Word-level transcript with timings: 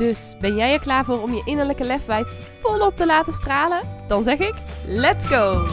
Dus 0.00 0.34
ben 0.40 0.56
jij 0.56 0.72
er 0.72 0.80
klaar 0.80 1.04
voor 1.04 1.22
om 1.22 1.32
je 1.32 1.42
innerlijke 1.44 1.84
lefwijf 1.84 2.26
volop 2.60 2.96
te 2.96 3.06
laten 3.06 3.32
stralen? 3.32 3.80
Dan 4.08 4.22
zeg 4.22 4.38
ik: 4.38 4.54
let's 4.86 5.26
go! 5.26 5.66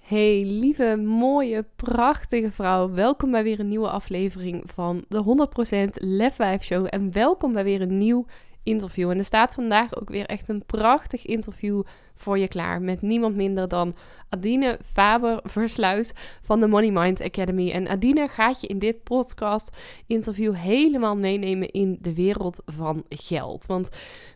Hey 0.00 0.44
lieve, 0.44 0.96
mooie, 0.96 1.64
prachtige 1.76 2.50
vrouw. 2.52 2.92
Welkom 2.92 3.30
bij 3.30 3.42
weer 3.42 3.60
een 3.60 3.68
nieuwe 3.68 3.88
aflevering 3.88 4.62
van 4.64 5.04
de 5.08 5.46
100% 5.88 5.92
Lefwijf 5.94 6.62
Show. 6.62 6.86
En 6.90 7.12
welkom 7.12 7.52
bij 7.52 7.64
weer 7.64 7.80
een 7.80 7.98
nieuw 7.98 8.26
interview. 8.66 9.10
En 9.10 9.18
er 9.18 9.24
staat 9.24 9.54
vandaag 9.54 10.00
ook 10.00 10.08
weer 10.08 10.26
echt 10.26 10.48
een 10.48 10.64
prachtig 10.66 11.26
interview 11.26 11.82
voor 12.16 12.38
je 12.38 12.48
klaar. 12.48 12.82
Met 12.82 13.02
niemand 13.02 13.36
minder 13.36 13.68
dan 13.68 13.94
Adine 14.28 14.78
Faber-Versluis 14.92 16.12
van 16.42 16.60
de 16.60 16.66
Money 16.66 16.90
Mind 16.90 17.22
Academy. 17.22 17.70
En 17.70 17.88
Adine 17.88 18.28
gaat 18.28 18.60
je 18.60 18.66
in 18.66 18.78
dit 18.78 19.02
podcast-interview 19.02 20.54
helemaal 20.54 21.16
meenemen 21.16 21.70
in 21.70 21.98
de 22.00 22.14
wereld 22.14 22.62
van 22.66 23.04
geld. 23.08 23.66
Want 23.66 23.88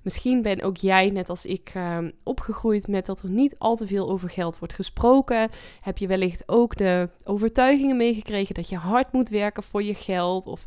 misschien 0.03 0.43
ben 0.43 0.63
ook 0.63 0.77
jij, 0.77 1.11
net 1.11 1.29
als 1.29 1.47
ik, 1.47 1.71
ehm, 1.75 2.11
opgegroeid 2.23 2.89
met 2.89 3.07
dat 3.07 3.23
er 3.23 3.29
niet 3.29 3.55
al 3.59 3.77
te 3.77 3.87
veel 3.87 4.11
over 4.11 4.31
geld 4.31 4.59
wordt 4.59 4.75
gesproken. 4.75 5.51
Heb 5.81 5.99
je 5.99 6.07
wellicht 6.07 6.43
ook 6.47 6.77
de 6.77 7.09
overtuigingen 7.25 7.97
meegekregen 7.97 8.55
dat 8.55 8.69
je 8.69 8.77
hard 8.77 9.13
moet 9.13 9.29
werken 9.29 9.63
voor 9.63 9.83
je 9.83 9.95
geld? 9.95 10.47
Of 10.47 10.65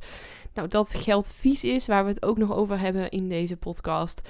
nou, 0.53 0.67
dat 0.67 0.93
geld 0.93 1.27
vies 1.27 1.63
is, 1.63 1.87
waar 1.87 2.03
we 2.03 2.09
het 2.09 2.23
ook 2.23 2.37
nog 2.37 2.55
over 2.55 2.79
hebben 2.79 3.09
in 3.09 3.29
deze 3.29 3.57
podcast. 3.57 4.21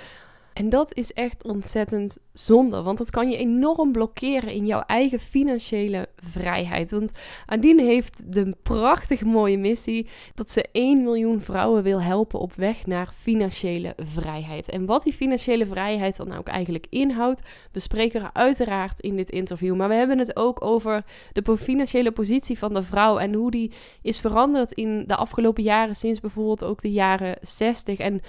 En 0.54 0.70
dat 0.70 0.96
is 0.96 1.14
echt 1.14 1.44
ontzettend 1.44 2.18
zonde, 2.34 2.82
want 2.82 2.98
dat 2.98 3.10
kan 3.10 3.30
je 3.30 3.38
enorm 3.38 3.92
blokkeren 3.92 4.52
in 4.52 4.66
jouw 4.66 4.82
eigen 4.82 5.20
financiële 5.20 6.08
vrijheid. 6.16 6.92
Want 6.92 7.14
Adine 7.46 7.84
heeft 7.84 8.34
de 8.34 8.56
prachtig 8.64 9.24
mooie 9.24 9.58
missie 9.58 10.08
dat 10.36 10.52
ze 10.52 10.66
1 10.72 11.04
miljoen 11.04 11.42
vrouwen 11.42 11.84
wil 11.84 12.02
helpen 12.02 12.40
op 12.40 12.54
weg 12.54 12.86
naar 12.86 13.12
financiële 13.14 13.94
vrijheid. 13.98 14.70
En 14.70 14.86
wat 14.86 15.04
die 15.04 15.14
financiële 15.14 15.66
vrijheid 15.66 16.18
dan 16.18 16.34
ook 16.34 16.48
eigenlijk 16.48 16.88
inhoudt, 16.90 17.42
bespreken 17.72 18.22
we 18.22 18.34
uiteraard 18.34 19.00
in 19.00 19.16
dit 19.16 19.30
interview. 19.30 19.76
Maar 19.76 19.90
we 19.90 19.96
hebben 19.96 20.20
het 20.20 20.36
ook 20.36 20.64
over 20.64 21.04
de 21.32 21.58
financiële 21.58 22.12
positie 22.12 22.58
van 22.58 22.74
de 22.74 22.84
vrouw 22.84 23.18
en 23.18 23.34
hoe 23.34 23.52
die 23.52 23.72
is 24.02 24.20
veranderd 24.20 24.72
in 24.72 25.04
de 25.08 25.16
afgelopen 25.16 25.64
jaren, 25.64 25.96
sinds 25.96 26.20
bijvoorbeeld 26.20 26.64
ook 26.64 26.82
de 26.82 26.92
jaren 26.92 27.38
60. 27.42 27.98
En 27.98 28.22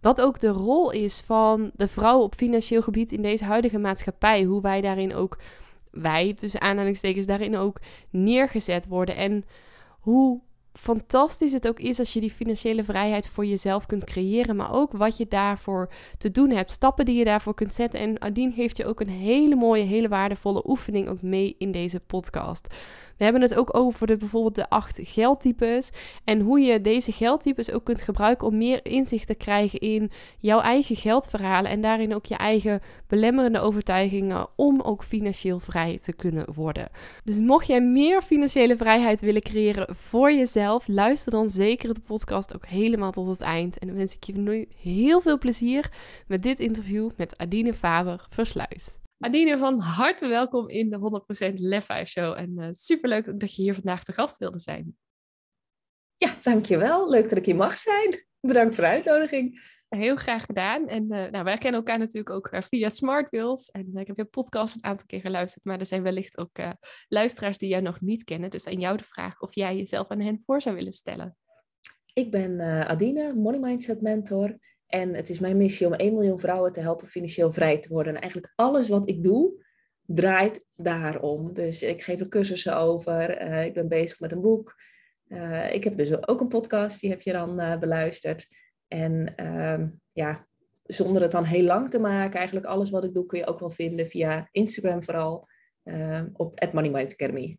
wat 0.00 0.20
ook 0.20 0.40
de 0.40 0.48
rol 0.48 0.90
is 0.90 1.20
van 1.20 1.70
de 1.74 1.88
vrouw 1.88 2.20
op 2.20 2.34
financieel 2.34 2.82
gebied 2.82 3.12
in 3.12 3.22
deze 3.22 3.44
huidige 3.44 3.78
maatschappij. 3.78 4.42
Hoe 4.44 4.60
wij 4.60 4.80
daarin 4.80 5.14
ook, 5.14 5.38
wij, 5.90 6.34
dus 6.38 6.58
aanhalingstekens, 6.58 7.26
daarin 7.26 7.56
ook 7.56 7.80
neergezet 8.10 8.86
worden. 8.86 9.16
En 9.16 9.44
hoe 10.00 10.40
fantastisch 10.72 11.52
het 11.52 11.68
ook 11.68 11.78
is 11.78 11.98
als 11.98 12.12
je 12.12 12.20
die 12.20 12.30
financiële 12.30 12.84
vrijheid 12.84 13.28
voor 13.28 13.46
jezelf 13.46 13.86
kunt 13.86 14.04
creëren, 14.04 14.56
maar 14.56 14.72
ook 14.72 14.92
wat 14.92 15.16
je 15.16 15.26
daarvoor 15.28 15.92
te 16.18 16.30
doen 16.30 16.50
hebt, 16.50 16.70
stappen 16.70 17.04
die 17.04 17.18
je 17.18 17.24
daarvoor 17.24 17.54
kunt 17.54 17.74
zetten. 17.74 18.00
En 18.00 18.20
Adine 18.20 18.52
geeft 18.52 18.76
je 18.76 18.86
ook 18.86 19.00
een 19.00 19.08
hele 19.08 19.54
mooie, 19.54 19.84
hele 19.84 20.08
waardevolle 20.08 20.68
oefening 20.68 21.08
ook 21.08 21.22
mee 21.22 21.54
in 21.58 21.70
deze 21.70 22.00
podcast. 22.00 22.74
We 23.20 23.26
hebben 23.26 23.42
het 23.42 23.54
ook 23.54 23.76
over 23.76 24.06
de, 24.06 24.16
bijvoorbeeld 24.16 24.54
de 24.54 24.68
acht 24.68 24.98
geldtypes. 25.02 25.90
En 26.24 26.40
hoe 26.40 26.60
je 26.60 26.80
deze 26.80 27.12
geldtypes 27.12 27.72
ook 27.72 27.84
kunt 27.84 28.02
gebruiken 28.02 28.46
om 28.46 28.56
meer 28.56 28.80
inzicht 28.82 29.26
te 29.26 29.34
krijgen 29.34 29.78
in 29.78 30.10
jouw 30.38 30.60
eigen 30.60 30.96
geldverhalen. 30.96 31.70
En 31.70 31.80
daarin 31.80 32.14
ook 32.14 32.26
je 32.26 32.36
eigen 32.36 32.80
belemmerende 33.06 33.60
overtuigingen 33.60 34.46
om 34.56 34.80
ook 34.80 35.04
financieel 35.04 35.58
vrij 35.58 35.98
te 35.98 36.12
kunnen 36.12 36.54
worden. 36.54 36.88
Dus 37.24 37.38
mocht 37.38 37.66
jij 37.66 37.80
meer 37.80 38.22
financiële 38.22 38.76
vrijheid 38.76 39.20
willen 39.20 39.42
creëren 39.42 39.96
voor 39.96 40.32
jezelf, 40.32 40.88
luister 40.88 41.32
dan 41.32 41.50
zeker 41.50 41.94
de 41.94 42.00
podcast 42.00 42.54
ook 42.54 42.66
helemaal 42.66 43.10
tot 43.10 43.26
het 43.26 43.40
eind. 43.40 43.78
En 43.78 43.86
dan 43.86 43.96
wens 43.96 44.14
ik 44.14 44.24
je 44.24 44.32
nu 44.32 44.68
heel 44.82 45.20
veel 45.20 45.38
plezier 45.38 45.90
met 46.26 46.42
dit 46.42 46.58
interview 46.58 47.10
met 47.16 47.38
Adine 47.38 47.74
Faber 47.74 48.26
Versluis. 48.30 48.99
Adine, 49.22 49.58
van 49.58 49.78
harte 49.78 50.28
welkom 50.28 50.68
in 50.68 50.90
de 50.90 51.22
100% 51.50 51.54
Lef 51.54 51.86
Show. 52.04 52.38
En 52.38 52.54
uh, 52.56 52.68
superleuk 52.70 53.40
dat 53.40 53.56
je 53.56 53.62
hier 53.62 53.74
vandaag 53.74 54.04
te 54.04 54.12
gast 54.12 54.38
wilde 54.38 54.58
zijn. 54.58 54.96
Ja, 56.16 56.34
dankjewel. 56.42 57.10
Leuk 57.10 57.28
dat 57.28 57.38
ik 57.38 57.46
hier 57.46 57.56
mag 57.56 57.76
zijn. 57.76 58.26
Bedankt 58.40 58.74
voor 58.74 58.84
de 58.84 58.90
uitnodiging. 58.90 59.62
Heel 59.88 60.16
graag 60.16 60.44
gedaan. 60.44 60.88
En 60.88 61.02
uh, 61.02 61.26
nou, 61.30 61.44
wij 61.44 61.56
kennen 61.56 61.80
elkaar 61.80 61.98
natuurlijk 61.98 62.30
ook 62.30 62.52
uh, 62.52 62.60
via 62.60 62.88
Smartwheels. 62.88 63.70
En 63.70 63.96
ik 63.96 64.06
heb 64.06 64.16
je 64.16 64.24
podcast 64.24 64.74
een 64.74 64.84
aantal 64.84 65.06
keer 65.06 65.20
geluisterd. 65.20 65.64
Maar 65.64 65.78
er 65.78 65.86
zijn 65.86 66.02
wellicht 66.02 66.38
ook 66.38 66.58
luisteraars 67.08 67.58
die 67.58 67.68
jou 67.68 67.82
nog 67.82 68.00
niet 68.00 68.24
kennen. 68.24 68.50
Dus 68.50 68.66
aan 68.66 68.80
jou 68.80 68.96
de 68.96 69.04
vraag 69.04 69.40
of 69.40 69.54
jij 69.54 69.76
jezelf 69.76 70.08
aan 70.08 70.20
hen 70.20 70.42
voor 70.46 70.62
zou 70.62 70.76
willen 70.76 70.92
stellen. 70.92 71.36
Ik 72.12 72.30
ben 72.30 72.60
Adine, 72.88 73.34
Money 73.34 73.60
Mindset 73.60 74.00
Mentor. 74.00 74.58
En 74.90 75.14
het 75.14 75.28
is 75.28 75.38
mijn 75.38 75.56
missie 75.56 75.86
om 75.86 75.92
1 75.92 76.12
miljoen 76.12 76.40
vrouwen 76.40 76.72
te 76.72 76.80
helpen 76.80 77.06
financieel 77.06 77.52
vrij 77.52 77.78
te 77.78 77.88
worden. 77.88 78.14
En 78.14 78.20
eigenlijk 78.20 78.52
alles 78.56 78.88
wat 78.88 79.08
ik 79.08 79.24
doe, 79.24 79.64
draait 80.06 80.64
daarom. 80.76 81.52
Dus 81.52 81.82
ik 81.82 82.02
geef 82.02 82.20
er 82.20 82.28
cursussen 82.28 82.76
over. 82.76 83.42
Uh, 83.42 83.64
ik 83.64 83.74
ben 83.74 83.88
bezig 83.88 84.20
met 84.20 84.32
een 84.32 84.40
boek. 84.40 84.74
Uh, 85.28 85.74
ik 85.74 85.84
heb 85.84 85.96
dus 85.96 86.28
ook 86.28 86.40
een 86.40 86.48
podcast, 86.48 87.00
die 87.00 87.10
heb 87.10 87.20
je 87.20 87.32
dan 87.32 87.60
uh, 87.60 87.78
beluisterd. 87.78 88.46
En 88.88 89.32
ehm, 89.36 89.88
ja, 90.12 90.46
zonder 90.82 91.22
het 91.22 91.30
dan 91.30 91.44
heel 91.44 91.64
lang 91.64 91.90
te 91.90 91.98
maken, 91.98 92.38
eigenlijk 92.38 92.66
alles 92.66 92.90
wat 92.90 93.04
ik 93.04 93.14
doe 93.14 93.26
kun 93.26 93.38
je 93.38 93.46
ook 93.46 93.58
wel 93.58 93.70
vinden 93.70 94.06
via 94.06 94.48
Instagram 94.50 95.02
vooral. 95.02 95.48
op 96.32 96.72
Money 96.72 96.90
Mind 96.90 97.12
Academy. 97.12 97.58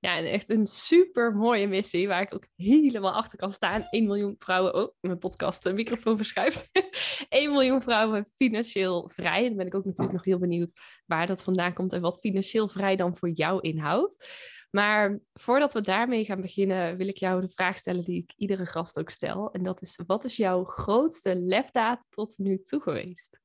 Ja, 0.00 0.22
echt 0.22 0.48
een 0.48 0.66
super 0.66 1.34
mooie 1.34 1.66
missie 1.66 2.08
waar 2.08 2.22
ik 2.22 2.34
ook 2.34 2.46
helemaal 2.56 3.12
achter 3.12 3.38
kan 3.38 3.52
staan. 3.52 3.86
1 3.90 4.06
miljoen 4.06 4.34
vrouwen, 4.38 4.74
oh, 4.74 4.94
mijn 5.00 5.18
podcast, 5.18 5.62
de 5.62 5.72
microfoon 5.72 6.16
verschuift. 6.16 6.68
1 7.28 7.50
miljoen 7.50 7.82
vrouwen 7.82 8.24
financieel 8.24 9.08
vrij. 9.08 9.42
En 9.42 9.48
dan 9.48 9.56
ben 9.56 9.66
ik 9.66 9.74
ook 9.74 9.84
natuurlijk 9.84 10.12
nog 10.12 10.24
heel 10.24 10.38
benieuwd 10.38 10.72
waar 11.06 11.26
dat 11.26 11.42
vandaan 11.42 11.72
komt 11.72 11.92
en 11.92 12.00
wat 12.00 12.18
financieel 12.18 12.68
vrij 12.68 12.96
dan 12.96 13.16
voor 13.16 13.28
jou 13.28 13.60
inhoudt. 13.60 14.28
Maar 14.70 15.20
voordat 15.32 15.72
we 15.72 15.80
daarmee 15.80 16.24
gaan 16.24 16.40
beginnen, 16.40 16.96
wil 16.96 17.08
ik 17.08 17.16
jou 17.16 17.40
de 17.40 17.48
vraag 17.48 17.78
stellen 17.78 18.02
die 18.02 18.22
ik 18.22 18.32
iedere 18.36 18.66
gast 18.66 18.98
ook 18.98 19.10
stel. 19.10 19.52
En 19.52 19.62
dat 19.62 19.82
is, 19.82 20.00
wat 20.06 20.24
is 20.24 20.36
jouw 20.36 20.64
grootste 20.64 21.36
lefdaad 21.36 22.04
tot 22.08 22.38
nu 22.38 22.62
toe 22.62 22.80
geweest? 22.80 23.40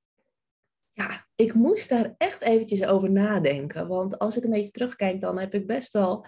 Ja, 0.91 1.27
ik 1.35 1.53
moest 1.53 1.89
daar 1.89 2.16
echt 2.17 2.41
eventjes 2.41 2.85
over 2.85 3.11
nadenken. 3.11 3.87
Want 3.87 4.19
als 4.19 4.37
ik 4.37 4.43
een 4.43 4.49
beetje 4.49 4.72
terugkijk, 4.72 5.22
dan 5.22 5.39
heb 5.39 5.53
ik 5.53 5.67
best 5.67 5.93
wel 5.93 6.27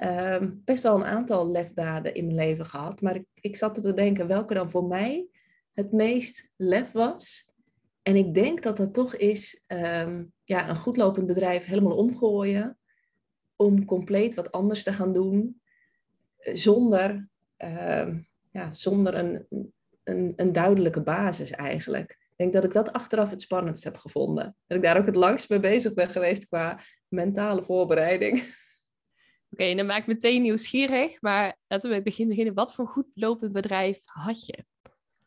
Ehm, 0.00 0.50
best 0.64 0.82
wel 0.82 0.94
een 0.94 1.04
aantal 1.04 1.50
lefdaden 1.50 2.14
in 2.14 2.24
mijn 2.24 2.36
leven 2.36 2.66
gehad. 2.66 3.00
Maar 3.00 3.14
ik, 3.14 3.26
ik 3.34 3.56
zat 3.56 3.74
te 3.74 3.80
bedenken 3.80 4.26
welke 4.26 4.54
dan 4.54 4.70
voor 4.70 4.84
mij 4.84 5.26
het 5.72 5.92
meest 5.92 6.50
lef 6.56 6.92
was. 6.92 7.46
En 8.02 8.16
ik 8.16 8.34
denk 8.34 8.62
dat 8.62 8.76
dat 8.76 8.94
toch 8.94 9.14
is 9.14 9.64
um, 9.66 10.32
ja, 10.44 10.68
een 10.68 10.76
goedlopend 10.76 11.26
bedrijf 11.26 11.64
helemaal 11.64 11.96
omgooien. 11.96 12.78
Om 13.56 13.84
compleet 13.84 14.34
wat 14.34 14.52
anders 14.52 14.82
te 14.82 14.92
gaan 14.92 15.12
doen. 15.12 15.60
Zonder, 16.38 17.28
uh, 17.58 18.14
ja, 18.50 18.72
zonder 18.72 19.14
een, 19.14 19.46
een, 20.04 20.32
een 20.36 20.52
duidelijke 20.52 21.02
basis 21.02 21.50
eigenlijk. 21.50 22.10
Ik 22.10 22.36
denk 22.36 22.52
dat 22.52 22.64
ik 22.64 22.72
dat 22.72 22.92
achteraf 22.92 23.30
het 23.30 23.42
spannendst 23.42 23.84
heb 23.84 23.96
gevonden. 23.96 24.56
Dat 24.66 24.76
ik 24.76 24.84
daar 24.84 24.98
ook 24.98 25.06
het 25.06 25.14
langst 25.14 25.50
mee 25.50 25.60
bezig 25.60 25.94
ben 25.94 26.08
geweest 26.08 26.46
qua 26.46 26.80
mentale 27.08 27.62
voorbereiding. 27.62 28.42
Oké, 29.50 29.74
dan 29.74 29.86
maak 29.86 30.00
ik 30.00 30.06
meteen 30.06 30.42
nieuwsgierig. 30.42 31.20
Maar 31.20 31.56
laten 31.66 31.88
we 31.88 31.94
bij 31.94 32.04
begin 32.04 32.28
beginnen. 32.28 32.54
Wat 32.54 32.74
voor 32.74 32.86
goed 32.86 33.06
lopend 33.14 33.52
bedrijf 33.52 34.02
had 34.04 34.46
je? 34.46 34.64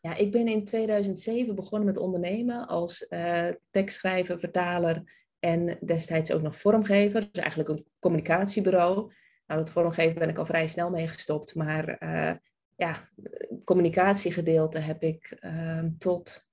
Ja, 0.00 0.14
ik 0.14 0.30
ben 0.32 0.48
in 0.48 0.64
2007 0.64 1.54
begonnen 1.54 1.86
met 1.86 1.96
ondernemen 1.96 2.66
als 2.66 3.06
uh, 3.10 3.48
tekstschrijver, 3.70 4.40
vertaler 4.40 5.02
en 5.38 5.78
destijds 5.80 6.32
ook 6.32 6.42
nog 6.42 6.56
vormgever. 6.56 7.20
Dus 7.20 7.42
eigenlijk 7.42 7.68
een 7.68 7.86
communicatiebureau. 7.98 9.12
Nou, 9.46 9.60
dat 9.60 9.70
vormgeven 9.70 10.18
ben 10.18 10.28
ik 10.28 10.38
al 10.38 10.46
vrij 10.46 10.66
snel 10.66 10.90
mee 10.90 11.08
gestopt. 11.08 11.54
Maar 11.54 12.02
uh, 12.02 12.34
ja, 12.76 13.08
het 13.22 13.64
communicatiegedeelte 13.64 14.78
heb 14.78 15.02
ik 15.02 15.38
uh, 15.40 15.84
tot, 15.98 16.46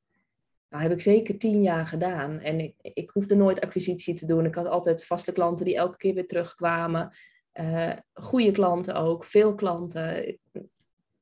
nou, 0.69 0.83
heb 0.83 0.91
ik 0.91 1.01
zeker 1.01 1.37
tien 1.37 1.61
jaar 1.61 1.87
gedaan. 1.87 2.39
En 2.39 2.59
ik, 2.59 2.75
ik 2.81 3.09
hoefde 3.09 3.35
nooit 3.35 3.61
acquisitie 3.61 4.13
te 4.13 4.25
doen. 4.25 4.45
Ik 4.45 4.55
had 4.55 4.67
altijd 4.67 5.05
vaste 5.05 5.31
klanten 5.31 5.65
die 5.65 5.75
elke 5.75 5.97
keer 5.97 6.13
weer 6.13 6.27
terugkwamen. 6.27 7.11
Uh, 7.53 7.93
goede 8.13 8.51
klanten 8.51 8.95
ook, 8.95 9.25
veel 9.25 9.55
klanten, 9.55 10.39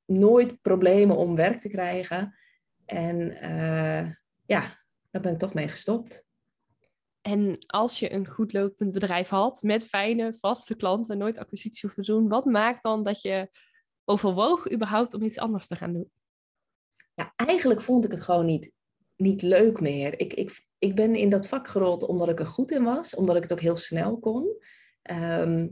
nooit 0.05 0.61
problemen 0.61 1.15
om 1.15 1.35
werk 1.35 1.61
te 1.61 1.69
krijgen. 1.69 2.35
En 2.85 3.19
uh, 3.31 4.11
ja, 4.45 4.79
daar 5.11 5.21
ben 5.21 5.33
ik 5.33 5.39
toch 5.39 5.53
mee 5.53 5.67
gestopt. 5.67 6.27
En 7.21 7.57
als 7.67 7.99
je 7.99 8.13
een 8.13 8.27
goed 8.27 8.53
lopend 8.53 8.91
bedrijf 8.91 9.29
had 9.29 9.61
met 9.61 9.85
fijne, 9.85 10.33
vaste 10.33 10.75
klanten, 10.75 11.17
nooit 11.17 11.37
acquisitie 11.37 11.79
hoeft 11.81 11.95
te 11.95 12.11
doen, 12.11 12.27
wat 12.27 12.45
maakt 12.45 12.83
dan 12.83 13.03
dat 13.03 13.21
je 13.21 13.49
overwoog 14.05 14.71
überhaupt 14.71 15.13
om 15.13 15.21
iets 15.21 15.37
anders 15.37 15.67
te 15.67 15.75
gaan 15.75 15.93
doen? 15.93 16.11
Ja, 17.15 17.33
eigenlijk 17.35 17.81
vond 17.81 18.05
ik 18.05 18.11
het 18.11 18.21
gewoon 18.21 18.45
niet, 18.45 18.71
niet 19.15 19.41
leuk 19.41 19.79
meer. 19.79 20.19
Ik, 20.19 20.33
ik, 20.33 20.65
ik 20.77 20.95
ben 20.95 21.15
in 21.15 21.29
dat 21.29 21.47
vak 21.47 21.67
gerold 21.67 22.03
omdat 22.03 22.29
ik 22.29 22.39
er 22.39 22.45
goed 22.45 22.71
in 22.71 22.83
was, 22.83 23.15
omdat 23.15 23.35
ik 23.35 23.41
het 23.41 23.51
ook 23.51 23.61
heel 23.61 23.77
snel 23.77 24.19
kon. 24.19 24.57
Ehm, 25.01 25.67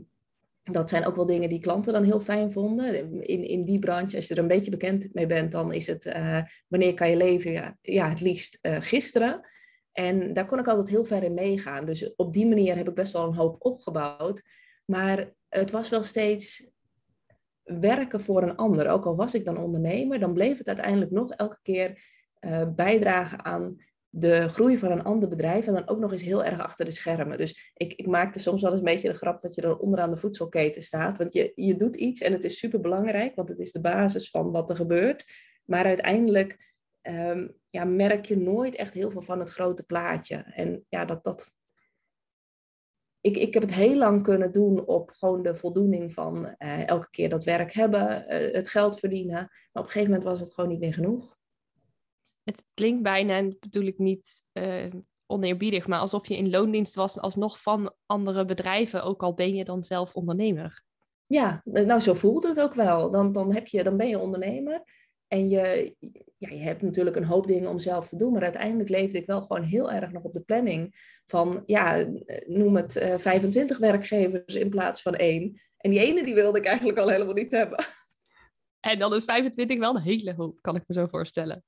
dat 0.70 0.88
zijn 0.88 1.06
ook 1.06 1.16
wel 1.16 1.26
dingen 1.26 1.48
die 1.48 1.60
klanten 1.60 1.92
dan 1.92 2.04
heel 2.04 2.20
fijn 2.20 2.52
vonden. 2.52 2.94
In, 3.22 3.42
in 3.48 3.64
die 3.64 3.78
branche, 3.78 4.16
als 4.16 4.28
je 4.28 4.34
er 4.34 4.40
een 4.40 4.48
beetje 4.48 4.70
bekend 4.70 5.14
mee 5.14 5.26
bent, 5.26 5.52
dan 5.52 5.72
is 5.72 5.86
het 5.86 6.06
uh, 6.06 6.42
wanneer 6.68 6.94
kan 6.94 7.10
je 7.10 7.16
leven? 7.16 7.52
Ja, 7.52 7.76
ja 7.80 8.08
het 8.08 8.20
liefst 8.20 8.58
uh, 8.62 8.76
gisteren. 8.80 9.40
En 9.92 10.32
daar 10.32 10.46
kon 10.46 10.58
ik 10.58 10.68
altijd 10.68 10.88
heel 10.88 11.04
ver 11.04 11.22
in 11.22 11.34
meegaan. 11.34 11.86
Dus 11.86 12.14
op 12.16 12.32
die 12.32 12.46
manier 12.46 12.76
heb 12.76 12.88
ik 12.88 12.94
best 12.94 13.12
wel 13.12 13.24
een 13.24 13.34
hoop 13.34 13.56
opgebouwd. 13.58 14.42
Maar 14.84 15.32
het 15.48 15.70
was 15.70 15.88
wel 15.88 16.02
steeds 16.02 16.70
werken 17.62 18.20
voor 18.20 18.42
een 18.42 18.56
ander. 18.56 18.88
Ook 18.88 19.06
al 19.06 19.16
was 19.16 19.34
ik 19.34 19.44
dan 19.44 19.58
ondernemer, 19.58 20.18
dan 20.18 20.34
bleef 20.34 20.58
het 20.58 20.68
uiteindelijk 20.68 21.10
nog 21.10 21.30
elke 21.30 21.58
keer 21.62 22.02
uh, 22.40 22.68
bijdragen 22.74 23.44
aan 23.44 23.76
de 24.10 24.48
groei 24.48 24.78
van 24.78 24.90
een 24.90 25.04
ander 25.04 25.28
bedrijf 25.28 25.66
en 25.66 25.74
dan 25.74 25.88
ook 25.88 25.98
nog 25.98 26.12
eens 26.12 26.22
heel 26.22 26.44
erg 26.44 26.60
achter 26.60 26.84
de 26.84 26.90
schermen. 26.90 27.38
Dus 27.38 27.72
ik, 27.74 27.92
ik 27.92 28.06
maakte 28.06 28.38
soms 28.38 28.62
wel 28.62 28.70
eens 28.70 28.78
een 28.78 28.84
beetje 28.84 29.08
de 29.08 29.18
grap 29.18 29.40
dat 29.40 29.54
je 29.54 29.60
dan 29.60 29.78
onderaan 29.78 30.10
de 30.10 30.16
voedselketen 30.16 30.82
staat. 30.82 31.18
Want 31.18 31.32
je, 31.32 31.52
je 31.54 31.76
doet 31.76 31.96
iets 31.96 32.20
en 32.20 32.32
het 32.32 32.44
is 32.44 32.58
super 32.58 32.80
belangrijk, 32.80 33.34
want 33.34 33.48
het 33.48 33.58
is 33.58 33.72
de 33.72 33.80
basis 33.80 34.30
van 34.30 34.50
wat 34.50 34.70
er 34.70 34.76
gebeurt. 34.76 35.24
Maar 35.64 35.84
uiteindelijk 35.84 36.74
um, 37.02 37.56
ja, 37.70 37.84
merk 37.84 38.24
je 38.24 38.36
nooit 38.36 38.74
echt 38.74 38.94
heel 38.94 39.10
veel 39.10 39.22
van 39.22 39.38
het 39.38 39.50
grote 39.50 39.84
plaatje. 39.84 40.36
En 40.36 40.84
ja, 40.88 41.04
dat, 41.04 41.24
dat, 41.24 41.52
ik, 43.20 43.36
ik 43.36 43.54
heb 43.54 43.62
het 43.62 43.74
heel 43.74 43.96
lang 43.96 44.22
kunnen 44.22 44.52
doen 44.52 44.86
op 44.86 45.10
gewoon 45.10 45.42
de 45.42 45.54
voldoening 45.54 46.12
van 46.12 46.54
uh, 46.58 46.88
elke 46.88 47.10
keer 47.10 47.28
dat 47.28 47.44
werk 47.44 47.72
hebben, 47.72 48.24
uh, 48.28 48.54
het 48.54 48.68
geld 48.68 48.98
verdienen. 48.98 49.34
Maar 49.34 49.82
op 49.82 49.82
een 49.82 49.88
gegeven 49.88 50.10
moment 50.10 50.24
was 50.24 50.40
het 50.40 50.54
gewoon 50.54 50.70
niet 50.70 50.80
meer 50.80 50.94
genoeg. 50.94 51.37
Het 52.48 52.64
klinkt 52.74 53.02
bijna, 53.02 53.36
en 53.36 53.50
dat 53.50 53.60
bedoel 53.60 53.86
ik 53.86 53.98
niet 53.98 54.42
uh, 54.52 54.92
oneerbiedig, 55.26 55.86
maar 55.86 55.98
alsof 55.98 56.28
je 56.28 56.36
in 56.36 56.50
loondienst 56.50 56.94
was 56.94 57.18
alsnog 57.18 57.62
van 57.62 57.94
andere 58.06 58.44
bedrijven, 58.44 59.02
ook 59.02 59.22
al 59.22 59.34
ben 59.34 59.54
je 59.54 59.64
dan 59.64 59.82
zelf 59.82 60.14
ondernemer. 60.14 60.82
Ja, 61.26 61.60
nou 61.64 62.00
zo 62.00 62.14
voelt 62.14 62.46
het 62.46 62.60
ook 62.60 62.74
wel. 62.74 63.10
Dan, 63.10 63.32
dan, 63.32 63.52
heb 63.52 63.66
je, 63.66 63.82
dan 63.82 63.96
ben 63.96 64.08
je 64.08 64.18
ondernemer 64.18 64.82
en 65.26 65.48
je, 65.48 65.94
ja, 66.38 66.48
je 66.48 66.60
hebt 66.60 66.82
natuurlijk 66.82 67.16
een 67.16 67.24
hoop 67.24 67.46
dingen 67.46 67.70
om 67.70 67.78
zelf 67.78 68.08
te 68.08 68.16
doen, 68.16 68.32
maar 68.32 68.42
uiteindelijk 68.42 68.88
leefde 68.88 69.18
ik 69.18 69.26
wel 69.26 69.40
gewoon 69.40 69.62
heel 69.62 69.90
erg 69.90 70.12
nog 70.12 70.22
op 70.22 70.32
de 70.32 70.40
planning 70.40 70.94
van, 71.26 71.62
ja, 71.66 72.06
noem 72.46 72.76
het 72.76 72.96
uh, 72.96 73.14
25 73.14 73.78
werkgevers 73.78 74.54
in 74.54 74.70
plaats 74.70 75.02
van 75.02 75.14
één. 75.14 75.60
En 75.76 75.90
die 75.90 76.00
ene 76.00 76.24
die 76.24 76.34
wilde 76.34 76.58
ik 76.58 76.64
eigenlijk 76.64 76.98
al 76.98 77.08
helemaal 77.08 77.34
niet 77.34 77.50
hebben. 77.50 77.84
En 78.80 78.98
dan 78.98 79.14
is 79.14 79.24
25 79.24 79.78
wel 79.78 79.94
een 79.94 80.02
hele 80.02 80.34
hoop, 80.34 80.58
kan 80.60 80.76
ik 80.76 80.82
me 80.86 80.94
zo 80.94 81.06
voorstellen. 81.06 81.64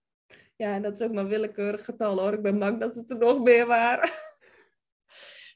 Ja, 0.60 0.74
en 0.74 0.82
dat 0.82 0.92
is 0.92 1.02
ook 1.02 1.12
maar 1.12 1.28
willekeurig 1.28 1.84
getal 1.84 2.18
hoor. 2.18 2.32
Ik 2.32 2.42
ben 2.42 2.58
bang 2.58 2.80
dat 2.80 2.94
het 2.94 3.10
er 3.10 3.18
nog 3.18 3.42
meer 3.42 3.66
waren. 3.66 4.10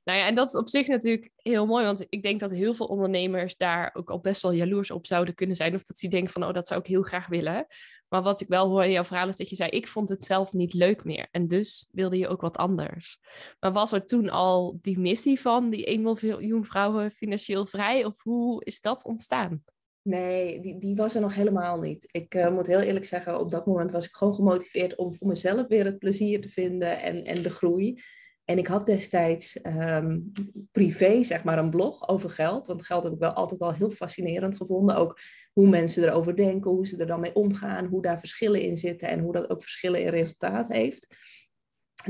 Nou 0.04 0.18
ja, 0.18 0.26
en 0.26 0.34
dat 0.34 0.48
is 0.48 0.56
op 0.56 0.68
zich 0.68 0.86
natuurlijk 0.86 1.30
heel 1.36 1.66
mooi, 1.66 1.84
want 1.84 2.06
ik 2.08 2.22
denk 2.22 2.40
dat 2.40 2.50
heel 2.50 2.74
veel 2.74 2.86
ondernemers 2.86 3.56
daar 3.56 3.90
ook 3.94 4.10
al 4.10 4.20
best 4.20 4.42
wel 4.42 4.52
jaloers 4.52 4.90
op 4.90 5.06
zouden 5.06 5.34
kunnen 5.34 5.56
zijn. 5.56 5.74
Of 5.74 5.82
dat 5.82 5.98
ze 5.98 6.08
denken 6.08 6.32
van, 6.32 6.44
oh, 6.44 6.52
dat 6.52 6.66
zou 6.66 6.80
ik 6.80 6.86
heel 6.86 7.02
graag 7.02 7.26
willen. 7.26 7.66
Maar 8.08 8.22
wat 8.22 8.40
ik 8.40 8.48
wel 8.48 8.68
hoor 8.68 8.84
in 8.84 8.90
jouw 8.90 9.04
verhaal 9.04 9.28
is 9.28 9.36
dat 9.36 9.50
je 9.50 9.56
zei, 9.56 9.70
ik 9.70 9.86
vond 9.86 10.08
het 10.08 10.24
zelf 10.24 10.52
niet 10.52 10.74
leuk 10.74 11.04
meer. 11.04 11.28
En 11.30 11.46
dus 11.46 11.88
wilde 11.90 12.18
je 12.18 12.28
ook 12.28 12.40
wat 12.40 12.56
anders. 12.56 13.18
Maar 13.60 13.72
was 13.72 13.92
er 13.92 14.06
toen 14.06 14.28
al 14.30 14.78
die 14.80 14.98
missie 14.98 15.40
van 15.40 15.70
die 15.70 15.86
1 15.86 16.02
miljoen 16.02 16.64
vrouwen 16.64 17.10
financieel 17.10 17.66
vrij? 17.66 18.04
Of 18.04 18.22
hoe 18.22 18.64
is 18.64 18.80
dat 18.80 19.04
ontstaan? 19.04 19.64
Nee, 20.04 20.60
die, 20.60 20.78
die 20.78 20.94
was 20.94 21.14
er 21.14 21.20
nog 21.20 21.34
helemaal 21.34 21.80
niet. 21.80 22.08
Ik 22.10 22.34
uh, 22.34 22.50
moet 22.50 22.66
heel 22.66 22.80
eerlijk 22.80 23.04
zeggen, 23.04 23.40
op 23.40 23.50
dat 23.50 23.66
moment 23.66 23.90
was 23.90 24.04
ik 24.04 24.12
gewoon 24.12 24.34
gemotiveerd 24.34 24.96
om 24.96 25.14
voor 25.14 25.28
mezelf 25.28 25.66
weer 25.66 25.84
het 25.84 25.98
plezier 25.98 26.40
te 26.40 26.48
vinden 26.48 27.02
en, 27.02 27.24
en 27.24 27.42
de 27.42 27.50
groei. 27.50 28.00
En 28.44 28.58
ik 28.58 28.66
had 28.66 28.86
destijds 28.86 29.58
um, 29.62 30.32
privé, 30.72 31.22
zeg 31.22 31.44
maar, 31.44 31.58
een 31.58 31.70
blog 31.70 32.08
over 32.08 32.30
geld. 32.30 32.66
Want 32.66 32.84
geld 32.84 33.04
heb 33.04 33.12
ik 33.12 33.18
wel 33.18 33.32
altijd 33.32 33.60
al 33.60 33.74
heel 33.74 33.90
fascinerend 33.90 34.56
gevonden. 34.56 34.96
Ook 34.96 35.20
hoe 35.52 35.68
mensen 35.68 36.04
erover 36.04 36.36
denken, 36.36 36.70
hoe 36.70 36.86
ze 36.86 36.96
er 36.96 37.06
dan 37.06 37.20
mee 37.20 37.34
omgaan, 37.34 37.86
hoe 37.86 38.02
daar 38.02 38.18
verschillen 38.18 38.60
in 38.60 38.76
zitten 38.76 39.08
en 39.08 39.20
hoe 39.20 39.32
dat 39.32 39.50
ook 39.50 39.62
verschillen 39.62 40.02
in 40.02 40.08
resultaat 40.08 40.68
heeft. 40.68 41.06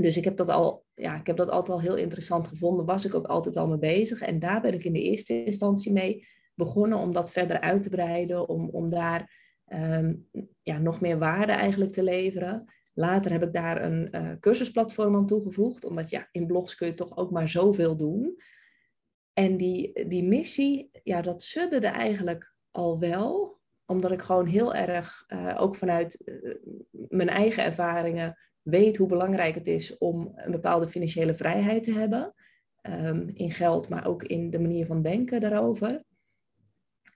Dus 0.00 0.16
ik 0.16 0.24
heb 0.24 0.36
dat 0.36 0.48
al, 0.48 0.84
ja, 0.94 1.20
ik 1.20 1.26
heb 1.26 1.36
dat 1.36 1.50
altijd 1.50 1.78
al 1.78 1.84
heel 1.84 1.96
interessant 1.96 2.48
gevonden. 2.48 2.86
Was 2.86 3.04
ik 3.04 3.14
ook 3.14 3.26
altijd 3.26 3.56
al 3.56 3.66
mee 3.66 3.78
bezig. 3.78 4.20
En 4.20 4.38
daar 4.38 4.60
ben 4.60 4.74
ik 4.74 4.84
in 4.84 4.92
de 4.92 5.02
eerste 5.02 5.44
instantie 5.44 5.92
mee 5.92 6.26
begonnen 6.54 6.98
om 6.98 7.12
dat 7.12 7.32
verder 7.32 7.60
uit 7.60 7.82
te 7.82 7.88
breiden, 7.88 8.48
om, 8.48 8.68
om 8.68 8.90
daar 8.90 9.42
um, 9.68 10.28
ja, 10.62 10.78
nog 10.78 11.00
meer 11.00 11.18
waarde 11.18 11.52
eigenlijk 11.52 11.92
te 11.92 12.02
leveren. 12.02 12.72
Later 12.92 13.32
heb 13.32 13.42
ik 13.42 13.52
daar 13.52 13.82
een 13.82 14.08
uh, 14.10 14.30
cursusplatform 14.40 15.14
aan 15.14 15.26
toegevoegd, 15.26 15.84
omdat 15.84 16.10
ja, 16.10 16.28
in 16.32 16.46
blogs 16.46 16.74
kun 16.74 16.86
je 16.86 16.94
toch 16.94 17.16
ook 17.16 17.30
maar 17.30 17.48
zoveel 17.48 17.96
doen. 17.96 18.36
En 19.32 19.56
die, 19.56 20.06
die 20.08 20.24
missie, 20.24 20.90
ja, 21.02 21.22
dat 21.22 21.42
sudderde 21.42 21.86
eigenlijk 21.86 22.54
al 22.70 22.98
wel, 22.98 23.58
omdat 23.86 24.10
ik 24.10 24.22
gewoon 24.22 24.46
heel 24.46 24.74
erg, 24.74 25.24
uh, 25.28 25.56
ook 25.58 25.74
vanuit 25.74 26.22
uh, 26.24 26.54
mijn 26.90 27.28
eigen 27.28 27.64
ervaringen, 27.64 28.38
weet 28.62 28.96
hoe 28.96 29.08
belangrijk 29.08 29.54
het 29.54 29.66
is 29.66 29.98
om 29.98 30.32
een 30.34 30.50
bepaalde 30.50 30.88
financiële 30.88 31.34
vrijheid 31.34 31.84
te 31.84 31.92
hebben. 31.92 32.34
Um, 32.82 33.30
in 33.34 33.50
geld, 33.50 33.88
maar 33.88 34.06
ook 34.06 34.22
in 34.22 34.50
de 34.50 34.58
manier 34.58 34.86
van 34.86 35.02
denken 35.02 35.40
daarover. 35.40 36.04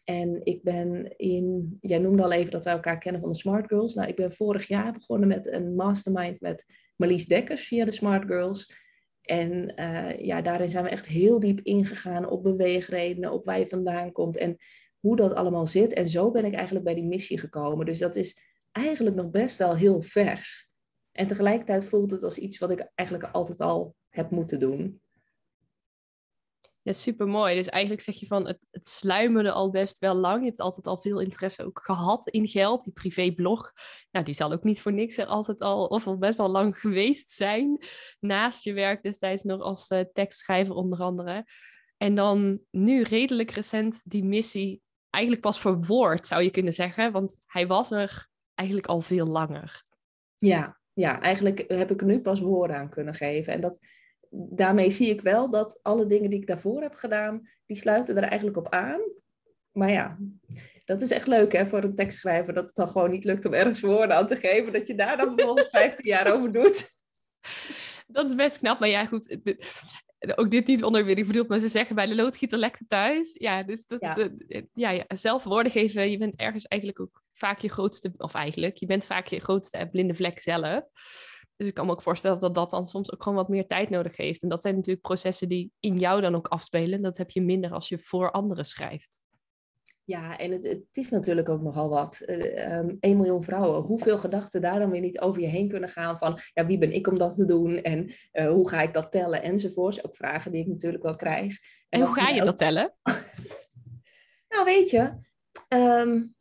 En 0.08 0.40
ik 0.42 0.62
ben 0.62 1.16
in, 1.16 1.78
jij 1.80 1.98
noemde 1.98 2.22
al 2.22 2.32
even 2.32 2.50
dat 2.50 2.64
wij 2.64 2.72
elkaar 2.72 2.98
kennen 2.98 3.20
van 3.20 3.30
de 3.30 3.36
Smart 3.36 3.66
Girls. 3.66 3.94
Nou, 3.94 4.08
ik 4.08 4.16
ben 4.16 4.32
vorig 4.32 4.68
jaar 4.68 4.92
begonnen 4.92 5.28
met 5.28 5.46
een 5.46 5.74
mastermind 5.74 6.40
met 6.40 6.64
Marlies 6.96 7.26
Dekkers 7.26 7.66
via 7.66 7.84
de 7.84 7.92
Smart 7.92 8.26
Girls. 8.26 8.74
En 9.22 9.72
uh, 9.76 10.18
ja, 10.18 10.42
daarin 10.42 10.68
zijn 10.68 10.84
we 10.84 10.90
echt 10.90 11.06
heel 11.06 11.40
diep 11.40 11.60
ingegaan 11.60 12.28
op 12.28 12.42
beweegredenen, 12.42 13.32
op 13.32 13.44
waar 13.44 13.58
je 13.58 13.66
vandaan 13.66 14.12
komt 14.12 14.36
en 14.36 14.56
hoe 15.00 15.16
dat 15.16 15.34
allemaal 15.34 15.66
zit. 15.66 15.92
En 15.92 16.08
zo 16.08 16.30
ben 16.30 16.44
ik 16.44 16.54
eigenlijk 16.54 16.84
bij 16.84 16.94
die 16.94 17.06
missie 17.06 17.38
gekomen. 17.38 17.86
Dus 17.86 17.98
dat 17.98 18.16
is 18.16 18.38
eigenlijk 18.72 19.16
nog 19.16 19.30
best 19.30 19.58
wel 19.58 19.76
heel 19.76 20.00
vers. 20.00 20.70
En 21.12 21.26
tegelijkertijd 21.26 21.84
voelt 21.84 22.10
het 22.10 22.22
als 22.22 22.38
iets 22.38 22.58
wat 22.58 22.70
ik 22.70 22.90
eigenlijk 22.94 23.32
altijd 23.32 23.60
al 23.60 23.94
heb 24.08 24.30
moeten 24.30 24.58
doen. 24.58 25.00
Ja, 26.88 26.94
super 26.94 27.26
mooi. 27.26 27.54
Dus 27.54 27.68
eigenlijk 27.68 28.02
zeg 28.02 28.14
je 28.14 28.26
van 28.26 28.46
het, 28.46 28.58
het 28.70 28.86
sluimerde 28.86 29.52
al 29.52 29.70
best 29.70 29.98
wel 29.98 30.14
lang. 30.14 30.40
Je 30.40 30.46
hebt 30.46 30.60
altijd 30.60 30.86
al 30.86 30.98
veel 30.98 31.20
interesse 31.20 31.64
ook 31.64 31.80
gehad 31.82 32.28
in 32.28 32.46
geld. 32.46 32.84
Die 32.84 32.92
privéblog, 32.92 33.72
nou, 34.10 34.24
die 34.24 34.34
zal 34.34 34.52
ook 34.52 34.62
niet 34.62 34.80
voor 34.80 34.92
niks 34.92 35.16
er 35.16 35.26
altijd 35.26 35.60
al 35.60 35.86
of 35.86 36.06
al 36.06 36.18
best 36.18 36.36
wel 36.36 36.48
lang 36.48 36.78
geweest 36.80 37.30
zijn. 37.30 37.84
Naast 38.20 38.64
je 38.64 38.72
werk 38.72 39.02
destijds 39.02 39.42
nog 39.42 39.60
als 39.60 39.90
uh, 39.90 40.00
tekstschrijver 40.12 40.74
onder 40.74 40.98
andere. 40.98 41.46
En 41.96 42.14
dan 42.14 42.60
nu 42.70 43.02
redelijk 43.02 43.50
recent 43.50 44.10
die 44.10 44.24
missie 44.24 44.82
eigenlijk 45.10 45.44
pas 45.44 45.60
verwoord, 45.60 46.26
zou 46.26 46.42
je 46.42 46.50
kunnen 46.50 46.72
zeggen. 46.72 47.12
Want 47.12 47.42
hij 47.46 47.66
was 47.66 47.90
er 47.90 48.28
eigenlijk 48.54 48.88
al 48.88 49.00
veel 49.00 49.26
langer. 49.26 49.84
Ja, 50.36 50.78
ja, 50.92 51.20
eigenlijk 51.20 51.64
heb 51.66 51.90
ik 51.90 52.02
nu 52.02 52.20
pas 52.20 52.40
woorden 52.40 52.76
aan 52.76 52.90
kunnen 52.90 53.14
geven. 53.14 53.52
En 53.52 53.60
dat, 53.60 53.78
daarmee 54.30 54.90
zie 54.90 55.08
ik 55.08 55.20
wel 55.20 55.50
dat 55.50 55.78
alle 55.82 56.06
dingen 56.06 56.30
die 56.30 56.40
ik 56.40 56.46
daarvoor 56.46 56.82
heb 56.82 56.94
gedaan, 56.94 57.48
die 57.66 57.76
sluiten 57.76 58.16
er 58.16 58.22
eigenlijk 58.22 58.56
op 58.56 58.68
aan. 58.68 59.00
Maar 59.72 59.90
ja, 59.90 60.18
dat 60.84 61.02
is 61.02 61.10
echt 61.10 61.26
leuk 61.26 61.52
hè, 61.52 61.66
voor 61.66 61.82
een 61.82 61.94
tekstschrijver, 61.94 62.54
dat 62.54 62.66
het 62.66 62.74
dan 62.74 62.88
gewoon 62.88 63.10
niet 63.10 63.24
lukt 63.24 63.44
om 63.44 63.54
ergens 63.54 63.80
woorden 63.80 64.16
aan 64.16 64.26
te 64.26 64.36
geven, 64.36 64.72
dat 64.72 64.86
je 64.86 64.94
daar 64.94 65.16
dan 65.16 65.34
bijvoorbeeld 65.34 65.70
15 65.80 66.06
jaar 66.06 66.32
over 66.32 66.52
doet. 66.52 66.96
Dat 68.06 68.28
is 68.28 68.34
best 68.34 68.58
knap, 68.58 68.78
maar 68.78 68.88
ja, 68.88 69.06
goed. 69.06 69.38
Ook 70.34 70.50
dit 70.50 70.66
niet 70.66 71.26
bedoeld, 71.26 71.48
maar 71.48 71.58
ze 71.58 71.68
zeggen 71.68 71.96
bij 71.96 72.06
de 72.06 72.14
loodgieter 72.14 72.58
lekte 72.58 72.84
thuis. 72.86 73.36
Ja, 73.38 73.62
dus 73.62 73.86
dat, 73.86 74.00
ja. 74.00 74.18
Uh, 74.18 74.62
ja, 74.74 74.90
ja, 74.90 75.04
zelf 75.08 75.44
woorden 75.44 75.72
geven, 75.72 76.10
je 76.10 76.18
bent 76.18 76.36
ergens 76.36 76.66
eigenlijk 76.66 77.00
ook 77.00 77.22
vaak 77.32 77.58
je 77.58 77.68
grootste, 77.68 78.12
of 78.16 78.34
eigenlijk, 78.34 78.76
je 78.76 78.86
bent 78.86 79.04
vaak 79.04 79.26
je 79.26 79.40
grootste 79.40 79.88
blinde 79.90 80.14
vlek 80.14 80.40
zelf. 80.40 80.88
Dus 81.58 81.66
ik 81.66 81.74
kan 81.74 81.86
me 81.86 81.92
ook 81.92 82.02
voorstellen 82.02 82.38
dat 82.38 82.54
dat 82.54 82.70
dan 82.70 82.88
soms 82.88 83.12
ook 83.12 83.22
gewoon 83.22 83.38
wat 83.38 83.48
meer 83.48 83.66
tijd 83.66 83.90
nodig 83.90 84.16
heeft. 84.16 84.42
En 84.42 84.48
dat 84.48 84.62
zijn 84.62 84.74
natuurlijk 84.74 85.06
processen 85.06 85.48
die 85.48 85.72
in 85.80 85.98
jou 85.98 86.20
dan 86.20 86.34
ook 86.34 86.48
afspelen. 86.48 87.02
Dat 87.02 87.16
heb 87.16 87.30
je 87.30 87.40
minder 87.40 87.70
als 87.72 87.88
je 87.88 87.98
voor 87.98 88.30
anderen 88.30 88.64
schrijft. 88.64 89.22
Ja, 90.04 90.38
en 90.38 90.50
het, 90.50 90.62
het 90.62 90.86
is 90.92 91.10
natuurlijk 91.10 91.48
ook 91.48 91.62
nogal 91.62 91.88
wat. 91.88 92.22
Uh, 92.26 92.78
um, 92.78 92.96
1 93.00 93.16
miljoen 93.16 93.42
vrouwen. 93.42 93.82
Hoeveel 93.82 94.18
gedachten 94.18 94.60
daar 94.60 94.78
dan 94.78 94.90
weer 94.90 95.00
niet 95.00 95.20
over 95.20 95.40
je 95.40 95.46
heen 95.46 95.68
kunnen 95.68 95.88
gaan 95.88 96.18
van... 96.18 96.38
ja, 96.54 96.66
wie 96.66 96.78
ben 96.78 96.92
ik 96.92 97.06
om 97.06 97.18
dat 97.18 97.34
te 97.34 97.44
doen? 97.44 97.76
En 97.76 98.12
uh, 98.32 98.48
hoe 98.48 98.68
ga 98.68 98.82
ik 98.82 98.94
dat 98.94 99.10
tellen? 99.10 99.42
Enzovoorts. 99.42 100.04
Ook 100.04 100.16
vragen 100.16 100.52
die 100.52 100.60
ik 100.60 100.66
natuurlijk 100.66 101.02
wel 101.02 101.16
krijg. 101.16 101.58
En, 101.88 102.00
en 102.00 102.06
hoe 102.06 102.14
ga 102.14 102.28
je 102.28 102.40
ook... 102.40 102.46
dat 102.46 102.58
tellen? 102.58 102.94
nou, 104.48 104.64
weet 104.64 104.90
je... 104.90 105.26
Um, 105.68 106.36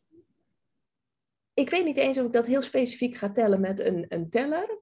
ik 1.53 1.69
weet 1.69 1.85
niet 1.85 1.97
eens 1.97 2.17
of 2.17 2.25
ik 2.25 2.33
dat 2.33 2.45
heel 2.45 2.61
specifiek 2.61 3.15
ga 3.15 3.31
tellen 3.31 3.59
met 3.59 3.79
een, 3.79 4.05
een 4.09 4.29
teller. 4.29 4.81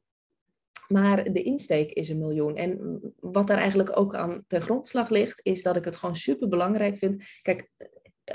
Maar 0.88 1.32
de 1.34 1.44
insteek 1.44 1.92
is 1.92 2.10
een 2.10 2.20
miljoen. 2.20 2.56
En 2.56 3.00
wat 3.20 3.48
daar 3.48 3.58
eigenlijk 3.58 3.98
ook 3.98 4.16
aan 4.16 4.44
ten 4.48 4.62
grondslag 4.62 5.10
ligt, 5.10 5.40
is 5.44 5.64
dat 5.64 5.76
ik 5.76 5.86
het 5.86 5.96
gewoon 5.96 6.16
super 6.16 6.48
belangrijk 6.48 6.98
vind. 6.98 7.24
Kijk, 7.42 7.70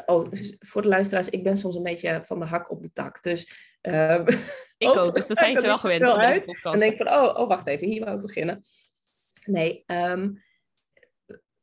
oh, 0.06 0.32
voor 0.58 0.82
de 0.82 0.88
luisteraars, 0.88 1.28
ik 1.28 1.42
ben 1.42 1.56
soms 1.56 1.76
een 1.76 1.82
beetje 1.82 2.22
van 2.24 2.38
de 2.38 2.46
hak 2.46 2.70
op 2.70 2.82
de 2.82 2.92
tak. 2.92 3.22
Dus, 3.22 3.72
uh, 3.82 4.26
ik 4.78 4.96
ook, 4.96 5.14
dus 5.14 5.26
dat 5.26 5.38
zijn 5.38 5.58
ze 5.58 5.66
wel 5.74 5.78
gewend 5.78 6.04
van 6.04 6.18
deze 6.18 6.40
podcast. 6.40 6.74
En 6.74 6.80
denk 6.80 6.96
van, 6.96 7.08
oh, 7.08 7.40
oh, 7.40 7.48
wacht 7.48 7.66
even, 7.66 7.86
hier 7.86 8.04
wou 8.04 8.16
ik 8.16 8.22
beginnen. 8.22 8.62
Nee, 9.44 9.84
um, 9.86 10.42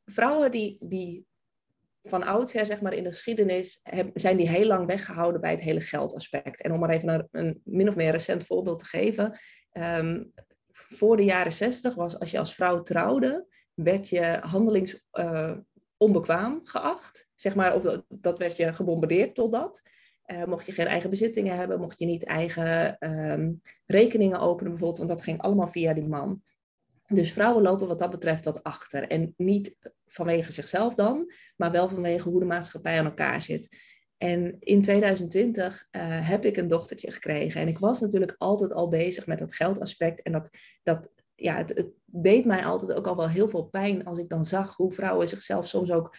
vrouwen 0.04 0.50
die, 0.50 0.76
die 0.80 1.26
van 2.02 2.22
oudsher, 2.22 2.66
zeg 2.66 2.80
maar, 2.80 2.92
in 2.92 3.02
de 3.02 3.08
geschiedenis 3.08 3.80
zijn 4.14 4.36
die 4.36 4.48
heel 4.48 4.66
lang 4.66 4.86
weggehouden 4.86 5.40
bij 5.40 5.50
het 5.50 5.60
hele 5.60 5.80
geldaspect. 5.80 6.62
En 6.62 6.72
om 6.72 6.78
maar 6.78 6.90
even 6.90 7.08
een, 7.08 7.28
een 7.30 7.60
min 7.64 7.88
of 7.88 7.96
meer 7.96 8.10
recent 8.10 8.46
voorbeeld 8.46 8.78
te 8.78 8.84
geven. 8.84 9.38
Um, 9.72 10.32
voor 10.88 11.16
de 11.16 11.24
jaren 11.24 11.52
zestig 11.52 11.94
was 11.94 12.18
als 12.18 12.30
je 12.30 12.38
als 12.38 12.54
vrouw 12.54 12.82
trouwde, 12.82 13.46
werd 13.74 14.08
je 14.08 14.38
handelings 14.40 15.02
uh, 15.12 15.56
onbekwaam 15.96 16.60
geacht. 16.62 17.28
Zeg 17.34 17.54
maar, 17.54 17.74
of 17.74 18.02
dat, 18.08 18.38
werd 18.38 18.56
je 18.56 18.72
gebombardeerd 18.72 19.34
tot 19.34 19.52
dat. 19.52 19.82
Uh, 20.26 20.44
mocht 20.44 20.66
je 20.66 20.72
geen 20.72 20.86
eigen 20.86 21.10
bezittingen 21.10 21.56
hebben, 21.56 21.80
mocht 21.80 21.98
je 21.98 22.06
niet 22.06 22.24
eigen 22.24 22.96
um, 23.00 23.60
rekeningen 23.86 24.40
openen 24.40 24.70
bijvoorbeeld, 24.70 25.06
want 25.06 25.18
dat 25.18 25.22
ging 25.22 25.40
allemaal 25.40 25.68
via 25.68 25.94
die 25.94 26.08
man. 26.08 26.42
Dus 27.06 27.32
vrouwen 27.32 27.62
lopen 27.62 27.86
wat 27.86 27.98
dat 27.98 28.10
betreft 28.10 28.44
wat 28.44 28.62
achter. 28.62 29.08
En 29.08 29.34
niet 29.36 29.76
vanwege 30.06 30.52
zichzelf 30.52 30.94
dan, 30.94 31.32
maar 31.56 31.70
wel 31.70 31.88
vanwege 31.88 32.28
hoe 32.28 32.40
de 32.40 32.46
maatschappij 32.46 32.98
aan 32.98 33.04
elkaar 33.04 33.42
zit. 33.42 33.68
En 34.18 34.56
in 34.60 34.82
2020 34.82 35.88
uh, 35.90 36.28
heb 36.28 36.44
ik 36.44 36.56
een 36.56 36.68
dochtertje 36.68 37.10
gekregen. 37.10 37.60
En 37.60 37.68
ik 37.68 37.78
was 37.78 38.00
natuurlijk 38.00 38.34
altijd 38.38 38.72
al 38.72 38.88
bezig 38.88 39.26
met 39.26 39.38
dat 39.38 39.54
geldaspect. 39.54 40.22
En 40.22 40.32
dat, 40.32 40.50
dat 40.82 41.08
ja, 41.34 41.56
het, 41.56 41.68
het, 41.74 41.88
deed 42.04 42.44
mij 42.44 42.64
altijd 42.64 42.94
ook 42.94 43.06
al 43.06 43.16
wel 43.16 43.28
heel 43.28 43.48
veel 43.48 43.64
pijn 43.64 44.04
als 44.04 44.18
ik 44.18 44.28
dan 44.28 44.44
zag 44.44 44.76
hoe 44.76 44.92
vrouwen 44.92 45.28
zichzelf 45.28 45.66
soms 45.66 45.90
ook 45.90 46.16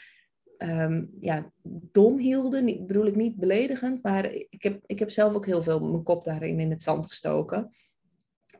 um, 0.57 1.09
ja, 1.19 1.51
dom 1.91 2.17
hielden. 2.17 2.65
Niet, 2.65 2.87
bedoel 2.87 3.05
ik 3.05 3.15
niet 3.15 3.35
beledigend, 3.35 4.03
maar 4.03 4.31
ik 4.31 4.63
heb, 4.63 4.83
ik 4.85 4.99
heb 4.99 5.09
zelf 5.09 5.35
ook 5.35 5.45
heel 5.45 5.63
veel 5.63 5.79
mijn 5.79 6.03
kop 6.03 6.23
daarin 6.23 6.59
in 6.59 6.69
het 6.69 6.83
zand 6.83 7.05
gestoken. 7.05 7.71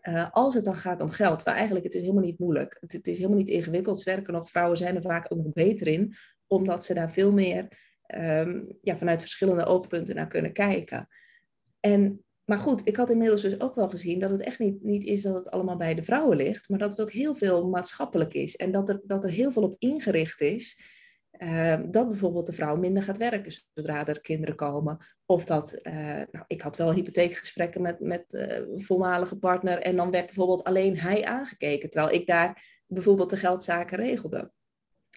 Uh, 0.02 0.30
als 0.32 0.54
het 0.54 0.66
dan 0.66 0.76
gaat 0.76 1.02
om 1.02 1.10
geld, 1.10 1.44
waar 1.44 1.56
eigenlijk 1.56 1.86
het 1.86 1.96
is 1.96 2.02
helemaal 2.02 2.24
niet 2.24 2.40
moeilijk. 2.40 2.78
Het, 2.80 2.92
het, 2.94 3.08
is 3.08 3.18
helemaal 3.18 3.38
niet 3.38 3.50
ingewikkeld. 3.50 4.00
Sterker 4.00 4.34
nog, 4.34 4.50
vrouwen 4.50 4.78
zijn 4.78 4.96
er 4.96 5.02
vaak 5.02 5.26
ook 5.30 5.44
nog 5.44 5.54
beter 5.54 5.88
in, 5.88 6.14
omdat 6.48 6.86
ze 6.86 6.94
daar 6.94 7.12
veel 7.12 7.32
meer 7.32 7.68
um, 8.16 8.78
ja, 8.82 8.98
vanuit 8.98 9.22
verschillende 9.22 9.66
oogpunten 9.66 10.16
naar 10.16 10.28
kunnen 10.28 10.54
kijken. 10.54 11.08
En, 11.80 12.24
maar 12.46 12.58
goed, 12.58 12.82
ik 12.84 12.96
had 12.96 13.10
inmiddels 13.10 13.42
dus 13.42 13.60
ook 13.60 13.76
wel 13.76 13.90
gezien 13.90 14.20
dat 14.20 14.30
het 14.30 14.42
echt 14.42 14.60
niet, 14.60 14.84
niet 14.84 15.04
is 15.04 15.22
dat 15.22 15.36
het 15.36 15.50
allemaal 15.50 15.78
bij 15.78 15.96
de 15.96 16.04
vrouwen 16.04 16.38
ligt, 16.38 16.70
maar 16.70 16.80
dat 16.80 16.92
het 16.92 17.02
ook 17.02 17.12
heel 17.12 17.36
veel 17.36 17.70
maatschappelijk 17.70 18.34
is 18.34 18.56
en 18.56 18.72
dat 18.72 18.90
er, 18.90 19.02
dat 19.04 19.24
er 19.24 19.30
heel 19.30 19.52
veel 19.52 19.64
op 19.64 19.76
ingericht 19.78 20.42
is. 20.42 20.98
Uh, 21.38 21.80
dat 21.90 22.10
bijvoorbeeld 22.10 22.46
de 22.46 22.52
vrouw 22.52 22.76
minder 22.76 23.04
gaat 23.04 23.18
werken 23.18 23.54
zodra 23.74 24.08
er 24.08 24.22
kinderen 24.22 24.56
komen. 24.56 24.98
Of 25.26 25.46
dat, 25.46 25.80
uh, 25.84 25.94
nou, 26.32 26.44
ik 26.48 26.62
had 26.62 26.78
wel 26.78 26.94
hypotheekgesprekken 26.94 27.82
met, 27.82 28.00
met 28.00 28.34
uh, 28.34 28.56
een 28.56 28.82
voormalige 28.82 29.38
partner 29.38 29.82
en 29.82 29.96
dan 29.96 30.12
werd 30.12 30.26
bijvoorbeeld 30.26 30.64
alleen 30.64 30.98
hij 30.98 31.26
aangekeken, 31.26 31.90
terwijl 31.90 32.14
ik 32.14 32.28
daar 32.28 32.82
bijvoorbeeld 32.88 33.30
de 33.30 33.38
geldzaken 33.38 33.98
regelde. 33.98 34.52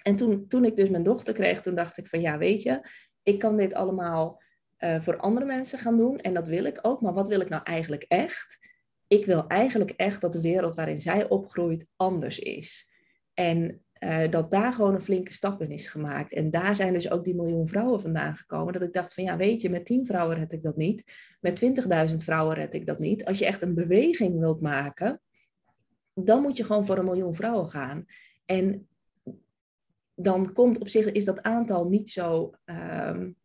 En 0.02 0.16
toen, 0.16 0.48
toen 0.48 0.64
ik 0.64 0.76
dus 0.76 0.88
mijn 0.88 1.02
dochter 1.02 1.34
kreeg, 1.34 1.60
toen 1.60 1.74
dacht 1.74 1.98
ik 1.98 2.06
van 2.06 2.20
ja, 2.20 2.38
weet 2.38 2.62
je, 2.62 2.88
ik 3.22 3.38
kan 3.38 3.56
dit 3.56 3.74
allemaal 3.74 4.42
uh, 4.78 5.00
voor 5.00 5.16
andere 5.16 5.46
mensen 5.46 5.78
gaan 5.78 5.96
doen 5.96 6.18
en 6.18 6.34
dat 6.34 6.48
wil 6.48 6.64
ik 6.64 6.78
ook. 6.82 7.00
Maar 7.00 7.14
wat 7.14 7.28
wil 7.28 7.40
ik 7.40 7.48
nou 7.48 7.62
eigenlijk 7.62 8.04
echt? 8.08 8.58
Ik 9.06 9.24
wil 9.24 9.46
eigenlijk 9.46 9.90
echt 9.90 10.20
dat 10.20 10.32
de 10.32 10.40
wereld 10.40 10.74
waarin 10.74 11.00
zij 11.00 11.28
opgroeit 11.28 11.86
anders 11.96 12.38
is. 12.38 12.90
En 13.34 13.82
uh, 13.98 14.30
dat 14.30 14.50
daar 14.50 14.72
gewoon 14.72 14.94
een 14.94 15.02
flinke 15.02 15.32
stap 15.32 15.62
in 15.62 15.70
is 15.70 15.86
gemaakt. 15.86 16.32
En 16.32 16.50
daar 16.50 16.76
zijn 16.76 16.92
dus 16.92 17.10
ook 17.10 17.24
die 17.24 17.34
miljoen 17.34 17.68
vrouwen 17.68 18.00
vandaan 18.00 18.36
gekomen. 18.36 18.72
Dat 18.72 18.82
ik 18.82 18.92
dacht 18.92 19.14
van 19.14 19.24
ja, 19.24 19.36
weet 19.36 19.60
je, 19.60 19.70
met 19.70 19.84
tien 19.84 20.06
vrouwen 20.06 20.36
red 20.36 20.52
ik 20.52 20.62
dat 20.62 20.76
niet. 20.76 21.04
Met 21.40 21.60
20.000 22.10 22.16
vrouwen 22.16 22.54
red 22.54 22.74
ik 22.74 22.86
dat 22.86 22.98
niet. 22.98 23.24
Als 23.24 23.38
je 23.38 23.46
echt 23.46 23.62
een 23.62 23.74
beweging 23.74 24.38
wilt 24.38 24.60
maken, 24.60 25.20
dan 26.14 26.42
moet 26.42 26.56
je 26.56 26.64
gewoon 26.64 26.86
voor 26.86 26.98
een 26.98 27.04
miljoen 27.04 27.34
vrouwen 27.34 27.68
gaan. 27.68 28.04
En 28.44 28.88
dan 30.14 30.52
komt 30.52 30.78
op 30.78 30.88
zich, 30.88 31.12
is 31.12 31.24
dat 31.24 31.42
aantal 31.42 31.88
niet 31.88 32.10
zo, 32.10 32.52
um, 32.64 33.36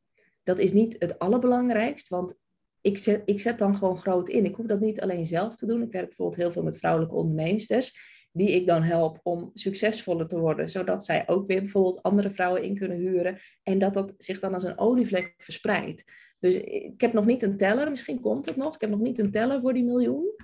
dat 0.44 0.60
is 0.60 0.74
niet 0.74 0.96
het 1.00 1.20
allerbelangrijkst, 1.20 2.08
want 2.08 2.36
ik 2.82 2.98
zet, 2.98 3.22
ik 3.26 3.40
zet 3.40 3.60
dan 3.60 3.76
gewoon 3.76 3.98
groot 3.98 4.30
in. 4.30 4.46
Ik 4.46 4.56
hoef 4.56 4.66
dat 4.66 4.80
niet 4.80 5.02
alleen 5.02 5.26
zelf 5.26 5.56
te 5.56 5.66
doen. 5.66 5.82
Ik 5.82 5.92
werk 5.92 6.08
bijvoorbeeld 6.08 6.42
heel 6.42 6.52
veel 6.52 6.64
met 6.64 6.78
vrouwelijke 6.78 7.16
onderneemsters, 7.16 8.00
die 8.32 8.52
ik 8.52 8.68
dan 8.68 8.84
help 8.84 9.20
om 9.24 9.52
succesvoller 9.54 10.28
te 10.28 10.40
worden, 10.40 10.70
zodat 10.70 11.06
zij 11.06 11.28
ook 11.28 11.48
weer 11.48 11.60
bijvoorbeeld 11.60 12.04
andere 12.04 12.32
vrouwen 12.32 12.64
in 12.64 12.76
kunnen 12.76 12.98
huren 12.98 13.38
en 13.64 13.80
dat 13.80 13.94
dat 13.94 14.14
zich 14.18 14.40
dan 14.40 14.54
als 14.54 14.64
een 14.64 14.78
olievlek 14.78 15.34
verspreidt. 15.38 16.04
Dus 16.40 16.56
ik 16.56 17.02
heb 17.02 17.14
nog 17.14 17.26
niet 17.26 17.44
een 17.44 17.58
teller, 17.58 17.90
misschien 17.90 18.20
komt 18.20 18.46
het 18.46 18.56
nog. 18.56 18.74
Ik 18.74 18.82
heb 18.82 18.90
nog 18.90 19.00
niet 19.00 19.20
een 19.20 19.32
teller 19.32 19.62
voor 19.62 19.74
die 19.74 19.84
miljoen. 19.84 20.36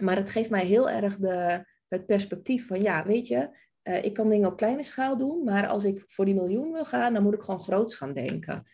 Maar 0.00 0.16
het 0.16 0.30
geeft 0.30 0.50
mij 0.50 0.66
heel 0.66 0.90
erg 0.90 1.16
de, 1.16 1.64
het 1.88 2.06
perspectief 2.06 2.66
van, 2.66 2.82
ja, 2.82 3.06
weet 3.06 3.26
je, 3.26 3.48
uh, 3.88 4.04
ik 4.04 4.14
kan 4.14 4.28
dingen 4.28 4.50
op 4.50 4.56
kleine 4.56 4.82
schaal 4.82 5.16
doen, 5.16 5.44
maar 5.44 5.66
als 5.66 5.84
ik 5.84 6.02
voor 6.06 6.24
die 6.24 6.34
miljoen 6.34 6.72
wil 6.72 6.84
gaan, 6.84 7.12
dan 7.12 7.22
moet 7.22 7.34
ik 7.34 7.40
gewoon 7.40 7.60
groots 7.60 7.94
gaan 7.94 8.12
denken. 8.12 8.66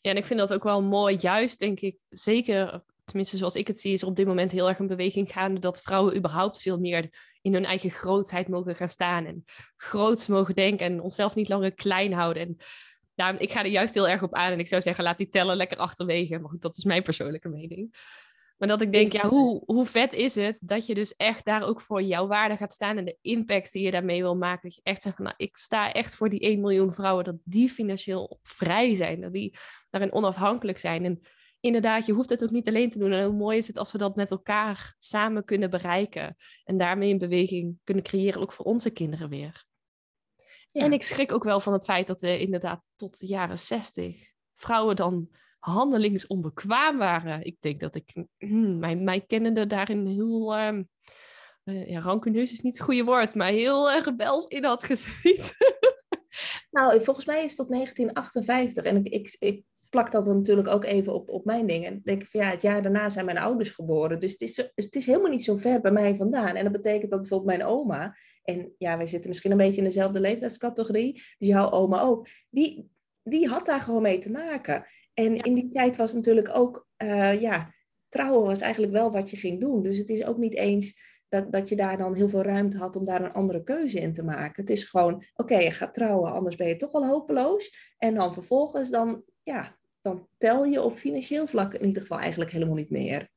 Ja, 0.00 0.10
en 0.10 0.16
ik 0.16 0.24
vind 0.24 0.38
dat 0.38 0.54
ook 0.54 0.62
wel 0.62 0.82
mooi, 0.82 1.16
juist 1.20 1.58
denk 1.58 1.80
ik, 1.80 1.96
zeker, 2.08 2.84
tenminste 3.04 3.36
zoals 3.36 3.54
ik 3.54 3.66
het 3.66 3.80
zie, 3.80 3.92
is 3.92 4.02
er 4.02 4.08
op 4.08 4.16
dit 4.16 4.26
moment 4.26 4.52
heel 4.52 4.68
erg 4.68 4.78
een 4.78 4.86
beweging 4.86 5.32
gaande 5.32 5.60
dat 5.60 5.80
vrouwen 5.80 6.16
überhaupt 6.16 6.60
veel 6.60 6.78
meer 6.78 7.08
in 7.42 7.54
hun 7.54 7.64
eigen 7.64 7.90
grootsheid 7.90 8.48
mogen 8.48 8.76
gaan 8.76 8.88
staan 8.88 9.24
en 9.24 9.44
groots 9.76 10.26
mogen 10.26 10.54
denken 10.54 10.86
en 10.86 11.00
onszelf 11.00 11.34
niet 11.34 11.48
langer 11.48 11.74
klein 11.74 12.12
houden. 12.12 12.42
En 12.42 12.56
ja, 13.14 13.38
ik 13.38 13.50
ga 13.50 13.60
er 13.60 13.70
juist 13.70 13.94
heel 13.94 14.08
erg 14.08 14.22
op 14.22 14.34
aan 14.34 14.52
en 14.52 14.58
ik 14.58 14.68
zou 14.68 14.82
zeggen, 14.82 15.04
laat 15.04 15.18
die 15.18 15.28
tellen 15.28 15.56
lekker 15.56 15.78
achterwege. 15.78 16.38
Maar 16.38 16.52
dat 16.58 16.76
is 16.76 16.84
mijn 16.84 17.02
persoonlijke 17.02 17.48
mening. 17.48 17.94
Maar 18.58 18.68
dat 18.68 18.80
ik 18.80 18.92
denk, 18.92 19.12
ja, 19.12 19.28
hoe, 19.28 19.62
hoe 19.66 19.86
vet 19.86 20.12
is 20.12 20.34
het 20.34 20.62
dat 20.64 20.86
je 20.86 20.94
dus 20.94 21.16
echt 21.16 21.44
daar 21.44 21.62
ook 21.62 21.80
voor 21.80 22.02
jouw 22.02 22.26
waarde 22.26 22.56
gaat 22.56 22.72
staan 22.72 22.96
en 22.96 23.04
de 23.04 23.18
impact 23.20 23.72
die 23.72 23.82
je 23.82 23.90
daarmee 23.90 24.20
wil 24.20 24.36
maken. 24.36 24.62
Dat 24.62 24.74
je 24.74 24.80
echt 24.82 25.02
zegt, 25.02 25.18
nou, 25.18 25.34
ik 25.36 25.56
sta 25.56 25.92
echt 25.92 26.14
voor 26.14 26.28
die 26.28 26.40
1 26.40 26.60
miljoen 26.60 26.92
vrouwen, 26.92 27.24
dat 27.24 27.36
die 27.44 27.68
financieel 27.68 28.38
vrij 28.42 28.94
zijn, 28.94 29.20
dat 29.20 29.32
die 29.32 29.58
daarin 29.90 30.12
onafhankelijk 30.12 30.78
zijn. 30.78 31.04
En 31.04 31.20
inderdaad, 31.60 32.06
je 32.06 32.12
hoeft 32.12 32.30
het 32.30 32.42
ook 32.42 32.50
niet 32.50 32.68
alleen 32.68 32.90
te 32.90 32.98
doen. 32.98 33.12
En 33.12 33.24
hoe 33.24 33.36
mooi 33.36 33.56
is 33.56 33.66
het 33.66 33.78
als 33.78 33.92
we 33.92 33.98
dat 33.98 34.16
met 34.16 34.30
elkaar 34.30 34.94
samen 34.98 35.44
kunnen 35.44 35.70
bereiken 35.70 36.36
en 36.64 36.78
daarmee 36.78 37.12
een 37.12 37.18
beweging 37.18 37.78
kunnen 37.84 38.04
creëren, 38.04 38.40
ook 38.40 38.52
voor 38.52 38.64
onze 38.64 38.90
kinderen 38.90 39.28
weer. 39.28 39.64
Ja. 40.70 40.82
En 40.82 40.92
ik 40.92 41.02
schrik 41.02 41.32
ook 41.32 41.44
wel 41.44 41.60
van 41.60 41.72
het 41.72 41.84
feit 41.84 42.06
dat 42.06 42.22
er 42.22 42.38
inderdaad 42.40 42.82
tot 42.96 43.18
de 43.18 43.26
jaren 43.26 43.58
60 43.58 44.32
vrouwen 44.54 44.96
dan 44.96 45.28
handelingsonbekwaam 45.58 46.98
waren. 46.98 47.44
Ik 47.44 47.56
denk 47.60 47.80
dat 47.80 47.94
ik 47.94 48.24
hmm, 48.38 48.78
mijn, 48.78 49.04
mijn 49.04 49.26
kennende 49.26 49.66
daarin 49.66 50.06
heel... 50.06 50.58
Uh, 50.58 50.78
ja, 51.88 52.18
is 52.32 52.60
niet 52.60 52.78
het 52.78 52.80
goede 52.80 53.04
woord, 53.04 53.34
maar 53.34 53.50
heel 53.50 53.90
uh, 53.90 54.02
rebels 54.02 54.44
in 54.44 54.64
had 54.64 54.84
gezien. 54.84 55.40
nou, 56.70 57.02
volgens 57.02 57.26
mij 57.26 57.44
is 57.44 57.48
het 57.48 57.56
tot 57.56 57.70
1958. 57.70 58.84
En 58.84 58.96
ik, 58.96 59.08
ik, 59.08 59.36
ik 59.38 59.64
plak 59.90 60.12
dat 60.12 60.26
natuurlijk 60.26 60.68
ook 60.68 60.84
even 60.84 61.14
op, 61.14 61.30
op 61.30 61.44
mijn 61.44 61.66
dingen. 61.66 61.90
En 61.90 62.00
denk 62.02 62.26
van 62.26 62.40
ja, 62.40 62.50
het 62.50 62.62
jaar 62.62 62.82
daarna 62.82 63.08
zijn 63.08 63.24
mijn 63.24 63.38
ouders 63.38 63.70
geboren. 63.70 64.18
Dus 64.18 64.32
het 64.32 64.40
is, 64.40 64.56
het 64.74 64.94
is 64.94 65.06
helemaal 65.06 65.30
niet 65.30 65.44
zo 65.44 65.56
ver 65.56 65.80
bij 65.80 65.90
mij 65.90 66.16
vandaan. 66.16 66.56
En 66.56 66.62
dat 66.62 66.72
betekent 66.72 67.10
dat 67.10 67.20
bijvoorbeeld 67.20 67.56
mijn 67.56 67.68
oma, 67.68 68.16
en 68.42 68.74
ja, 68.78 68.96
wij 68.96 69.06
zitten 69.06 69.30
misschien 69.30 69.50
een 69.50 69.56
beetje 69.56 69.78
in 69.78 69.84
dezelfde 69.84 70.20
leeftijdscategorie, 70.20 71.12
dus 71.12 71.48
jouw 71.48 71.70
oma 71.70 72.00
ook, 72.00 72.28
die, 72.50 72.90
die 73.22 73.48
had 73.48 73.66
daar 73.66 73.80
gewoon 73.80 74.02
mee 74.02 74.18
te 74.18 74.30
maken. 74.30 74.86
En 75.18 75.36
in 75.36 75.54
die 75.54 75.68
tijd 75.68 75.96
was 75.96 76.12
natuurlijk 76.12 76.54
ook, 76.54 76.88
uh, 77.02 77.40
ja, 77.40 77.74
trouwen 78.08 78.46
was 78.46 78.60
eigenlijk 78.60 78.92
wel 78.92 79.10
wat 79.10 79.30
je 79.30 79.36
ging 79.36 79.60
doen. 79.60 79.82
Dus 79.82 79.98
het 79.98 80.08
is 80.08 80.24
ook 80.24 80.36
niet 80.36 80.54
eens 80.54 81.00
dat, 81.28 81.52
dat 81.52 81.68
je 81.68 81.76
daar 81.76 81.98
dan 81.98 82.14
heel 82.14 82.28
veel 82.28 82.42
ruimte 82.42 82.76
had 82.76 82.96
om 82.96 83.04
daar 83.04 83.22
een 83.24 83.32
andere 83.32 83.62
keuze 83.62 84.00
in 84.00 84.14
te 84.14 84.22
maken. 84.22 84.60
Het 84.60 84.70
is 84.70 84.84
gewoon, 84.84 85.24
oké, 85.34 85.56
je 85.56 85.70
gaat 85.70 85.94
trouwen, 85.94 86.32
anders 86.32 86.56
ben 86.56 86.68
je 86.68 86.76
toch 86.76 86.92
wel 86.92 87.06
hopeloos. 87.06 87.94
En 87.96 88.14
dan 88.14 88.32
vervolgens, 88.32 88.90
dan, 88.90 89.22
ja, 89.42 89.78
dan 90.00 90.28
tel 90.36 90.64
je 90.64 90.82
op 90.82 90.96
financieel 90.96 91.46
vlak 91.46 91.74
in 91.74 91.86
ieder 91.86 92.02
geval 92.02 92.18
eigenlijk 92.18 92.50
helemaal 92.50 92.76
niet 92.76 92.90
meer. 92.90 93.30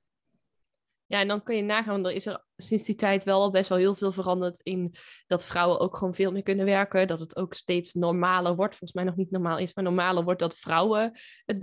Ja, 1.12 1.20
en 1.20 1.28
dan 1.28 1.44
kun 1.44 1.56
je 1.56 1.62
nagaan, 1.62 2.06
er 2.06 2.12
is 2.12 2.26
er 2.26 2.46
sinds 2.58 2.84
die 2.84 2.96
tijd 2.96 3.24
wel 3.24 3.42
al 3.42 3.52
best 3.52 3.70
wel 3.70 3.78
heel 3.78 3.96
veel 3.96 4.12
veranderd 4.12 4.60
in 4.60 4.96
dat 5.28 5.46
vrouwen 5.46 5.80
ook 5.80 5.98
gewoon 5.98 6.14
veel 6.14 6.32
meer 6.32 6.44
kunnen 6.44 6.66
werken. 6.66 7.08
Dat 7.08 7.20
het 7.20 7.36
ook 7.36 7.54
steeds 7.54 7.94
normaler 7.94 8.56
wordt. 8.56 8.76
Volgens 8.76 8.94
mij 8.94 9.04
nog 9.04 9.16
niet 9.16 9.32
normaal 9.32 9.58
is, 9.58 9.74
maar 9.74 9.84
normaler 9.84 10.24
wordt 10.24 10.40
dat 10.40 10.58
vrouwen 10.58 11.12
het 11.46 11.60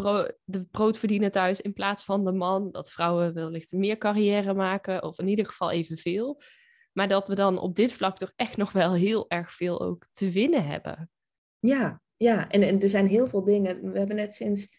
brood, 0.71 0.99
verdienen 0.99 1.31
thuis 1.31 1.61
in 1.61 1.73
plaats 1.73 2.05
van 2.05 2.25
de 2.25 2.33
man. 2.33 2.71
Dat 2.73 2.90
vrouwen 2.90 3.35
wellicht 3.35 3.73
meer 3.73 3.99
carrière 3.99 4.55
maken, 4.55 5.02
of 5.02 5.19
in 5.19 5.28
ieder 5.28 5.47
geval 5.47 5.71
evenveel. 5.71 6.40
Maar 6.93 7.09
dat 7.09 7.28
we 7.28 7.35
dan 7.35 7.59
op 7.59 7.75
dit 7.75 7.93
vlak 7.93 8.17
toch 8.17 8.33
echt 8.37 8.57
nog 8.57 8.73
wel 8.73 8.95
heel 8.95 9.28
erg 9.28 9.52
veel 9.52 9.81
ook 9.81 10.07
te 10.12 10.31
winnen 10.31 10.67
hebben. 10.67 11.11
Ja, 11.59 12.02
ja. 12.17 12.49
En, 12.49 12.81
er 12.81 12.88
zijn 12.88 13.07
heel 13.07 13.28
veel 13.28 13.45
dingen. 13.45 13.93
We 13.93 13.99
hebben 13.99 14.17
net 14.17 14.35
sinds 14.35 14.76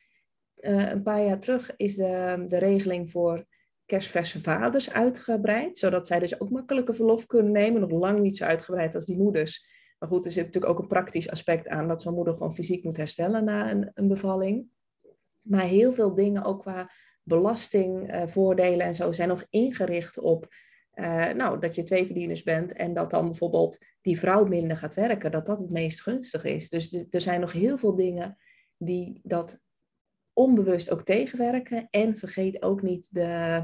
uh, 0.55 0.89
een 0.89 1.03
paar 1.03 1.23
jaar 1.23 1.39
terug 1.39 1.75
is 1.75 1.95
de, 1.95 2.45
de 2.47 2.57
regeling 2.57 3.11
voor 3.11 3.45
kerstverse 3.89 4.41
vaders 4.41 4.91
uitgebreid, 4.91 5.77
zodat 5.77 6.07
zij 6.07 6.19
dus 6.19 6.41
ook 6.41 6.49
makkelijker 6.49 6.95
verlof 6.95 7.25
kunnen 7.25 7.51
nemen. 7.51 7.81
Nog 7.81 7.91
lang 7.91 8.19
niet 8.19 8.37
zo 8.37 8.45
uitgebreid 8.45 8.95
als 8.95 9.05
die 9.05 9.17
moeders. 9.17 9.67
Maar 9.99 10.09
goed, 10.09 10.25
er 10.25 10.31
zit 10.31 10.45
natuurlijk 10.45 10.73
ook 10.73 10.79
een 10.79 10.87
praktisch 10.87 11.29
aspect 11.29 11.67
aan 11.67 11.87
dat 11.87 12.01
zo'n 12.01 12.13
moeder 12.13 12.33
gewoon 12.33 12.53
fysiek 12.53 12.83
moet 12.83 12.97
herstellen 12.97 13.43
na 13.43 13.71
een, 13.71 13.91
een 13.93 14.07
bevalling. 14.07 14.67
Maar 15.41 15.65
heel 15.65 15.93
veel 15.93 16.15
dingen, 16.15 16.43
ook 16.43 16.61
qua 16.61 16.91
belastingvoordelen 17.23 18.85
en 18.85 18.95
zo, 18.95 19.11
zijn 19.11 19.29
nog 19.29 19.45
ingericht 19.49 20.19
op 20.19 20.47
uh, 20.93 21.31
nou, 21.31 21.59
dat 21.59 21.75
je 21.75 21.83
twee 21.83 22.05
verdieners 22.05 22.43
bent 22.43 22.73
en 22.73 22.93
dat 22.93 23.09
dan 23.09 23.25
bijvoorbeeld 23.25 23.77
die 24.01 24.19
vrouw 24.19 24.45
minder 24.45 24.77
gaat 24.77 24.93
werken, 24.93 25.31
dat 25.31 25.45
dat 25.45 25.59
het 25.59 25.71
meest 25.71 26.01
gunstig 26.01 26.43
is. 26.43 26.69
Dus 26.69 27.05
er 27.09 27.21
zijn 27.21 27.39
nog 27.39 27.51
heel 27.51 27.77
veel 27.77 27.95
dingen 27.95 28.37
die 28.77 29.19
dat 29.23 29.59
onbewust 30.39 30.91
ook 30.91 31.03
tegenwerken. 31.03 31.87
En 31.89 32.17
vergeet 32.17 32.61
ook 32.61 32.81
niet 32.81 33.13
de, 33.13 33.63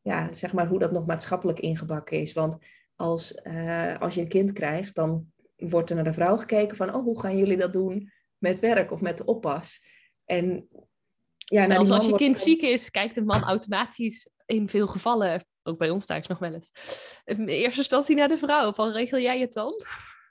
ja, 0.00 0.32
zeg 0.32 0.52
maar 0.52 0.66
hoe 0.66 0.78
dat 0.78 0.92
nog 0.92 1.06
maatschappelijk 1.06 1.60
ingebakken 1.60 2.20
is. 2.20 2.32
Want 2.32 2.56
als, 2.96 3.40
uh, 3.44 4.00
als 4.00 4.14
je 4.14 4.20
een 4.20 4.28
kind 4.28 4.52
krijgt, 4.52 4.94
dan 4.94 5.26
wordt 5.56 5.90
er 5.90 5.96
naar 5.96 6.04
de 6.04 6.12
vrouw 6.12 6.36
gekeken 6.36 6.76
van, 6.76 6.94
oh, 6.94 7.02
hoe 7.04 7.20
gaan 7.20 7.36
jullie 7.36 7.56
dat 7.56 7.72
doen 7.72 8.12
met 8.38 8.58
werk 8.58 8.90
of 8.90 9.00
met 9.00 9.18
de 9.18 9.24
oppas? 9.24 9.86
En 10.24 10.68
ja, 11.34 11.66
nou, 11.66 11.90
als 11.90 12.06
je 12.06 12.14
kind 12.14 12.38
ziek 12.38 12.62
is, 12.62 12.90
kijkt 12.90 13.14
de 13.14 13.24
man 13.24 13.42
automatisch 13.42 14.30
in 14.46 14.68
veel 14.68 14.86
gevallen, 14.86 15.44
ook 15.62 15.78
bij 15.78 15.90
ons 15.90 16.06
thuis 16.06 16.26
nog 16.26 16.38
wel 16.38 16.52
eens, 16.52 16.70
in 17.24 17.48
eerste 17.48 17.78
instantie 17.78 18.16
naar 18.16 18.28
de 18.28 18.38
vrouw. 18.38 18.72
Van 18.72 18.92
regel 18.92 19.18
jij 19.18 19.40
het 19.40 19.52
dan? 19.52 19.72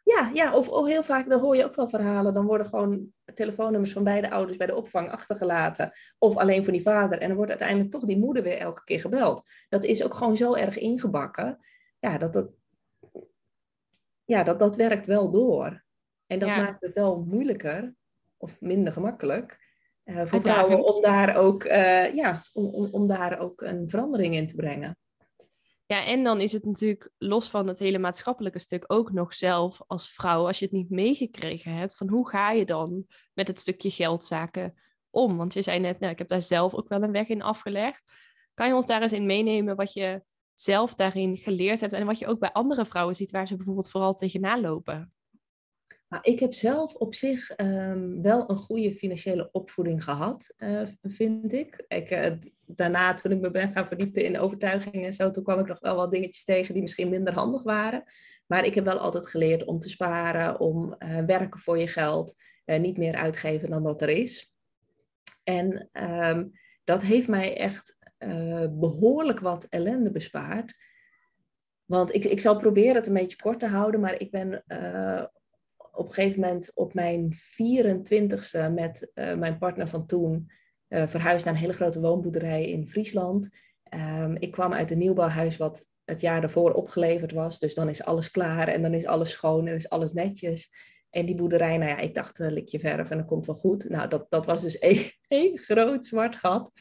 Ja, 0.09 0.29
ja 0.33 0.55
of, 0.55 0.69
of 0.69 0.87
heel 0.87 1.03
vaak, 1.03 1.29
dan 1.29 1.39
hoor 1.39 1.55
je 1.55 1.65
ook 1.65 1.75
wel 1.75 1.89
verhalen. 1.89 2.33
Dan 2.33 2.45
worden 2.45 2.67
gewoon 2.67 3.13
telefoonnummers 3.33 3.91
van 3.91 4.03
beide 4.03 4.31
ouders 4.31 4.57
bij 4.57 4.67
de 4.67 4.75
opvang 4.75 5.11
achtergelaten. 5.11 5.91
Of 6.17 6.37
alleen 6.37 6.63
voor 6.63 6.73
die 6.73 6.81
vader. 6.81 7.19
En 7.19 7.27
dan 7.27 7.35
wordt 7.35 7.51
uiteindelijk 7.51 7.91
toch 7.91 8.03
die 8.03 8.17
moeder 8.17 8.43
weer 8.43 8.57
elke 8.57 8.83
keer 8.83 8.99
gebeld. 8.99 9.43
Dat 9.69 9.83
is 9.83 10.03
ook 10.03 10.13
gewoon 10.13 10.37
zo 10.37 10.53
erg 10.53 10.77
ingebakken. 10.77 11.59
Ja, 11.99 12.17
dat, 12.17 12.33
dat, 12.33 12.49
ja, 14.25 14.43
dat, 14.43 14.59
dat 14.59 14.75
werkt 14.75 15.05
wel 15.05 15.31
door. 15.31 15.83
En 16.27 16.39
dat 16.39 16.49
maakt 16.49 16.81
het 16.81 16.93
wel 16.93 17.25
moeilijker 17.25 17.95
of 18.37 18.61
minder 18.61 18.93
gemakkelijk 18.93 19.67
uh, 20.05 20.25
voor 20.25 20.41
vrouwen 20.41 20.83
om 20.83 21.01
daar, 21.01 21.35
ook, 21.35 21.63
uh, 21.63 22.13
ja, 22.13 22.41
om, 22.53 22.65
om, 22.65 22.87
om 22.91 23.07
daar 23.07 23.39
ook 23.39 23.61
een 23.61 23.89
verandering 23.89 24.35
in 24.35 24.47
te 24.47 24.55
brengen. 24.55 24.97
Ja, 25.91 26.05
en 26.05 26.23
dan 26.23 26.41
is 26.41 26.51
het 26.51 26.65
natuurlijk 26.65 27.11
los 27.17 27.49
van 27.49 27.67
het 27.67 27.79
hele 27.79 27.97
maatschappelijke 27.97 28.59
stuk 28.59 28.83
ook 28.87 29.11
nog 29.11 29.33
zelf 29.33 29.81
als 29.87 30.13
vrouw, 30.13 30.47
als 30.47 30.59
je 30.59 30.65
het 30.65 30.73
niet 30.73 30.89
meegekregen 30.89 31.73
hebt, 31.73 31.97
van 31.97 32.09
hoe 32.09 32.29
ga 32.29 32.51
je 32.51 32.65
dan 32.65 33.05
met 33.33 33.47
het 33.47 33.59
stukje 33.59 33.89
geldzaken 33.91 34.73
om? 35.09 35.37
Want 35.37 35.53
je 35.53 35.61
zei 35.61 35.79
net, 35.79 35.99
nou, 35.99 36.11
ik 36.11 36.17
heb 36.17 36.27
daar 36.27 36.41
zelf 36.41 36.75
ook 36.75 36.87
wel 36.87 37.03
een 37.03 37.11
weg 37.11 37.27
in 37.27 37.41
afgelegd. 37.41 38.11
Kan 38.53 38.67
je 38.67 38.75
ons 38.75 38.85
daar 38.85 39.01
eens 39.01 39.11
in 39.11 39.25
meenemen 39.25 39.75
wat 39.75 39.93
je 39.93 40.23
zelf 40.53 40.95
daarin 40.95 41.37
geleerd 41.37 41.79
hebt 41.79 41.93
en 41.93 42.05
wat 42.05 42.19
je 42.19 42.27
ook 42.27 42.39
bij 42.39 42.51
andere 42.51 42.85
vrouwen 42.85 43.15
ziet 43.15 43.31
waar 43.31 43.47
ze 43.47 43.55
bijvoorbeeld 43.55 43.89
vooral 43.89 44.13
tegenaan 44.13 44.61
lopen? 44.61 45.13
Nou, 46.09 46.23
ik 46.23 46.39
heb 46.39 46.53
zelf 46.53 46.93
op 46.93 47.13
zich 47.13 47.59
um, 47.59 48.21
wel 48.21 48.49
een 48.49 48.57
goede 48.57 48.95
financiële 48.95 49.49
opvoeding 49.51 50.03
gehad, 50.03 50.53
uh, 50.57 50.87
vind 51.01 51.53
ik. 51.53 51.85
ik 51.87 52.11
uh, 52.11 52.31
daarna, 52.75 53.13
toen 53.13 53.31
ik 53.31 53.39
me 53.39 53.51
ben 53.51 53.71
gaan 53.71 53.87
verdiepen 53.87 54.23
in 54.23 54.39
overtuigingen 54.39 55.05
en 55.05 55.13
zo, 55.13 55.31
toen 55.31 55.43
kwam 55.43 55.59
ik 55.59 55.67
nog 55.67 55.79
wel 55.79 55.95
wat 55.95 56.11
dingetjes 56.11 56.43
tegen 56.43 56.73
die 56.73 56.81
misschien 56.81 57.09
minder 57.09 57.33
handig 57.33 57.63
waren. 57.63 58.03
Maar 58.45 58.65
ik 58.65 58.75
heb 58.75 58.83
wel 58.83 58.97
altijd 58.97 59.27
geleerd 59.27 59.65
om 59.65 59.79
te 59.79 59.89
sparen, 59.89 60.59
om 60.59 60.95
uh, 60.99 61.25
werken 61.25 61.59
voor 61.59 61.77
je 61.77 61.87
geld, 61.87 62.41
niet 62.65 62.97
meer 62.97 63.15
uitgeven 63.15 63.69
dan 63.69 63.83
dat 63.83 64.01
er 64.01 64.09
is. 64.09 64.53
En 65.43 65.89
um, 65.93 66.51
dat 66.83 67.01
heeft 67.01 67.27
mij 67.27 67.57
echt 67.57 67.97
behoorlijk 68.69 69.39
wat 69.39 69.65
ellende 69.69 70.11
bespaard. 70.11 70.75
Want 71.85 72.13
ik, 72.15 72.25
ik 72.25 72.39
zal 72.39 72.57
proberen 72.57 72.95
het 72.95 73.07
een 73.07 73.13
beetje 73.13 73.37
kort 73.37 73.59
te 73.59 73.67
houden, 73.67 73.99
maar 73.99 74.19
ik 74.19 74.31
ben 74.31 74.63
op 75.99 76.07
een 76.07 76.13
gegeven 76.13 76.39
moment 76.39 76.71
op 76.73 76.93
mijn 76.93 77.33
24ste 77.33 78.73
met 78.73 79.11
uh, 79.15 79.33
mijn 79.33 79.57
partner 79.57 79.87
van 79.87 80.05
toen 80.05 80.51
uh, 80.89 81.07
verhuisd 81.07 81.45
naar 81.45 81.53
een 81.53 81.59
hele 81.59 81.73
grote 81.73 81.99
woonboerderij 81.99 82.69
in 82.69 82.87
Friesland. 82.87 83.49
Um, 83.93 84.35
ik 84.39 84.51
kwam 84.51 84.73
uit 84.73 84.91
een 84.91 84.97
nieuwbouwhuis 84.97 85.57
wat 85.57 85.85
het 86.05 86.21
jaar 86.21 86.41
daarvoor 86.41 86.71
opgeleverd 86.71 87.31
was. 87.31 87.59
Dus 87.59 87.73
dan 87.73 87.89
is 87.89 88.03
alles 88.03 88.31
klaar 88.31 88.67
en 88.67 88.81
dan 88.81 88.93
is 88.93 89.05
alles 89.05 89.31
schoon 89.31 89.67
en 89.67 89.75
is 89.75 89.89
alles 89.89 90.13
netjes. 90.13 90.71
En 91.09 91.25
die 91.25 91.35
boerderij, 91.35 91.77
nou 91.77 91.89
ja, 91.89 91.97
ik 91.97 92.13
dacht, 92.13 92.39
uh, 92.39 92.49
lik 92.49 92.67
je 92.67 92.79
verf 92.79 93.09
en 93.09 93.17
dat 93.17 93.25
komt 93.25 93.45
wel 93.45 93.55
goed. 93.55 93.89
Nou, 93.89 94.09
dat, 94.09 94.25
dat 94.29 94.45
was 94.45 94.61
dus 94.61 94.77
één, 95.27 95.57
groot 95.57 96.05
zwart 96.05 96.35
gat. 96.35 96.71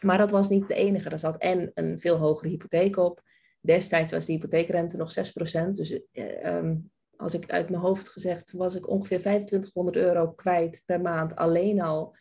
Maar 0.00 0.18
dat 0.18 0.30
was 0.30 0.48
niet 0.48 0.68
de 0.68 0.74
enige. 0.74 1.08
Er 1.08 1.18
zat 1.18 1.38
en 1.38 1.70
een 1.74 1.98
veel 1.98 2.16
hogere 2.16 2.48
hypotheek 2.48 2.96
op. 2.96 3.22
Destijds 3.60 4.12
was 4.12 4.26
de 4.26 4.32
hypotheekrente 4.32 4.96
nog 4.96 5.14
6%. 5.66 5.70
Dus 5.70 6.00
um, 6.44 6.90
als 7.16 7.34
ik 7.34 7.50
uit 7.50 7.70
mijn 7.70 7.82
hoofd 7.82 8.08
gezegd, 8.08 8.52
was 8.52 8.74
ik 8.74 8.88
ongeveer 8.88 9.20
2500 9.20 9.96
euro 9.96 10.32
kwijt 10.32 10.82
per 10.84 11.00
maand 11.00 11.36
alleen 11.36 11.80
al 11.80 12.16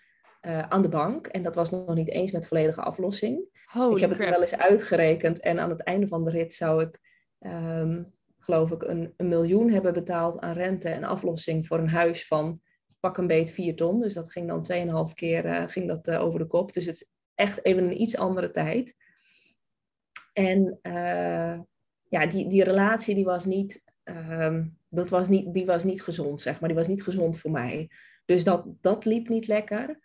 uh, 0.45 0.59
aan 0.59 0.81
de 0.81 0.89
bank. 0.89 1.27
En 1.27 1.43
dat 1.43 1.55
was 1.55 1.71
nog 1.71 1.95
niet 1.95 2.09
eens 2.09 2.31
met 2.31 2.47
volledige 2.47 2.81
aflossing. 2.81 3.45
Holy 3.65 3.95
ik 3.95 4.01
heb 4.01 4.09
crap. 4.09 4.21
het 4.21 4.29
wel 4.29 4.41
eens 4.41 4.57
uitgerekend 4.57 5.39
en 5.39 5.59
aan 5.59 5.69
het 5.69 5.83
einde 5.83 6.07
van 6.07 6.23
de 6.23 6.29
rit 6.29 6.53
zou 6.53 6.83
ik, 6.83 6.99
um, 7.39 8.13
geloof 8.39 8.71
ik, 8.71 8.83
een, 8.83 9.13
een, 9.17 9.27
miljoen 9.27 9.69
hebben 9.69 9.93
betaald 9.93 10.39
aan 10.39 10.53
rente 10.53 10.89
en 10.89 11.03
aflossing 11.03 11.67
voor 11.67 11.77
een 11.77 11.89
huis 11.89 12.27
van 12.27 12.61
pak 12.99 13.17
een 13.17 13.27
beet 13.27 13.51
4 13.51 13.75
ton. 13.75 13.99
Dus 13.99 14.13
dat 14.13 14.31
ging 14.31 14.47
dan 14.47 15.07
2,5 15.09 15.13
keer 15.13 15.45
uh, 15.45 15.67
ging 15.67 15.87
dat, 15.87 16.07
uh, 16.07 16.21
over 16.21 16.39
de 16.39 16.47
kop. 16.47 16.73
Dus 16.73 16.85
het 16.85 16.95
is 16.95 17.09
echt 17.35 17.65
even 17.65 17.83
een 17.83 18.01
iets 18.01 18.17
andere 18.17 18.51
tijd. 18.51 18.95
En 20.33 20.79
ja, 22.09 22.25
die, 22.29 22.47
die 22.47 22.63
relatie 22.63 23.15
die 23.15 23.25
was 23.25 23.45
niet 23.45 23.83
um, 24.03 24.77
dat 24.93 25.09
was 25.09 25.27
niet, 25.27 25.53
die 25.53 25.65
was 25.65 25.83
niet 25.83 26.01
gezond, 26.01 26.41
zeg 26.41 26.59
maar. 26.59 26.69
Die 26.69 26.77
was 26.77 26.87
niet 26.87 27.03
gezond 27.03 27.39
voor 27.39 27.51
mij. 27.51 27.89
Dus 28.25 28.43
dat, 28.43 28.65
dat 28.81 29.05
liep 29.05 29.29
niet 29.29 29.47
lekker. 29.47 29.99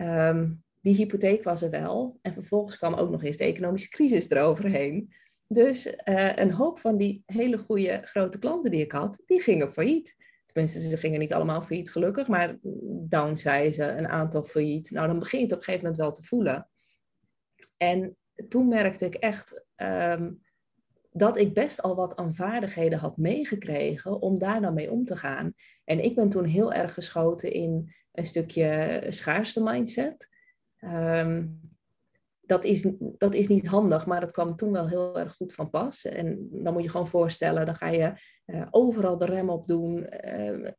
Um, 0.00 0.62
die 0.80 0.94
hypotheek 0.94 1.44
was 1.44 1.62
er 1.62 1.70
wel. 1.70 2.18
En 2.22 2.32
vervolgens 2.32 2.76
kwam 2.76 2.94
ook 2.94 3.10
nog 3.10 3.22
eens 3.22 3.36
de 3.36 3.44
economische 3.44 3.88
crisis 3.88 4.30
eroverheen. 4.30 5.12
Dus 5.46 5.86
uh, 5.86 6.36
een 6.36 6.52
hoop 6.52 6.78
van 6.78 6.96
die 6.96 7.22
hele 7.26 7.58
goede 7.58 8.00
grote 8.02 8.38
klanten 8.38 8.70
die 8.70 8.80
ik 8.80 8.92
had, 8.92 9.22
die 9.26 9.40
gingen 9.40 9.72
failliet. 9.72 10.16
Tenminste, 10.46 10.80
ze 10.80 10.96
gingen 10.96 11.18
niet 11.18 11.32
allemaal 11.32 11.62
failliet 11.62 11.90
gelukkig, 11.90 12.28
maar 12.28 12.58
downsizen, 13.08 13.98
een 13.98 14.08
aantal 14.08 14.44
failliet. 14.44 14.90
Nou, 14.90 15.06
dan 15.06 15.18
begin 15.18 15.38
je 15.38 15.44
het 15.44 15.54
op 15.54 15.58
een 15.58 15.64
gegeven 15.64 15.86
moment 15.86 16.02
wel 16.02 16.12
te 16.12 16.22
voelen. 16.22 16.68
En 17.76 18.16
toen 18.48 18.68
merkte 18.68 19.04
ik 19.04 19.14
echt, 19.14 19.64
um, 19.76 20.42
dat 21.10 21.36
ik 21.36 21.54
best 21.54 21.82
al 21.82 21.94
wat 21.94 22.16
aan 22.16 22.34
vaardigheden 22.34 22.98
had 22.98 23.16
meegekregen 23.16 24.20
om 24.20 24.38
daar 24.38 24.60
dan 24.60 24.74
mee 24.74 24.90
om 24.90 25.04
te 25.04 25.16
gaan. 25.16 25.54
En 25.84 26.04
ik 26.04 26.14
ben 26.14 26.28
toen 26.28 26.44
heel 26.44 26.72
erg 26.72 26.94
geschoten 26.94 27.52
in 27.52 27.94
een 28.18 28.26
stukje 28.26 29.06
schaarste 29.08 29.62
mindset. 29.62 30.28
Um, 30.80 31.60
dat, 32.40 32.64
is, 32.64 32.92
dat 32.98 33.34
is 33.34 33.48
niet 33.48 33.66
handig, 33.66 34.06
maar 34.06 34.20
dat 34.20 34.30
kwam 34.30 34.56
toen 34.56 34.72
wel 34.72 34.88
heel 34.88 35.18
erg 35.18 35.34
goed 35.34 35.54
van 35.54 35.70
pas. 35.70 36.04
En 36.04 36.48
dan 36.50 36.72
moet 36.72 36.82
je 36.82 36.88
gewoon 36.88 37.08
voorstellen, 37.08 37.66
dan 37.66 37.74
ga 37.74 37.88
je 37.88 38.12
uh, 38.46 38.66
overal 38.70 39.18
de 39.18 39.24
rem 39.24 39.50
op 39.50 39.66
doen, 39.66 40.06
uh, 40.24 40.70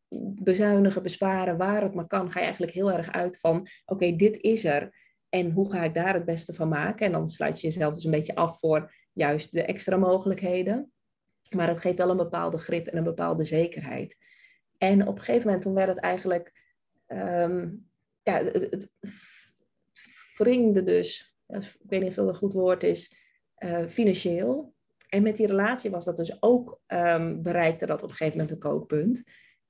bezuinigen, 0.43 1.03
besparen, 1.03 1.57
waar 1.57 1.81
het 1.81 1.93
maar 1.93 2.07
kan. 2.07 2.31
Ga 2.31 2.39
je 2.39 2.45
eigenlijk 2.45 2.73
heel 2.73 2.91
erg 2.91 3.11
uit 3.11 3.39
van, 3.39 3.67
oké, 3.85 4.15
dit 4.15 4.37
is 4.37 4.65
er. 4.65 5.07
En 5.29 5.51
hoe 5.51 5.71
ga 5.71 5.83
ik 5.83 5.93
daar 5.93 6.13
het 6.13 6.25
beste 6.25 6.53
van 6.53 6.67
maken? 6.67 7.05
En 7.05 7.11
dan 7.11 7.29
sluit 7.29 7.61
je 7.61 7.67
jezelf 7.67 7.93
dus 7.93 8.03
een 8.03 8.11
beetje 8.11 8.35
af 8.35 8.59
voor 8.59 8.93
juist 9.13 9.51
de 9.51 9.63
extra 9.63 9.97
mogelijkheden. 9.97 10.91
Maar 11.49 11.67
het 11.67 11.77
geeft 11.77 11.97
wel 11.97 12.09
een 12.09 12.17
bepaalde 12.17 12.57
grip 12.57 12.87
en 12.87 12.97
een 12.97 13.03
bepaalde 13.03 13.43
zekerheid. 13.43 14.17
En 14.77 15.07
op 15.07 15.15
een 15.15 15.23
gegeven 15.23 15.45
moment 15.45 15.61
toen 15.61 15.73
werd 15.73 15.87
het 15.87 15.99
eigenlijk, 15.99 16.58
um, 17.11 17.89
ja, 18.23 18.43
het, 18.43 18.53
het 18.53 18.91
dus, 20.85 21.35
ik 21.47 21.89
weet 21.89 22.01
niet 22.01 22.09
of 22.09 22.15
dat 22.15 22.27
een 22.27 22.35
goed 22.35 22.53
woord 22.53 22.83
is, 22.83 23.15
uh, 23.57 23.87
financieel. 23.87 24.73
En 25.09 25.23
met 25.23 25.35
die 25.35 25.47
relatie 25.47 25.91
was 25.91 26.05
dat 26.05 26.17
dus 26.17 26.41
ook, 26.41 26.81
um, 26.87 27.41
bereikte 27.41 27.85
dat 27.85 28.03
op 28.03 28.09
een 28.09 28.15
gegeven 28.15 28.37
moment 28.37 28.55
een 28.55 28.69
kookpunt. 28.69 29.23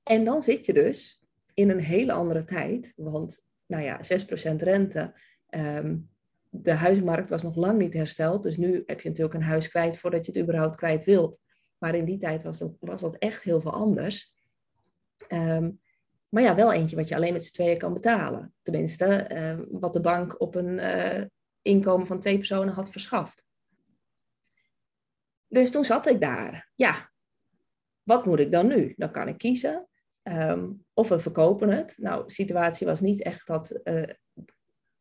En 0.03 0.25
dan 0.25 0.41
zit 0.41 0.65
je 0.65 0.73
dus 0.73 1.21
in 1.53 1.69
een 1.69 1.79
hele 1.79 2.11
andere 2.11 2.43
tijd, 2.43 2.93
want 2.95 3.41
nou 3.65 3.83
ja, 3.83 3.99
6% 4.03 4.61
rente, 4.61 5.13
um, 5.49 6.09
de 6.49 6.71
huismarkt 6.71 7.29
was 7.29 7.43
nog 7.43 7.55
lang 7.55 7.79
niet 7.79 7.93
hersteld. 7.93 8.43
Dus 8.43 8.57
nu 8.57 8.83
heb 8.85 9.01
je 9.01 9.09
natuurlijk 9.09 9.35
een 9.35 9.43
huis 9.43 9.69
kwijt 9.69 9.97
voordat 9.97 10.25
je 10.25 10.31
het 10.31 10.41
überhaupt 10.41 10.75
kwijt 10.75 11.03
wilt. 11.03 11.39
Maar 11.77 11.95
in 11.95 12.05
die 12.05 12.17
tijd 12.17 12.43
was 12.43 12.57
dat, 12.57 12.77
was 12.79 13.01
dat 13.01 13.15
echt 13.17 13.43
heel 13.43 13.61
veel 13.61 13.73
anders. 13.73 14.33
Um, 15.27 15.79
maar 16.29 16.43
ja, 16.43 16.55
wel 16.55 16.73
eentje 16.73 16.95
wat 16.95 17.07
je 17.07 17.15
alleen 17.15 17.33
met 17.33 17.45
z'n 17.45 17.53
tweeën 17.53 17.77
kan 17.77 17.93
betalen. 17.93 18.53
Tenminste, 18.61 19.29
uh, 19.31 19.79
wat 19.79 19.93
de 19.93 20.01
bank 20.01 20.41
op 20.41 20.55
een 20.55 20.77
uh, 20.77 21.25
inkomen 21.61 22.07
van 22.07 22.19
twee 22.19 22.37
personen 22.37 22.73
had 22.73 22.89
verschaft. 22.89 23.43
Dus 25.47 25.71
toen 25.71 25.85
zat 25.85 26.07
ik 26.07 26.21
daar. 26.21 26.71
Ja, 26.75 27.11
wat 28.03 28.25
moet 28.25 28.39
ik 28.39 28.51
dan 28.51 28.67
nu? 28.67 28.93
Dan 28.97 29.11
kan 29.11 29.27
ik 29.27 29.37
kiezen. 29.37 29.87
Um, 30.23 30.85
of 30.93 31.09
we 31.09 31.19
verkopen 31.19 31.69
het. 31.69 31.97
Nou, 31.97 32.25
de 32.25 32.31
situatie 32.31 32.87
was 32.87 33.01
niet 33.01 33.21
echt 33.21 33.47
dat 33.47 33.79
uh, 33.83 34.13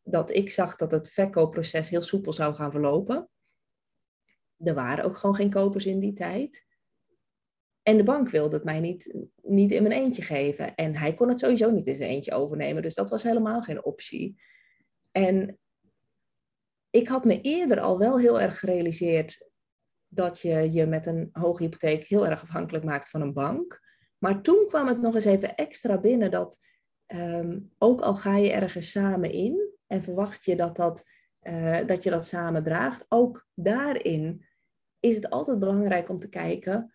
dat 0.02 0.30
ik 0.30 0.50
zag 0.50 0.76
dat 0.76 0.90
het 0.90 1.10
verkoopproces 1.10 1.90
heel 1.90 2.02
soepel 2.02 2.32
zou 2.32 2.54
gaan 2.54 2.70
verlopen. 2.70 3.28
Er 4.56 4.74
waren 4.74 5.04
ook 5.04 5.16
gewoon 5.16 5.34
geen 5.34 5.50
kopers 5.50 5.86
in 5.86 6.00
die 6.00 6.12
tijd. 6.12 6.66
En 7.88 7.96
de 7.96 8.02
bank 8.02 8.28
wilde 8.30 8.56
het 8.56 8.64
mij 8.64 8.80
niet, 8.80 9.14
niet 9.42 9.70
in 9.72 9.82
mijn 9.82 10.00
eentje 10.00 10.22
geven. 10.22 10.74
En 10.74 10.96
hij 10.96 11.14
kon 11.14 11.28
het 11.28 11.38
sowieso 11.38 11.70
niet 11.70 11.86
in 11.86 11.94
zijn 11.94 12.10
eentje 12.10 12.32
overnemen. 12.32 12.82
Dus 12.82 12.94
dat 12.94 13.10
was 13.10 13.22
helemaal 13.22 13.62
geen 13.62 13.84
optie. 13.84 14.40
En 15.10 15.58
ik 16.90 17.08
had 17.08 17.24
me 17.24 17.40
eerder 17.40 17.80
al 17.80 17.98
wel 17.98 18.18
heel 18.18 18.40
erg 18.40 18.58
gerealiseerd 18.58 19.50
dat 20.08 20.40
je 20.40 20.72
je 20.72 20.86
met 20.86 21.06
een 21.06 21.28
hoge 21.32 21.62
hypotheek 21.62 22.04
heel 22.06 22.26
erg 22.26 22.42
afhankelijk 22.42 22.84
maakt 22.84 23.10
van 23.10 23.20
een 23.20 23.32
bank. 23.32 23.80
Maar 24.18 24.42
toen 24.42 24.66
kwam 24.66 24.88
het 24.88 25.00
nog 25.00 25.14
eens 25.14 25.24
even 25.24 25.54
extra 25.54 25.98
binnen 25.98 26.30
dat 26.30 26.58
ehm, 27.06 27.60
ook 27.78 28.00
al 28.00 28.14
ga 28.14 28.36
je 28.36 28.52
ergens 28.52 28.90
samen 28.90 29.30
in 29.30 29.74
en 29.86 30.02
verwacht 30.02 30.44
je 30.44 30.56
dat, 30.56 30.76
dat, 30.76 31.04
uh, 31.42 31.86
dat 31.86 32.02
je 32.02 32.10
dat 32.10 32.26
samen 32.26 32.62
draagt, 32.62 33.04
ook 33.08 33.46
daarin 33.54 34.46
is 35.00 35.16
het 35.16 35.30
altijd 35.30 35.58
belangrijk 35.58 36.08
om 36.08 36.18
te 36.18 36.28
kijken 36.28 36.92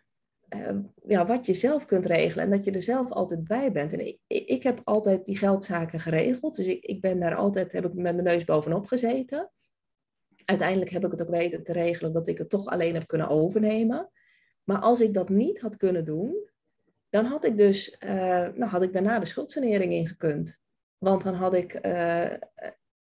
uh, 0.55 0.79
ja, 1.03 1.25
wat 1.25 1.45
je 1.45 1.53
zelf 1.53 1.85
kunt 1.85 2.05
regelen 2.05 2.45
en 2.45 2.51
dat 2.51 2.65
je 2.65 2.71
er 2.71 2.83
zelf 2.83 3.11
altijd 3.11 3.43
bij 3.43 3.71
bent. 3.71 3.93
En 3.93 4.07
ik, 4.07 4.19
ik 4.27 4.63
heb 4.63 4.81
altijd 4.83 5.25
die 5.25 5.37
geldzaken 5.37 5.99
geregeld, 5.99 6.55
dus 6.55 6.67
ik, 6.67 6.83
ik 6.83 7.01
ben 7.01 7.19
daar 7.19 7.35
altijd, 7.35 7.71
heb 7.71 7.85
ik 7.85 7.93
met 7.93 8.13
mijn 8.13 8.23
neus 8.23 8.43
bovenop 8.43 8.85
gezeten. 8.85 9.51
Uiteindelijk 10.45 10.91
heb 10.91 11.05
ik 11.05 11.11
het 11.11 11.21
ook 11.21 11.29
weten 11.29 11.63
te 11.63 11.71
regelen 11.71 12.13
dat 12.13 12.27
ik 12.27 12.37
het 12.37 12.49
toch 12.49 12.65
alleen 12.65 12.93
heb 12.93 13.07
kunnen 13.07 13.29
overnemen. 13.29 14.09
Maar 14.63 14.79
als 14.79 15.01
ik 15.01 15.13
dat 15.13 15.29
niet 15.29 15.61
had 15.61 15.77
kunnen 15.77 16.05
doen, 16.05 16.49
dan 17.09 17.25
had 17.25 17.45
ik 17.45 17.57
dus, 17.57 17.97
uh, 17.99 18.09
nou 18.47 18.65
had 18.65 18.83
ik 18.83 18.93
daarna 18.93 19.19
de 19.19 19.25
schuldsanering 19.25 19.93
ingekund. 19.93 20.59
Want 20.97 21.23
dan 21.23 21.33
had 21.33 21.53
ik 21.53 21.85
uh, 21.85 22.31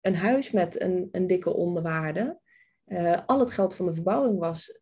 een 0.01 0.15
huis 0.15 0.51
met 0.51 0.81
een, 0.81 1.09
een 1.13 1.27
dikke 1.27 1.55
onderwaarde. 1.55 2.41
Uh, 2.87 3.21
al 3.27 3.39
het 3.39 3.51
geld 3.51 3.75
van 3.75 3.87
de 3.87 3.95
verbouwing 3.95 4.39
was, 4.39 4.81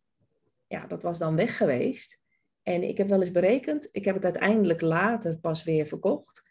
ja, 0.67 0.87
dat 0.87 1.01
was 1.01 1.19
dan 1.19 1.35
weg 1.35 1.57
geweest. 1.57 2.20
En 2.63 2.83
ik 2.83 2.97
heb 2.97 3.07
wel 3.07 3.19
eens 3.19 3.31
berekend, 3.31 3.89
ik 3.91 4.05
heb 4.05 4.15
het 4.15 4.23
uiteindelijk 4.23 4.81
later 4.81 5.37
pas 5.37 5.63
weer 5.63 5.85
verkocht. 5.85 6.41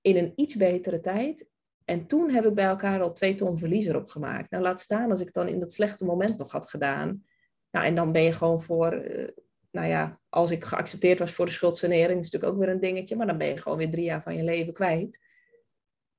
In 0.00 0.16
een 0.16 0.32
iets 0.36 0.54
betere 0.54 1.00
tijd. 1.00 1.48
En 1.84 2.06
toen 2.06 2.30
heb 2.30 2.44
ik 2.44 2.54
bij 2.54 2.64
elkaar 2.64 3.00
al 3.00 3.12
twee 3.12 3.34
ton 3.34 3.58
verlies 3.58 3.86
erop 3.86 4.08
gemaakt. 4.08 4.50
Nou, 4.50 4.62
laat 4.62 4.80
staan 4.80 5.10
als 5.10 5.20
ik 5.20 5.32
dan 5.32 5.48
in 5.48 5.60
dat 5.60 5.72
slechte 5.72 6.04
moment 6.04 6.38
nog 6.38 6.52
had 6.52 6.68
gedaan. 6.68 7.24
Nou, 7.70 7.86
en 7.86 7.94
dan 7.94 8.12
ben 8.12 8.22
je 8.22 8.32
gewoon 8.32 8.62
voor, 8.62 8.94
uh, 8.94 9.28
nou 9.70 9.86
ja, 9.86 10.20
als 10.28 10.50
ik 10.50 10.64
geaccepteerd 10.64 11.18
was 11.18 11.32
voor 11.32 11.46
de 11.46 11.52
schuldsanering, 11.52 12.20
is 12.20 12.30
natuurlijk 12.30 12.52
ook 12.52 12.58
weer 12.58 12.68
een 12.74 12.80
dingetje, 12.80 13.16
maar 13.16 13.26
dan 13.26 13.38
ben 13.38 13.48
je 13.48 13.56
gewoon 13.56 13.78
weer 13.78 13.90
drie 13.90 14.04
jaar 14.04 14.22
van 14.22 14.36
je 14.36 14.42
leven 14.42 14.72
kwijt. 14.72 15.20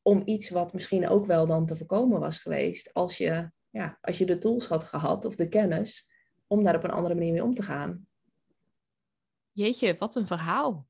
Om 0.01 0.21
iets 0.25 0.49
wat 0.49 0.73
misschien 0.73 1.09
ook 1.09 1.25
wel 1.25 1.45
dan 1.45 1.65
te 1.65 1.75
voorkomen 1.75 2.19
was 2.19 2.39
geweest, 2.39 2.93
als 2.93 3.17
je, 3.17 3.51
ja, 3.69 3.97
als 4.01 4.17
je 4.17 4.25
de 4.25 4.37
tools 4.37 4.67
had 4.67 4.83
gehad 4.83 5.25
of 5.25 5.35
de 5.35 5.49
kennis, 5.49 6.09
om 6.47 6.63
daar 6.63 6.75
op 6.75 6.83
een 6.83 6.91
andere 6.91 7.15
manier 7.15 7.31
mee 7.31 7.43
om 7.43 7.53
te 7.53 7.63
gaan. 7.63 8.07
Jeetje, 9.55 9.95
wat 9.99 10.15
een 10.15 10.27
verhaal. 10.27 10.87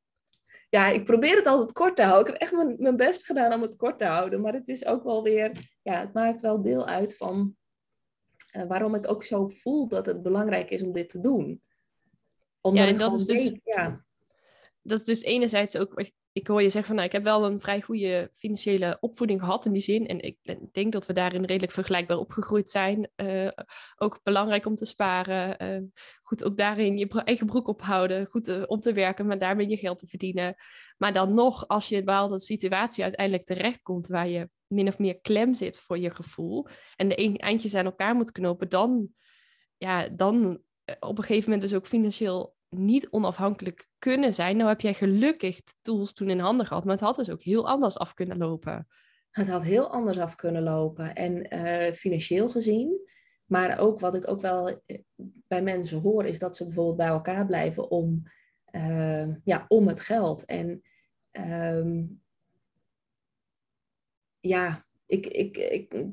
Ja, 0.69 0.88
ik 0.88 1.06
probeer 1.06 1.36
het 1.36 1.45
altijd 1.45 1.71
kort 1.71 1.95
te 1.95 2.04
houden. 2.04 2.34
Ik 2.34 2.39
heb 2.39 2.41
echt 2.41 2.51
mijn, 2.51 2.75
mijn 2.80 2.95
best 2.95 3.25
gedaan 3.25 3.54
om 3.54 3.62
het 3.62 3.75
kort 3.75 3.97
te 3.97 4.06
houden. 4.06 4.41
Maar 4.41 4.54
het 4.54 4.67
is 4.67 4.86
ook 4.86 5.04
wel 5.04 5.23
weer, 5.23 5.51
ja, 5.82 5.99
het 5.99 6.13
maakt 6.13 6.41
wel 6.41 6.62
deel 6.62 6.86
uit 6.86 7.17
van 7.17 7.56
uh, 8.56 8.63
waarom 8.63 8.95
ik 8.95 9.10
ook 9.10 9.23
zo 9.23 9.47
voel 9.47 9.88
dat 9.88 10.06
het 10.06 10.21
belangrijk 10.21 10.69
is 10.69 10.82
om 10.82 10.91
dit 10.91 11.10
te 11.10 11.19
doen. 11.19 11.62
Omdat 12.62 12.84
ja, 12.84 12.89
en 12.89 12.97
dat 12.97 13.13
is 13.13 13.25
dus. 13.25 13.60
Ja. 13.63 14.06
Dat 14.87 14.99
is 14.99 15.05
dus 15.05 15.21
enerzijds 15.21 15.77
ook 15.77 15.93
ik 16.35 16.47
hoor 16.47 16.61
je 16.61 16.69
zeggen 16.69 16.85
van, 16.85 16.95
nou, 16.95 17.07
ik 17.07 17.13
heb 17.13 17.23
wel 17.23 17.45
een 17.45 17.61
vrij 17.61 17.81
goede 17.81 18.29
financiële 18.33 18.97
opvoeding 18.99 19.39
gehad 19.39 19.65
in 19.65 19.71
die 19.71 19.81
zin. 19.81 20.07
En 20.07 20.19
ik 20.19 20.37
denk 20.71 20.91
dat 20.91 21.05
we 21.05 21.13
daarin 21.13 21.45
redelijk 21.45 21.71
vergelijkbaar 21.71 22.17
opgegroeid 22.17 22.69
zijn. 22.69 23.09
Uh, 23.15 23.51
ook 23.95 24.19
belangrijk 24.23 24.65
om 24.65 24.75
te 24.75 24.85
sparen. 24.85 25.63
Uh, 25.63 25.87
goed, 26.21 26.43
ook 26.43 26.57
daarin 26.57 26.97
je 26.97 27.07
eigen 27.23 27.45
broek 27.45 27.67
ophouden. 27.67 28.25
Goed 28.25 28.47
uh, 28.47 28.63
om 28.65 28.79
te 28.79 28.93
werken, 28.93 29.25
maar 29.25 29.39
daarmee 29.39 29.69
je 29.69 29.77
geld 29.77 29.97
te 29.97 30.07
verdienen. 30.07 30.55
Maar 30.97 31.13
dan 31.13 31.33
nog, 31.33 31.67
als 31.67 31.89
je 31.89 31.95
in 31.95 32.05
bepaalde 32.05 32.39
situatie 32.39 33.03
uiteindelijk 33.03 33.45
terechtkomt 33.45 34.07
waar 34.07 34.27
je 34.27 34.49
min 34.67 34.87
of 34.87 34.99
meer 34.99 35.19
klem 35.19 35.53
zit 35.53 35.79
voor 35.79 35.97
je 35.97 36.15
gevoel. 36.15 36.67
En 36.95 37.07
de 37.07 37.37
eindjes 37.37 37.75
aan 37.75 37.85
elkaar 37.85 38.15
moet 38.15 38.31
knopen, 38.31 38.69
dan, 38.69 39.09
ja, 39.77 40.09
dan 40.09 40.61
op 40.99 41.17
een 41.17 41.23
gegeven 41.23 41.49
moment 41.49 41.69
dus 41.69 41.77
ook 41.77 41.87
financieel 41.87 42.54
niet 42.77 43.09
onafhankelijk 43.09 43.88
kunnen 43.99 44.33
zijn. 44.33 44.57
Nou 44.57 44.69
heb 44.69 44.81
jij 44.81 44.93
gelukkig 44.93 45.63
de 45.63 45.73
tools 45.81 46.13
toen 46.13 46.29
in 46.29 46.39
handen 46.39 46.65
gehad, 46.65 46.83
maar 46.83 46.93
het 46.93 47.03
had 47.03 47.15
dus 47.15 47.29
ook 47.29 47.41
heel 47.41 47.67
anders 47.67 47.97
af 47.97 48.13
kunnen 48.13 48.38
lopen. 48.38 48.88
Het 49.31 49.47
had 49.47 49.63
heel 49.63 49.89
anders 49.89 50.17
af 50.17 50.35
kunnen 50.35 50.63
lopen. 50.63 51.15
En 51.15 51.55
uh, 51.55 51.93
financieel 51.93 52.49
gezien, 52.49 53.09
maar 53.45 53.79
ook 53.79 53.99
wat 53.99 54.15
ik 54.15 54.27
ook 54.27 54.41
wel 54.41 54.81
eh, 54.85 54.99
bij 55.47 55.61
mensen 55.61 56.01
hoor, 56.01 56.25
is 56.25 56.39
dat 56.39 56.55
ze 56.55 56.65
bijvoorbeeld 56.65 56.97
bij 56.97 57.07
elkaar 57.07 57.45
blijven 57.45 57.91
om, 57.91 58.23
uh, 58.71 59.35
ja, 59.43 59.65
om 59.67 59.88
het 59.88 59.99
geld. 59.99 60.45
En 60.45 60.81
um, 61.31 62.21
ja, 64.39 64.83
ik, 65.05 65.27
ik, 65.27 65.57
ik, 65.57 66.07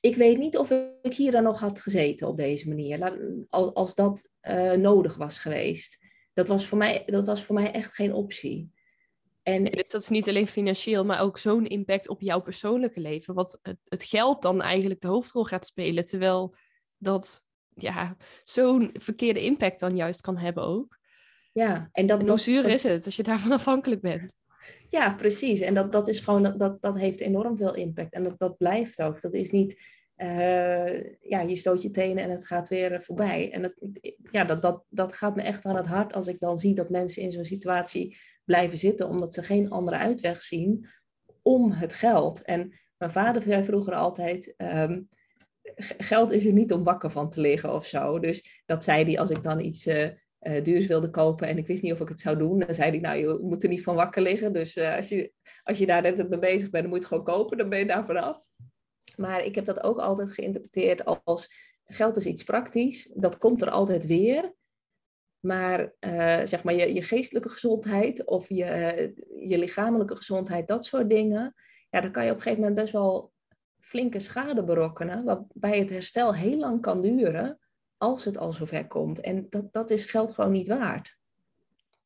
ik 0.00 0.16
weet 0.16 0.38
niet 0.38 0.56
of 0.56 0.70
ik 1.02 1.14
hier 1.14 1.30
dan 1.30 1.42
nog 1.42 1.60
had 1.60 1.80
gezeten 1.80 2.28
op 2.28 2.36
deze 2.36 2.68
manier, 2.68 3.18
als, 3.48 3.74
als 3.74 3.94
dat 3.94 4.30
uh, 4.42 4.72
nodig 4.72 5.16
was 5.16 5.38
geweest. 5.38 5.98
Dat 6.34 6.48
was, 6.48 6.66
voor 6.66 6.78
mij, 6.78 7.02
dat 7.06 7.26
was 7.26 7.44
voor 7.44 7.54
mij 7.54 7.72
echt 7.72 7.94
geen 7.94 8.14
optie. 8.14 8.72
En 9.42 9.62
nee, 9.62 9.84
dat 9.88 10.02
is 10.02 10.08
niet 10.08 10.28
alleen 10.28 10.46
financieel, 10.46 11.04
maar 11.04 11.20
ook 11.20 11.38
zo'n 11.38 11.66
impact 11.66 12.08
op 12.08 12.20
jouw 12.20 12.40
persoonlijke 12.40 13.00
leven. 13.00 13.34
Wat 13.34 13.58
het, 13.62 13.78
het, 13.84 14.04
geld 14.04 14.42
dan 14.42 14.62
eigenlijk 14.62 15.00
de 15.00 15.08
hoofdrol 15.08 15.44
gaat 15.44 15.66
spelen, 15.66 16.04
terwijl 16.04 16.56
dat 16.98 17.44
ja, 17.74 18.16
zo'n 18.42 18.90
verkeerde 18.92 19.42
impact 19.42 19.80
dan 19.80 19.96
juist 19.96 20.20
kan 20.20 20.36
hebben 20.36 20.62
ook. 20.62 20.98
Ja, 21.52 21.88
en, 21.92 22.06
dat, 22.06 22.20
en 22.20 22.28
hoe 22.28 22.38
zuur 22.38 22.64
is 22.64 22.82
het 22.82 23.04
als 23.04 23.16
je 23.16 23.22
daarvan 23.22 23.52
afhankelijk 23.60 24.00
bent? 24.00 24.36
Ja, 24.88 25.14
precies. 25.14 25.60
En 25.60 25.74
dat, 25.74 25.92
dat 25.92 26.08
is 26.08 26.20
gewoon, 26.20 26.58
dat, 26.58 26.82
dat 26.82 26.98
heeft 26.98 27.20
enorm 27.20 27.56
veel 27.56 27.74
impact. 27.74 28.12
En 28.12 28.24
dat, 28.24 28.38
dat 28.38 28.56
blijft 28.56 29.02
ook. 29.02 29.20
Dat 29.20 29.34
is 29.34 29.50
niet, 29.50 29.80
uh, 30.16 31.02
ja, 31.20 31.40
je 31.40 31.56
stoot 31.56 31.82
je 31.82 31.90
tenen 31.90 32.24
en 32.24 32.30
het 32.30 32.46
gaat 32.46 32.68
weer 32.68 33.02
voorbij. 33.02 33.52
En 33.52 33.62
dat, 33.62 33.74
ja, 34.30 34.44
dat, 34.44 34.62
dat, 34.62 34.84
dat 34.88 35.12
gaat 35.12 35.36
me 35.36 35.42
echt 35.42 35.64
aan 35.64 35.76
het 35.76 35.86
hart 35.86 36.12
als 36.12 36.26
ik 36.28 36.40
dan 36.40 36.58
zie 36.58 36.74
dat 36.74 36.90
mensen 36.90 37.22
in 37.22 37.32
zo'n 37.32 37.44
situatie 37.44 38.16
blijven 38.44 38.76
zitten, 38.76 39.08
omdat 39.08 39.34
ze 39.34 39.42
geen 39.42 39.70
andere 39.70 39.96
uitweg 39.96 40.42
zien 40.42 40.86
om 41.42 41.72
het 41.72 41.94
geld. 41.94 42.42
En 42.42 42.78
mijn 42.96 43.10
vader 43.10 43.42
zei 43.42 43.64
vroeger 43.64 43.94
altijd. 43.94 44.54
Um, 44.56 45.08
geld 45.98 46.32
is 46.32 46.46
er 46.46 46.52
niet 46.52 46.72
om 46.72 46.84
wakker 46.84 47.10
van 47.10 47.30
te 47.30 47.40
liggen 47.40 47.74
of 47.74 47.86
zo. 47.86 48.18
Dus 48.18 48.62
dat 48.66 48.84
zei 48.84 49.04
hij 49.04 49.18
als 49.18 49.30
ik 49.30 49.42
dan 49.42 49.60
iets 49.60 49.86
uh, 49.86 50.08
uh, 50.40 50.62
duurs 50.64 50.86
wilde 50.86 51.10
kopen 51.10 51.48
en 51.48 51.58
ik 51.58 51.66
wist 51.66 51.82
niet 51.82 51.92
of 51.92 52.00
ik 52.00 52.08
het 52.08 52.20
zou 52.20 52.38
doen. 52.38 52.58
Dan 52.58 52.74
zei 52.74 52.90
hij, 52.90 52.98
nou, 52.98 53.18
je 53.18 53.44
moet 53.44 53.62
er 53.62 53.68
niet 53.68 53.82
van 53.82 53.94
wakker 53.94 54.22
liggen. 54.22 54.52
Dus 54.52 54.76
uh, 54.76 54.96
als, 54.96 55.08
je, 55.08 55.32
als 55.62 55.78
je 55.78 55.86
daar 55.86 56.02
net 56.02 56.28
mee 56.28 56.38
bezig 56.38 56.70
bent, 56.70 56.82
dan 56.82 56.92
moet 56.92 57.02
je 57.02 57.06
het 57.06 57.06
gewoon 57.06 57.24
kopen. 57.24 57.58
Dan 57.58 57.68
ben 57.68 57.78
je 57.78 57.86
daar 57.86 58.06
vanaf. 58.06 58.42
Maar 59.16 59.44
ik 59.44 59.54
heb 59.54 59.64
dat 59.64 59.82
ook 59.82 59.98
altijd 59.98 60.30
geïnterpreteerd 60.30 61.04
als 61.24 61.54
geld 61.84 62.16
is 62.16 62.26
iets 62.26 62.44
praktisch. 62.44 63.12
Dat 63.14 63.38
komt 63.38 63.62
er 63.62 63.70
altijd 63.70 64.06
weer. 64.06 64.54
Maar 65.40 65.92
uh, 66.00 66.40
zeg 66.44 66.62
maar 66.62 66.74
je, 66.74 66.94
je 66.94 67.02
geestelijke 67.02 67.48
gezondheid 67.48 68.24
of 68.24 68.48
je, 68.48 68.64
je 69.46 69.58
lichamelijke 69.58 70.16
gezondheid, 70.16 70.68
dat 70.68 70.84
soort 70.84 71.08
dingen. 71.08 71.54
Ja, 71.90 72.00
dan 72.00 72.10
kan 72.10 72.24
je 72.24 72.30
op 72.30 72.36
een 72.36 72.42
gegeven 72.42 72.62
moment 72.62 72.80
best 72.80 72.92
wel 72.92 73.32
flinke 73.80 74.18
schade 74.18 74.64
berokkenen. 74.64 75.24
Waarbij 75.24 75.78
het 75.78 75.90
herstel 75.90 76.34
heel 76.34 76.58
lang 76.58 76.80
kan 76.80 77.00
duren 77.00 77.58
als 78.00 78.24
het 78.24 78.38
al 78.38 78.52
zover 78.52 78.86
komt. 78.86 79.20
En 79.20 79.46
dat, 79.50 79.72
dat 79.72 79.90
is 79.90 80.10
geld 80.10 80.32
gewoon 80.32 80.50
niet 80.50 80.68
waard. 80.68 81.18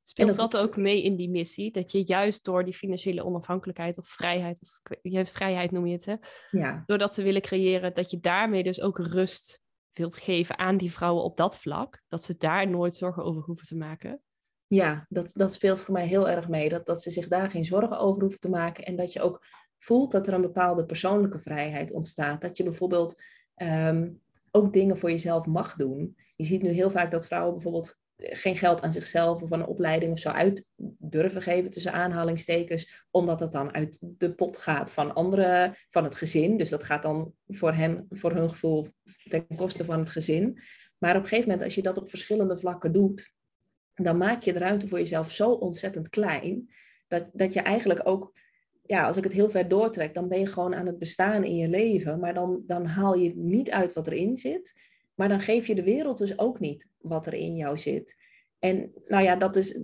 Speelt 0.03 0.37
dat... 0.37 0.51
dat... 0.51 0.63
ook 0.63 0.77
mee 0.77 1.03
in 1.03 1.17
die 1.17 1.31
missie? 1.31 1.73
Dat 1.73 1.93
je 1.93 2.07
juist 2.07 2.45
door 2.45 2.65
die 2.65 2.75
financiële 2.75 3.25
onafhankelijkheid 3.25 3.99
of 3.99 4.07
vrijheid, 4.07 4.61
of 4.63 4.99
je 5.03 5.17
hebt 5.17 5.31
vrijheid 5.31 5.71
noem 5.71 5.87
je 5.87 5.93
het, 5.93 6.05
hè? 6.05 6.15
Ja. 6.51 6.83
door 6.87 6.99
dat 6.99 7.13
te 7.13 7.23
willen 7.23 7.43
creëren, 7.43 7.95
dat 7.95 8.11
je 8.11 8.21
daarmee 8.21 8.63
dus 8.63 8.81
ook 8.81 8.99
rust 8.99 9.63
wilt 9.93 10.17
geven 10.17 10.59
aan 10.59 10.77
die 10.77 10.93
vrouwen 10.93 11.25
op 11.25 11.37
dat 11.37 11.59
vlak, 11.59 12.03
dat 12.09 12.25
ze 12.25 12.37
daar 12.37 12.69
nooit 12.69 12.95
zorgen 12.95 13.25
over 13.25 13.43
hoeven 13.43 13.67
te 13.67 13.77
maken? 13.77 14.23
Ja, 14.67 15.07
dat, 15.09 15.31
dat 15.35 15.53
speelt 15.53 15.81
voor 15.81 15.95
mij 15.95 16.07
heel 16.07 16.29
erg 16.29 16.49
mee. 16.49 16.69
Dat, 16.69 16.87
dat 16.87 17.03
ze 17.03 17.11
zich 17.11 17.29
daar 17.29 17.51
geen 17.51 17.65
zorgen 17.65 17.99
over 17.99 18.23
hoeven 18.23 18.41
te 18.41 18.51
maken 18.51 18.85
en 18.85 18.97
dat 18.97 19.13
je 19.13 19.23
ook 19.23 19.45
voelt 19.79 20.13
dat 20.13 20.27
er 20.27 20.35
een 20.35 20.41
bepaalde 20.41 20.85
persoonlijke 20.85 21.39
vrijheid 21.39 21.93
ontstaat. 21.93 22.41
Dat 22.41 22.57
je 22.57 22.63
bijvoorbeeld 22.63 23.23
ehm, 23.55 24.11
ook 24.57 24.73
dingen 24.73 24.99
voor 24.99 25.11
jezelf 25.11 25.47
mag 25.47 25.77
doen. 25.77 26.17
Je 26.37 26.45
ziet 26.45 26.62
nu 26.62 26.71
heel 26.71 26.90
vaak 26.90 27.11
dat 27.11 27.27
vrouwen 27.27 27.53
bijvoorbeeld 27.53 27.99
geen 28.17 28.57
geld 28.57 28.83
aan 28.83 28.93
zichzelf 28.93 29.43
of 29.43 29.53
aan 29.53 29.61
een 29.61 29.67
opleiding 29.67 30.12
of 30.12 30.19
zo 30.19 30.29
uit 30.29 30.67
durven 30.99 31.43
geven 31.43 31.71
tussen 31.71 31.93
aanhalingstekens, 31.93 33.07
omdat 33.11 33.38
dat 33.38 33.53
dan 33.53 33.75
uit 33.75 33.99
de 34.01 34.35
pot 34.35 34.57
gaat 34.57 34.90
van 34.90 35.14
anderen, 35.14 35.75
van 35.90 36.05
het 36.05 36.14
gezin. 36.14 36.57
Dus 36.57 36.69
dat 36.69 36.85
gaat 36.85 37.03
dan 37.03 37.35
voor 37.47 37.73
hen, 37.73 38.07
voor 38.11 38.33
hun 38.33 38.49
gevoel, 38.49 38.88
ten 39.29 39.47
koste 39.57 39.85
van 39.85 39.99
het 39.99 40.11
gezin. 40.11 40.59
Maar 40.99 41.17
op 41.17 41.23
een 41.23 41.29
gegeven 41.29 41.49
moment, 41.49 41.64
als 41.64 41.75
je 41.75 41.83
dat 41.83 41.99
op 41.99 42.09
verschillende 42.09 42.59
vlakken 42.59 42.93
doet, 42.93 43.33
dan 43.95 44.17
maak 44.17 44.43
je 44.43 44.53
de 44.53 44.59
ruimte 44.59 44.88
voor 44.88 44.99
jezelf 44.99 45.31
zo 45.31 45.51
ontzettend 45.51 46.09
klein, 46.09 46.69
dat, 47.09 47.31
dat 47.33 47.53
je 47.53 47.61
eigenlijk 47.61 48.07
ook 48.09 48.33
ja, 48.87 49.07
als 49.07 49.16
ik 49.16 49.25
het 49.25 49.33
heel 49.33 49.51
ver 49.51 49.68
doortrek, 49.68 50.14
dan 50.14 50.29
ben 50.29 50.38
je 50.38 50.47
gewoon 50.47 50.75
aan 50.75 50.87
het 50.87 50.99
bestaan 50.99 51.44
in 51.44 51.57
je 51.57 51.68
leven. 51.68 52.20
Maar 52.20 52.35
dan, 52.35 52.62
dan 52.66 52.87
haal 52.87 53.14
je 53.14 53.37
niet 53.37 53.70
uit 53.70 53.92
wat 53.92 54.07
erin 54.07 54.37
zit. 54.37 54.75
Maar 55.14 55.29
dan 55.29 55.40
geef 55.40 55.66
je 55.66 55.75
de 55.75 55.83
wereld 55.83 56.18
dus 56.18 56.38
ook 56.38 56.61
niet 56.61 56.88
wat 56.99 57.27
er 57.27 57.35
in 57.35 57.57
jou 57.57 57.79
zit. 57.79 58.16
En 58.59 58.92
nou 59.07 59.23
ja, 59.23 59.37
dat 59.37 59.57
is 59.57 59.81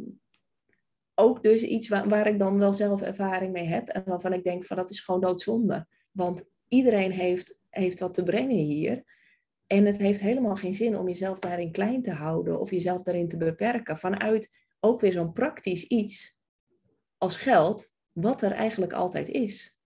ook 1.15 1.43
dus 1.43 1.63
iets 1.63 1.89
waar, 1.89 2.09
waar 2.09 2.27
ik 2.27 2.39
dan 2.39 2.59
wel 2.59 2.73
zelf 2.73 3.03
ervaring 3.03 3.53
mee 3.53 3.67
heb. 3.67 3.89
En 3.89 4.03
waarvan 4.07 4.33
ik 4.33 4.45
denk 4.45 4.65
van 4.65 4.77
dat 4.77 4.91
is 4.91 5.01
gewoon 5.01 5.21
doodzonde. 5.21 5.87
Want 6.11 6.45
iedereen 6.69 7.13
heeft, 7.13 7.59
heeft 7.69 8.01
wat 8.01 8.15
te 8.15 8.23
brengen 8.23 8.57
hier. 8.57 9.05
En 9.67 9.85
het 9.85 9.97
heeft 9.97 10.21
helemaal 10.21 10.57
geen 10.57 10.75
zin 10.75 10.99
om 10.99 11.07
jezelf 11.07 11.39
daarin 11.39 11.73
klein 11.73 12.03
te 12.03 12.13
houden 12.13 12.61
of 12.61 12.71
jezelf 12.71 13.03
daarin 13.03 13.29
te 13.29 13.37
beperken. 13.37 13.99
Vanuit 13.99 14.57
ook 14.81 15.01
weer 15.01 15.13
zo'n 15.13 15.33
praktisch 15.33 15.85
iets 15.85 16.37
als 17.19 17.37
geld, 17.37 17.91
wat 18.13 18.43
er 18.43 18.53
eigenlijk 18.53 18.93
altijd 18.93 19.29
is. 19.29 19.79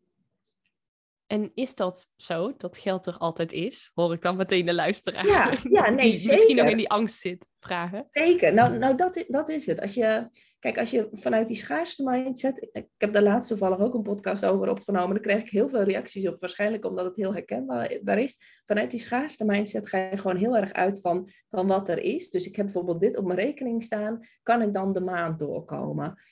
En 1.27 1.51
is 1.55 1.75
dat 1.75 2.15
zo, 2.17 2.55
dat 2.57 2.79
geld 2.79 3.07
er 3.07 3.17
altijd 3.17 3.53
is? 3.53 3.91
Hoor 3.95 4.13
ik 4.13 4.23
dan 4.23 4.37
meteen 4.37 4.67
de 4.67 4.75
luisteraar 4.75 5.27
ja, 5.27 5.57
ja, 5.71 5.91
nee, 5.91 6.11
die 6.11 6.15
zeker. 6.15 6.35
misschien 6.35 6.57
nog 6.57 6.69
in 6.69 6.77
die 6.77 6.91
angst 6.91 7.21
zit 7.21 7.51
vragen? 7.59 8.09
Zeker, 8.11 8.55
nou, 8.55 8.79
nou 8.79 8.97
dat, 8.97 9.25
dat 9.29 9.49
is 9.49 9.67
het. 9.67 9.81
Als 9.81 9.95
je, 9.95 10.29
kijk, 10.59 10.79
als 10.79 10.91
je 10.91 11.09
vanuit 11.13 11.49
die 11.49 11.57
schaarste 11.57 12.11
mindset... 12.11 12.69
Ik 12.73 12.87
heb 12.99 13.13
daar 13.13 13.23
laatst 13.23 13.49
toevallig 13.49 13.79
ook 13.79 13.95
een 13.95 14.03
podcast 14.03 14.45
over 14.45 14.69
opgenomen. 14.69 15.15
Daar 15.15 15.25
kreeg 15.25 15.43
ik 15.43 15.51
heel 15.51 15.69
veel 15.69 15.83
reacties 15.83 16.29
op. 16.29 16.41
Waarschijnlijk 16.41 16.85
omdat 16.85 17.05
het 17.05 17.17
heel 17.17 17.35
herkenbaar 17.35 18.19
is. 18.19 18.63
Vanuit 18.67 18.91
die 18.91 19.01
schaarste 19.01 19.45
mindset 19.45 19.89
ga 19.89 19.99
je 19.99 20.19
gewoon 20.19 20.37
heel 20.37 20.57
erg 20.57 20.73
uit 20.73 21.01
van, 21.01 21.29
van 21.49 21.67
wat 21.67 21.89
er 21.89 21.99
is. 21.99 22.31
Dus 22.31 22.47
ik 22.47 22.57
heb 22.57 22.65
bijvoorbeeld 22.65 23.01
dit 23.01 23.17
op 23.17 23.25
mijn 23.25 23.39
rekening 23.39 23.83
staan. 23.83 24.21
Kan 24.43 24.63
ik 24.63 24.75
dan 24.75 24.93
de 24.93 25.01
maand 25.01 25.39
doorkomen? 25.39 26.23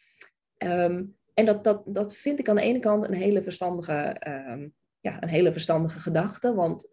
Ehm, 0.57 1.05
en 1.35 1.45
dat, 1.45 1.64
dat, 1.64 1.83
dat 1.87 2.14
vind 2.14 2.38
ik 2.38 2.49
aan 2.49 2.57
de 2.57 2.62
ene 2.62 2.79
kant 2.79 3.05
een 3.05 3.14
hele 3.14 3.42
verstandige, 3.42 3.92
ehm, 3.92 4.68
ja, 5.01 5.23
een 5.23 5.29
hele 5.29 5.53
verstandige 5.53 6.01
gedachte. 6.01 6.55
Want 6.55 6.88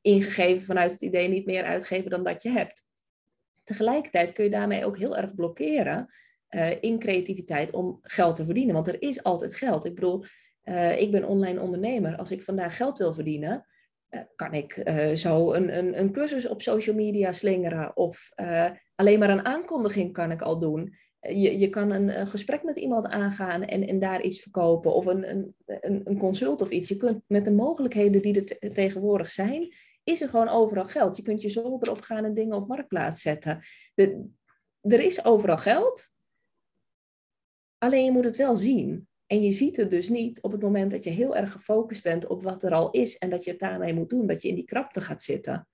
ingegeven 0.00 0.66
vanuit 0.66 0.92
het 0.92 1.02
idee 1.02 1.28
niet 1.28 1.46
meer 1.46 1.64
uitgeven 1.64 2.10
dan 2.10 2.24
dat 2.24 2.42
je 2.42 2.50
hebt. 2.50 2.84
Tegelijkertijd 3.64 4.32
kun 4.32 4.44
je 4.44 4.50
daarmee 4.50 4.84
ook 4.84 4.98
heel 4.98 5.16
erg 5.16 5.34
blokkeren 5.34 6.12
uh, 6.50 6.82
in 6.82 6.98
creativiteit 6.98 7.72
om 7.72 7.98
geld 8.02 8.36
te 8.36 8.44
verdienen. 8.44 8.74
Want 8.74 8.88
er 8.88 9.02
is 9.02 9.22
altijd 9.22 9.54
geld. 9.54 9.84
Ik 9.84 9.94
bedoel, 9.94 10.24
uh, 10.64 11.00
ik 11.00 11.10
ben 11.10 11.24
online 11.24 11.60
ondernemer. 11.60 12.16
Als 12.16 12.30
ik 12.30 12.42
vandaag 12.42 12.76
geld 12.76 12.98
wil 12.98 13.14
verdienen, 13.14 13.66
uh, 14.10 14.20
kan 14.36 14.54
ik 14.54 14.72
zo 15.14 15.52
een, 15.52 15.76
een, 15.78 15.98
een, 15.98 16.12
cursus 16.12 16.48
op 16.48 16.62
social 16.62 16.96
media 16.96 17.32
slingeren. 17.32 17.96
Of 17.96 18.28
alleen 18.94 19.18
maar 19.18 19.30
een 19.30 19.44
aankondiging 19.44 20.12
kan 20.12 20.30
ik 20.30 20.42
al 20.42 20.58
doen 20.58 20.96
je, 21.22 21.58
je 21.58 21.68
kan 21.68 21.90
een, 21.90 22.26
gesprek 22.26 22.62
met 22.62 22.76
iemand 22.76 23.06
aangaan 23.06 23.64
en, 23.64 23.86
en 23.86 23.98
daar 23.98 24.22
iets 24.22 24.40
verkopen. 24.40 24.94
Of 24.94 25.06
een, 25.06 25.54
een, 25.66 26.00
een 26.04 26.18
consult 26.18 26.62
of 26.62 26.70
iets. 26.70 26.88
Je 26.88 26.96
kunt 26.96 27.22
met 27.26 27.44
de 27.44 27.52
mogelijkheden 27.52 28.22
die 28.22 28.44
er 28.44 28.72
tegenwoordig 28.72 29.30
zijn, 29.30 29.74
is 30.04 30.20
er 30.20 30.28
gewoon 30.28 30.48
overal 30.48 30.84
geld. 30.84 31.16
Je 31.16 31.22
kunt 31.22 31.42
je 31.42 31.48
zolder 31.48 31.90
opgaan 31.90 32.24
en 32.24 32.34
dingen 32.34 32.56
op 32.56 32.68
marktplaats 32.68 33.20
zetten. 33.20 33.60
Er 34.80 35.00
is 35.00 35.24
overal 35.24 35.58
geld. 35.58 36.10
Alleen 37.78 38.04
je 38.04 38.10
moet 38.10 38.24
het 38.24 38.36
wel 38.36 38.56
zien. 38.56 39.08
En 39.26 39.42
je 39.42 39.52
ziet 39.52 39.76
het 39.76 39.90
dus 39.90 40.08
niet 40.08 40.42
op 40.42 40.52
het 40.52 40.62
moment 40.62 40.90
dat 40.90 41.04
je 41.04 41.10
heel 41.10 41.36
erg 41.36 41.52
gefocust 41.52 42.02
bent 42.02 42.26
op 42.26 42.42
wat 42.42 42.62
er 42.62 42.72
al 42.72 42.90
is 42.90 43.18
en 43.18 43.30
dat 43.30 43.44
je 43.44 43.50
het 43.50 43.60
daarmee 43.60 43.94
moet 43.94 44.10
doen, 44.10 44.26
dat 44.26 44.42
je 44.42 44.48
in 44.48 44.54
die 44.54 44.64
krapte 44.64 45.00
gaat 45.00 45.22
zitten. 45.22 45.68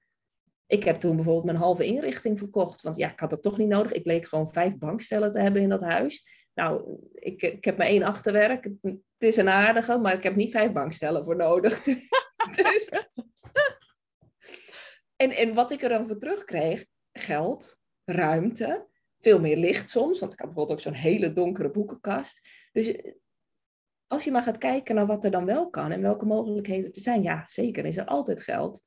Ik 0.68 0.84
heb 0.84 0.96
toen 0.96 1.14
bijvoorbeeld 1.16 1.44
mijn 1.44 1.56
halve 1.56 1.84
inrichting 1.84 2.38
verkocht, 2.38 2.82
want 2.82 2.96
ja, 2.96 3.12
ik 3.12 3.20
had 3.20 3.30
het 3.30 3.42
toch 3.42 3.58
niet 3.58 3.68
nodig. 3.68 3.92
Ik 3.92 4.02
bleek 4.02 4.26
gewoon 4.26 4.52
vijf 4.52 4.78
bankstellen 4.78 5.32
te 5.32 5.40
hebben 5.40 5.62
in 5.62 5.68
dat 5.68 5.80
huis. 5.80 6.46
Nou, 6.54 6.98
ik, 7.12 7.42
ik 7.42 7.64
heb 7.64 7.78
maar 7.78 7.86
één 7.86 8.02
achterwerk. 8.02 8.64
Het 8.82 9.02
is 9.18 9.36
een 9.36 9.48
aardige, 9.48 9.98
maar 9.98 10.14
ik 10.14 10.22
heb 10.22 10.36
niet 10.36 10.50
vijf 10.50 10.72
bankstellen 10.72 11.24
voor 11.24 11.36
nodig. 11.36 11.82
dus... 12.62 12.88
en, 15.16 15.30
en 15.30 15.54
wat 15.54 15.70
ik 15.70 15.82
er 15.82 15.88
dan 15.88 16.06
voor 16.06 16.18
terugkreeg, 16.18 16.86
geld, 17.12 17.76
ruimte, 18.04 18.86
veel 19.18 19.40
meer 19.40 19.56
licht 19.56 19.90
soms. 19.90 20.20
Want 20.20 20.32
ik 20.32 20.38
had 20.38 20.48
bijvoorbeeld 20.48 20.78
ook 20.78 20.84
zo'n 20.84 21.02
hele 21.02 21.32
donkere 21.32 21.70
boekenkast. 21.70 22.48
Dus 22.72 23.14
als 24.06 24.24
je 24.24 24.30
maar 24.30 24.42
gaat 24.42 24.58
kijken 24.58 24.94
naar 24.94 25.06
wat 25.06 25.24
er 25.24 25.30
dan 25.30 25.44
wel 25.44 25.70
kan 25.70 25.92
en 25.92 26.02
welke 26.02 26.26
mogelijkheden 26.26 26.92
er 26.92 27.00
zijn, 27.00 27.22
ja, 27.22 27.42
zeker 27.46 27.84
is 27.84 27.96
er 27.96 28.04
altijd 28.06 28.42
geld. 28.42 28.82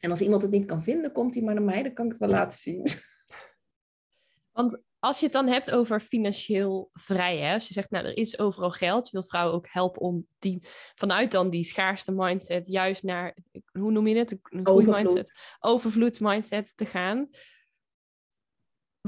En 0.00 0.10
als 0.10 0.20
iemand 0.20 0.42
het 0.42 0.50
niet 0.50 0.66
kan 0.66 0.82
vinden, 0.82 1.12
komt 1.12 1.34
hij 1.34 1.44
maar 1.44 1.54
naar 1.54 1.62
mij, 1.62 1.82
dan 1.82 1.92
kan 1.92 2.04
ik 2.04 2.10
het 2.10 2.20
wel 2.20 2.30
laten 2.30 2.58
zien. 2.58 2.86
Want 4.52 4.82
als 4.98 5.18
je 5.18 5.24
het 5.24 5.32
dan 5.32 5.46
hebt 5.46 5.70
over 5.70 6.00
financieel 6.00 6.90
vrij, 6.92 7.38
hè? 7.38 7.54
als 7.54 7.68
je 7.68 7.74
zegt, 7.74 7.90
nou, 7.90 8.04
er 8.06 8.16
is 8.16 8.38
overal 8.38 8.70
geld, 8.70 9.06
je 9.06 9.12
wil 9.12 9.22
vrouwen 9.22 9.54
ook 9.54 9.66
helpen 9.68 10.00
om 10.00 10.26
die, 10.38 10.66
vanuit 10.94 11.30
dan 11.30 11.50
die 11.50 11.64
schaarste 11.64 12.12
mindset, 12.12 12.66
juist 12.66 13.02
naar, 13.02 13.36
hoe 13.72 13.92
noem 13.92 14.06
je 14.06 14.16
het? 14.16 14.38
Een 14.42 14.66
Overvloed. 14.66 14.96
mindset, 14.96 15.38
overvloedsmindset 15.60 16.76
te 16.76 16.86
gaan. 16.86 17.28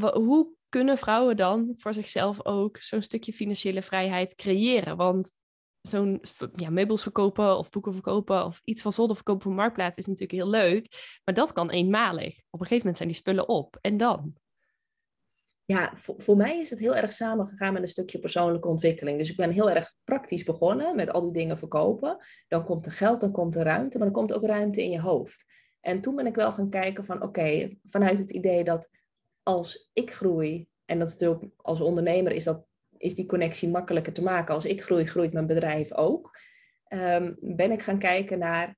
Hoe 0.00 0.52
kunnen 0.68 0.98
vrouwen 0.98 1.36
dan 1.36 1.74
voor 1.76 1.94
zichzelf 1.94 2.46
ook 2.46 2.76
zo'n 2.76 3.02
stukje 3.02 3.32
financiële 3.32 3.82
vrijheid 3.82 4.34
creëren? 4.34 4.96
Want 4.96 5.36
zo'n 5.82 6.20
ja, 6.54 6.70
meubels 6.70 7.02
verkopen 7.02 7.58
of 7.58 7.70
boeken 7.70 7.92
verkopen 7.92 8.44
of 8.44 8.60
iets 8.64 8.82
van 8.82 8.92
zolder 8.92 9.16
verkopen 9.16 9.50
op 9.50 9.56
marktplaats 9.56 9.98
is 9.98 10.06
natuurlijk 10.06 10.42
heel 10.42 10.50
leuk. 10.50 10.86
Maar 11.24 11.34
dat 11.34 11.52
kan 11.52 11.70
eenmalig. 11.70 12.38
Op 12.50 12.60
een 12.60 12.66
gegeven 12.66 12.76
moment 12.76 12.96
zijn 12.96 13.08
die 13.08 13.18
spullen 13.18 13.48
op. 13.48 13.78
En 13.80 13.96
dan? 13.96 14.34
Ja, 15.64 15.92
voor, 15.96 16.36
mij 16.36 16.58
is 16.58 16.70
het 16.70 16.78
heel 16.78 16.96
erg 16.96 17.12
samengegaan 17.12 17.72
met 17.72 17.82
een 17.82 17.88
stukje 17.88 18.18
persoonlijke 18.18 18.68
ontwikkeling. 18.68 19.18
Dus 19.18 19.30
ik 19.30 19.36
ben 19.36 19.50
heel 19.50 19.70
erg 19.70 19.94
praktisch 20.04 20.44
begonnen 20.44 20.96
met 20.96 21.10
al 21.10 21.22
die 21.22 21.32
dingen 21.32 21.58
verkopen. 21.58 22.16
Dan 22.48 22.64
komt 22.64 22.86
er 22.86 22.92
geld, 22.92 23.20
dan 23.20 23.32
komt 23.32 23.56
er 23.56 23.64
ruimte, 23.64 23.98
maar 23.98 24.06
dan 24.06 24.16
komt 24.16 24.32
ook 24.32 24.44
ruimte 24.46 24.82
in 24.82 24.90
je 24.90 25.00
hoofd. 25.00 25.44
En 25.80 26.00
toen 26.00 26.16
ben 26.16 26.26
ik 26.26 26.34
wel 26.34 26.52
gaan 26.52 26.70
kijken 26.70 27.04
van 27.04 27.22
oké, 27.22 27.76
vanuit 27.84 28.18
het 28.18 28.30
idee 28.30 28.64
dat 28.64 28.88
als 29.42 29.90
ik 29.92 30.12
groei, 30.12 30.68
en 30.84 30.98
dat 30.98 31.08
is 31.08 31.16
natuurlijk 31.16 31.52
als 31.56 31.80
ondernemer 31.80 32.32
is 32.32 32.44
dat 32.44 32.66
is 33.02 33.14
die 33.14 33.26
connectie 33.26 33.68
makkelijker 33.68 34.12
te 34.12 34.22
maken. 34.22 34.54
Als 34.54 34.64
ik 34.64 34.82
groei, 34.82 35.06
groeit 35.06 35.32
mijn 35.32 35.46
bedrijf 35.46 35.92
ook. 35.92 36.38
Um, 36.88 37.36
ben 37.40 37.70
ik 37.70 37.82
gaan 37.82 37.98
kijken 37.98 38.38
naar 38.38 38.76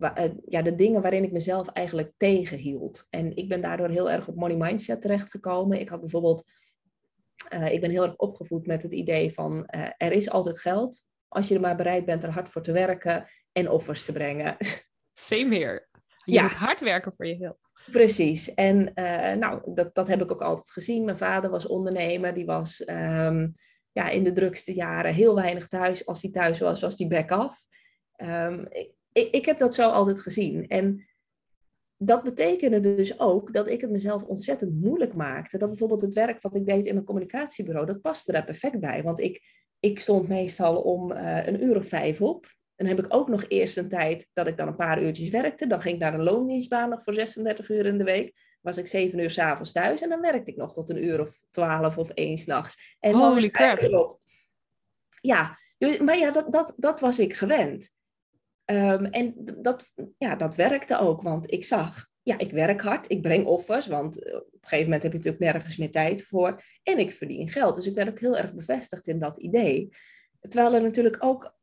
uh, 0.00 0.24
ja, 0.46 0.62
de 0.62 0.74
dingen 0.74 1.02
waarin 1.02 1.24
ik 1.24 1.32
mezelf 1.32 1.68
eigenlijk 1.68 2.12
tegenhield. 2.16 3.06
En 3.10 3.36
ik 3.36 3.48
ben 3.48 3.60
daardoor 3.60 3.88
heel 3.88 4.10
erg 4.10 4.28
op 4.28 4.34
money 4.34 4.56
mindset 4.56 5.00
terechtgekomen. 5.00 5.80
Ik 5.80 5.88
had 5.88 6.00
bijvoorbeeld, 6.00 6.50
uh, 7.54 7.72
ik 7.72 7.80
ben 7.80 7.90
heel 7.90 8.02
erg 8.02 8.16
opgevoed 8.16 8.66
met 8.66 8.82
het 8.82 8.92
idee 8.92 9.32
van 9.32 9.68
uh, 9.74 9.88
er 9.96 10.12
is 10.12 10.30
altijd 10.30 10.60
geld. 10.60 11.04
Als 11.28 11.48
je 11.48 11.54
er 11.54 11.60
maar 11.60 11.76
bereid 11.76 12.04
bent 12.04 12.22
er 12.22 12.30
hard 12.30 12.48
voor 12.48 12.62
te 12.62 12.72
werken 12.72 13.28
en 13.52 13.70
offers 13.70 14.04
te 14.04 14.12
brengen. 14.12 14.56
Same 15.12 15.56
here. 15.56 15.86
Je 16.24 16.32
ja. 16.32 16.42
moet 16.42 16.52
hard 16.52 16.80
werken 16.80 17.12
voor 17.14 17.26
je 17.26 17.36
geld. 17.36 17.67
Precies. 17.90 18.54
En 18.54 18.92
uh, 18.94 19.32
nou, 19.32 19.74
dat, 19.74 19.94
dat 19.94 20.08
heb 20.08 20.22
ik 20.22 20.32
ook 20.32 20.42
altijd 20.42 20.70
gezien. 20.70 21.04
Mijn 21.04 21.18
vader 21.18 21.50
was 21.50 21.66
ondernemer. 21.66 22.34
Die 22.34 22.46
was 22.46 22.88
um, 22.88 23.54
ja, 23.92 24.08
in 24.08 24.24
de 24.24 24.32
drukste 24.32 24.72
jaren 24.72 25.14
heel 25.14 25.34
weinig 25.34 25.68
thuis. 25.68 26.06
Als 26.06 26.22
hij 26.22 26.30
thuis 26.30 26.58
was, 26.58 26.80
was 26.80 26.98
hij 26.98 27.08
back 27.08 27.30
off. 27.30 27.66
Um, 28.16 28.66
ik, 29.12 29.30
ik 29.30 29.44
heb 29.44 29.58
dat 29.58 29.74
zo 29.74 29.88
altijd 29.88 30.20
gezien. 30.20 30.66
En 30.66 31.06
dat 31.96 32.22
betekende 32.22 32.80
dus 32.80 33.20
ook 33.20 33.52
dat 33.52 33.68
ik 33.68 33.80
het 33.80 33.90
mezelf 33.90 34.22
ontzettend 34.22 34.80
moeilijk 34.80 35.14
maakte. 35.14 35.58
Dat 35.58 35.68
bijvoorbeeld 35.68 36.00
het 36.00 36.14
werk 36.14 36.42
wat 36.42 36.54
ik 36.54 36.66
deed 36.66 36.86
in 36.86 36.94
mijn 36.94 37.06
communicatiebureau, 37.06 37.86
dat 37.86 38.00
paste 38.00 38.32
daar 38.32 38.44
perfect 38.44 38.80
bij. 38.80 39.02
Want 39.02 39.20
ik, 39.20 39.42
ik 39.80 40.00
stond 40.00 40.28
meestal 40.28 40.82
om 40.82 41.12
uh, 41.12 41.46
een 41.46 41.64
uur 41.64 41.76
of 41.76 41.86
vijf 41.86 42.20
op. 42.20 42.46
En 42.78 42.86
dan 42.86 42.96
heb 42.96 43.04
ik 43.04 43.14
ook 43.14 43.28
nog 43.28 43.44
eerst 43.48 43.76
een 43.76 43.88
tijd 43.88 44.28
dat 44.32 44.46
ik 44.46 44.56
dan 44.56 44.68
een 44.68 44.76
paar 44.76 45.02
uurtjes 45.02 45.28
werkte. 45.28 45.66
Dan 45.66 45.80
ging 45.80 45.94
ik 45.94 46.00
naar 46.00 46.14
een 46.14 46.22
loondienstbaan 46.22 46.88
nog 46.88 47.02
voor 47.02 47.14
36 47.14 47.68
uur 47.70 47.86
in 47.86 47.98
de 47.98 48.04
week. 48.04 48.34
Was 48.60 48.76
ik 48.78 48.86
zeven 48.86 49.18
uur 49.18 49.30
s'avonds 49.30 49.72
thuis 49.72 50.02
en 50.02 50.08
dan 50.08 50.20
werkte 50.20 50.50
ik 50.50 50.56
nog 50.56 50.72
tot 50.72 50.88
een 50.88 51.04
uur 51.04 51.20
of 51.20 51.42
twaalf 51.50 51.98
of 51.98 52.10
één 52.10 52.38
s'nachts. 52.38 52.96
Holy 53.00 53.50
crap. 53.50 54.18
Ja, 55.20 55.58
dus, 55.78 55.98
maar 55.98 56.18
ja, 56.18 56.30
dat, 56.30 56.52
dat, 56.52 56.74
dat 56.76 57.00
was 57.00 57.18
ik 57.18 57.34
gewend. 57.34 57.90
Um, 58.64 59.04
en 59.04 59.34
dat, 59.56 59.92
ja, 60.18 60.36
dat 60.36 60.56
werkte 60.56 60.98
ook, 60.98 61.22
want 61.22 61.52
ik 61.52 61.64
zag, 61.64 62.06
ja, 62.22 62.38
ik 62.38 62.50
werk 62.50 62.80
hard, 62.80 63.10
ik 63.10 63.22
breng 63.22 63.46
offers, 63.46 63.86
want 63.86 64.16
op 64.16 64.32
een 64.32 64.58
gegeven 64.60 64.84
moment 64.84 65.02
heb 65.02 65.12
je 65.12 65.18
natuurlijk 65.18 65.52
nergens 65.52 65.76
meer 65.76 65.90
tijd 65.90 66.22
voor. 66.22 66.62
En 66.82 66.98
ik 66.98 67.12
verdien 67.12 67.48
geld, 67.48 67.74
dus 67.74 67.86
ik 67.86 67.94
ben 67.94 68.08
ook 68.08 68.18
heel 68.18 68.36
erg 68.36 68.54
bevestigd 68.54 69.06
in 69.06 69.18
dat 69.18 69.38
idee. 69.38 69.88
Terwijl 70.40 70.74
er 70.74 70.82
natuurlijk 70.82 71.24
ook 71.24 71.57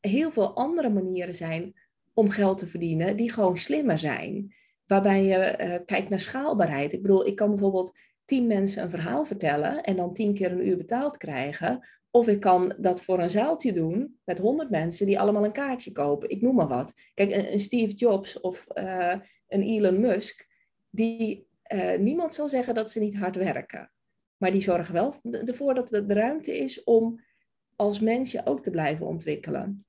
heel 0.00 0.30
veel 0.30 0.54
andere 0.54 0.88
manieren 0.88 1.34
zijn 1.34 1.74
om 2.14 2.28
geld 2.28 2.58
te 2.58 2.66
verdienen 2.66 3.16
die 3.16 3.32
gewoon 3.32 3.56
slimmer 3.56 3.98
zijn. 3.98 4.54
Waarbij 4.86 5.24
je 5.24 5.58
uh, 5.60 5.86
kijkt 5.86 6.08
naar 6.08 6.20
schaalbaarheid. 6.20 6.92
Ik 6.92 7.02
bedoel, 7.02 7.26
ik 7.26 7.36
kan 7.36 7.48
bijvoorbeeld 7.48 7.98
tien 8.24 8.46
mensen 8.46 8.82
een 8.82 8.90
verhaal 8.90 9.24
vertellen 9.24 9.82
en 9.82 9.96
dan 9.96 10.12
tien 10.12 10.34
keer 10.34 10.52
een 10.52 10.66
uur 10.66 10.76
betaald 10.76 11.16
krijgen. 11.16 11.88
Of 12.10 12.28
ik 12.28 12.40
kan 12.40 12.74
dat 12.78 13.02
voor 13.02 13.18
een 13.18 13.30
zaaltje 13.30 13.72
doen 13.72 14.18
met 14.24 14.38
honderd 14.38 14.70
mensen 14.70 15.06
die 15.06 15.20
allemaal 15.20 15.44
een 15.44 15.52
kaartje 15.52 15.92
kopen. 15.92 16.30
Ik 16.30 16.40
noem 16.40 16.54
maar 16.54 16.68
wat. 16.68 16.94
Kijk, 17.14 17.30
een, 17.30 17.60
Steve 17.60 17.94
Jobs 17.94 18.40
of 18.40 18.66
uh, 18.74 19.16
een 19.48 19.62
Elon 19.62 20.00
Musk, 20.00 20.48
die 20.90 21.46
uh, 21.72 21.98
niemand 21.98 22.34
zal 22.34 22.48
zeggen 22.48 22.74
dat 22.74 22.90
ze 22.90 23.00
niet 23.00 23.16
hard 23.16 23.36
werken. 23.36 23.90
Maar 24.36 24.50
die 24.50 24.62
zorgen 24.62 24.94
wel 24.94 25.14
ervoor 25.22 25.74
dat 25.74 25.92
er 25.92 26.06
ruimte 26.06 26.58
is 26.58 26.84
om 26.84 27.20
als 27.76 28.00
mens 28.00 28.32
je 28.32 28.46
ook 28.46 28.62
te 28.62 28.70
blijven 28.70 29.06
ontwikkelen. 29.06 29.84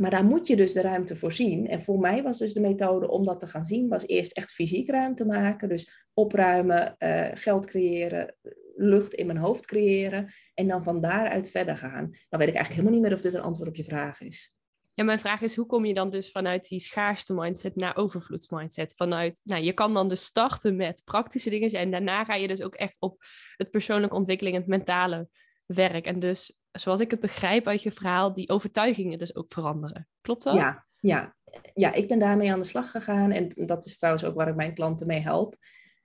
Maar 0.00 0.10
daar 0.10 0.24
moet 0.24 0.46
je 0.46 0.56
dus 0.56 0.72
de 0.72 0.80
ruimte 0.80 1.16
voor 1.16 1.32
zien. 1.32 1.68
En 1.68 1.82
voor 1.82 1.98
mij 1.98 2.22
was 2.22 2.38
dus 2.38 2.52
de 2.52 2.60
methode 2.60 3.08
om 3.08 3.24
dat 3.24 3.40
te 3.40 3.46
gaan 3.46 3.64
zien, 3.64 3.88
was 3.88 4.06
eerst 4.06 4.32
echt 4.32 4.52
fysiek 4.52 4.88
ruimte 4.90 5.24
maken. 5.24 5.68
Dus 5.68 6.06
opruimen, 6.14 6.96
uh, 6.98 7.28
geld 7.34 7.66
creëren, 7.66 8.34
lucht 8.76 9.14
in 9.14 9.26
mijn 9.26 9.38
hoofd 9.38 9.66
creëren. 9.66 10.32
En 10.54 10.68
dan 10.68 10.82
van 10.82 11.00
daaruit 11.00 11.50
verder 11.50 11.76
gaan. 11.76 12.10
Dan 12.28 12.38
weet 12.38 12.48
ik 12.48 12.54
eigenlijk 12.54 12.68
helemaal 12.68 12.92
niet 12.92 13.02
meer 13.02 13.12
of 13.12 13.20
dit 13.20 13.34
een 13.34 13.40
antwoord 13.40 13.68
op 13.68 13.76
je 13.76 13.84
vraag 13.84 14.20
is. 14.20 14.54
Ja, 14.94 15.04
mijn 15.04 15.18
vraag 15.18 15.40
is, 15.40 15.56
hoe 15.56 15.66
kom 15.66 15.84
je 15.84 15.94
dan 15.94 16.10
dus 16.10 16.30
vanuit 16.30 16.68
die 16.68 16.80
schaarste 16.80 17.34
mindset 17.34 17.76
naar 17.76 17.96
overvloedsmindset? 17.96 18.94
Vanuit, 18.96 19.40
nou, 19.44 19.62
je 19.62 19.72
kan 19.72 19.94
dan 19.94 20.08
dus 20.08 20.24
starten 20.24 20.76
met 20.76 21.02
praktische 21.04 21.50
dingen 21.50 21.70
en 21.70 21.90
daarna 21.90 22.24
ga 22.24 22.34
je 22.34 22.48
dus 22.48 22.62
ook 22.62 22.74
echt 22.74 23.00
op 23.00 23.24
het 23.56 23.70
persoonlijke 23.70 24.16
ontwikkeling, 24.16 24.56
het 24.56 24.66
mentale 24.66 25.28
werk. 25.66 26.04
En 26.04 26.20
dus, 26.20 26.59
zoals 26.72 27.00
ik 27.00 27.10
het 27.10 27.20
begrijp 27.20 27.66
uit 27.66 27.82
je 27.82 27.92
verhaal, 27.92 28.32
die 28.32 28.48
overtuigingen 28.48 29.18
dus 29.18 29.34
ook 29.34 29.52
veranderen. 29.52 30.08
Klopt 30.20 30.42
dat? 30.42 30.54
Ja, 30.54 30.86
ja. 31.00 31.34
ja 31.74 31.92
ik 31.92 32.08
ben 32.08 32.18
daarmee 32.18 32.52
aan 32.52 32.60
de 32.60 32.66
slag 32.66 32.90
gegaan 32.90 33.30
en 33.30 33.52
dat 33.54 33.84
is 33.84 33.98
trouwens 33.98 34.24
ook 34.24 34.34
waar 34.34 34.48
ik 34.48 34.54
mijn 34.54 34.74
klanten 34.74 35.06
mee 35.06 35.20
help. 35.20 35.56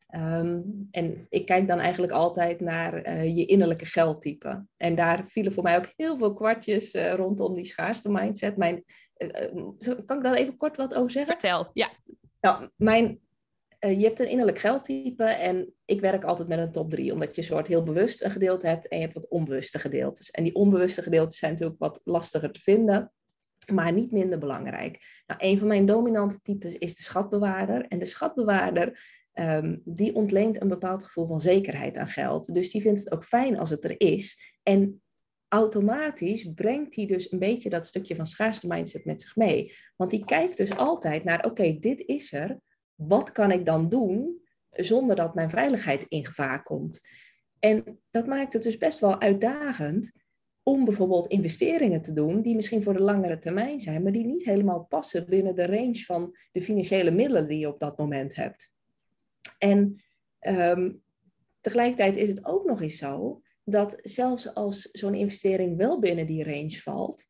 Ehm, 0.08 0.62
en 0.92 1.26
ik 1.30 1.46
kijk 1.46 1.68
dan 1.68 1.80
eigenlijk 1.80 2.14
altijd 2.14 2.60
naar 2.60 2.94
eh, 2.94 3.36
je 3.36 3.46
innerlijke 3.46 3.86
geldtype. 3.86 4.66
En 4.78 4.96
daar 4.96 5.26
vielen 5.26 5.54
voor 5.54 5.64
mij 5.64 5.78
ook 5.78 5.94
heel 5.96 6.18
veel 6.18 6.34
kwartjes 6.34 6.94
uh, 6.94 7.14
rondom 7.14 7.56
die 7.56 7.66
schaarste 7.66 8.12
mindset. 8.12 8.58
Mijn, 8.58 8.84
uh, 9.18 10.00
kan 10.06 10.18
ik 10.18 10.24
daar 10.24 10.34
even 10.34 10.58
kort 10.58 10.78
wat 10.78 10.94
over 10.94 11.12
zeggen? 11.12 11.40
Vertel, 11.40 11.70
ja. 11.74 11.90
Nou, 12.42 12.70
mijn, 12.76 13.20
je 13.90 14.06
hebt 14.06 14.20
een 14.20 14.30
innerlijk 14.30 14.60
geldtype 14.60 15.24
en 15.24 15.74
ik 15.86 16.02
werk 16.02 16.24
altijd 16.24 16.48
met 16.48 16.60
een 16.60 16.72
top 16.72 16.90
drie. 16.90 17.14
Omdat 17.14 17.36
je 17.36 17.42
soort 17.42 17.68
heel 17.68 17.84
bewust 17.84 18.24
een 18.24 18.32
gedeelte 18.32 18.68
hebt 18.68 18.88
en 18.88 18.98
je 18.98 19.04
hebt 19.04 19.16
wat 19.16 19.28
onbewuste 19.28 19.80
gedeeltes. 19.80 20.32
En 20.32 20.44
die 20.44 20.56
onbewuste 20.56 21.02
gedeeltes 21.02 21.38
zijn 21.38 21.52
natuurlijk 21.52 21.80
wat 21.80 22.02
lastiger 22.04 22.52
te 22.52 22.60
vinden 22.60 23.12
maar 23.72 23.94
niet 23.94 24.12
minder 24.12 24.40
belangrijk. 24.40 25.24
Nou, 25.28 25.40
een 25.44 25.58
van 25.58 25.68
mijn 25.68 25.86
dominante 25.86 26.42
types 26.42 26.74
is 26.78 26.96
de 26.96 27.04
schatbewaarder. 27.04 27.86
En 27.88 28.00
de 28.00 28.06
schatbewaarder 28.06 29.00
um, 29.34 29.82
die 29.86 30.16
ontleent 30.16 30.62
een 30.62 30.68
bepaald 30.68 31.04
gevoel 31.04 31.28
van 31.28 31.42
zekerheid 31.42 31.98
aan 31.98 32.08
geld. 32.08 32.54
Dus 32.54 32.72
die 32.72 32.82
vindt 32.82 33.00
het 33.00 33.12
ook 33.12 33.24
fijn 33.24 33.60
als 33.60 33.70
het 33.70 33.84
er 33.84 34.00
is. 34.00 34.54
En 34.64 35.02
automatisch 35.48 36.54
brengt 36.54 36.96
hij 36.96 37.06
dus 37.06 37.32
een 37.32 37.40
beetje 37.40 37.70
dat 37.70 37.86
stukje 37.86 38.16
van 38.16 38.26
schaarste 38.26 38.68
mindset 38.68 39.06
met 39.06 39.22
zich 39.22 39.36
mee. 39.36 39.76
Want 39.96 40.12
die 40.12 40.26
kijkt 40.26 40.58
dus 40.58 40.78
altijd 40.78 41.24
naar, 41.24 41.46
oké, 41.46 41.78
dit 41.80 42.00
is 42.00 42.34
er. 42.34 42.60
Wat 42.96 43.32
kan 43.32 43.52
ik 43.52 43.66
dan 43.66 43.90
doen 43.90 44.42
zonder 44.70 45.16
dat 45.16 45.36
mijn 45.36 45.50
veiligheid 45.50 46.06
in 46.08 46.26
gevaar 46.26 46.64
komt? 46.64 47.02
En 47.60 48.00
dat 48.12 48.28
maakt 48.28 48.54
het 48.54 48.64
dus 48.64 48.78
best 48.78 49.00
wel 49.00 49.22
uitdagend 49.22 50.12
om 50.64 50.86
bijvoorbeeld 50.86 51.28
investeringen 51.28 52.02
te 52.02 52.14
doen 52.14 52.42
die 52.42 52.56
misschien 52.56 52.84
voor 52.84 52.94
de 52.94 53.02
langere 53.02 53.38
termijn 53.38 53.80
zijn, 53.80 54.04
maar 54.04 54.12
die 54.12 54.26
niet 54.26 54.46
helemaal 54.46 54.86
passen 54.86 55.26
binnen 55.30 55.56
de 55.56 55.66
range 55.66 56.00
van 56.00 56.38
de 56.52 56.62
financiële 56.62 57.12
middelen 57.12 57.48
die 57.48 57.60
je 57.60 57.68
op 57.68 57.80
dat 57.80 57.98
moment 57.98 58.36
hebt. 58.36 58.74
En 59.58 60.04
ehm, 60.40 60.94
tegelijkertijd 61.62 62.18
is 62.18 62.30
het 62.30 62.46
ook 62.46 62.66
nog 62.66 62.82
eens 62.82 62.98
zo 62.98 63.42
dat 63.64 63.98
zelfs 64.02 64.54
als 64.54 64.82
zo'n 64.92 65.14
investering 65.14 65.78
wel 65.78 66.00
binnen 66.00 66.28
die 66.28 66.44
range 66.44 66.80
valt, 66.82 67.28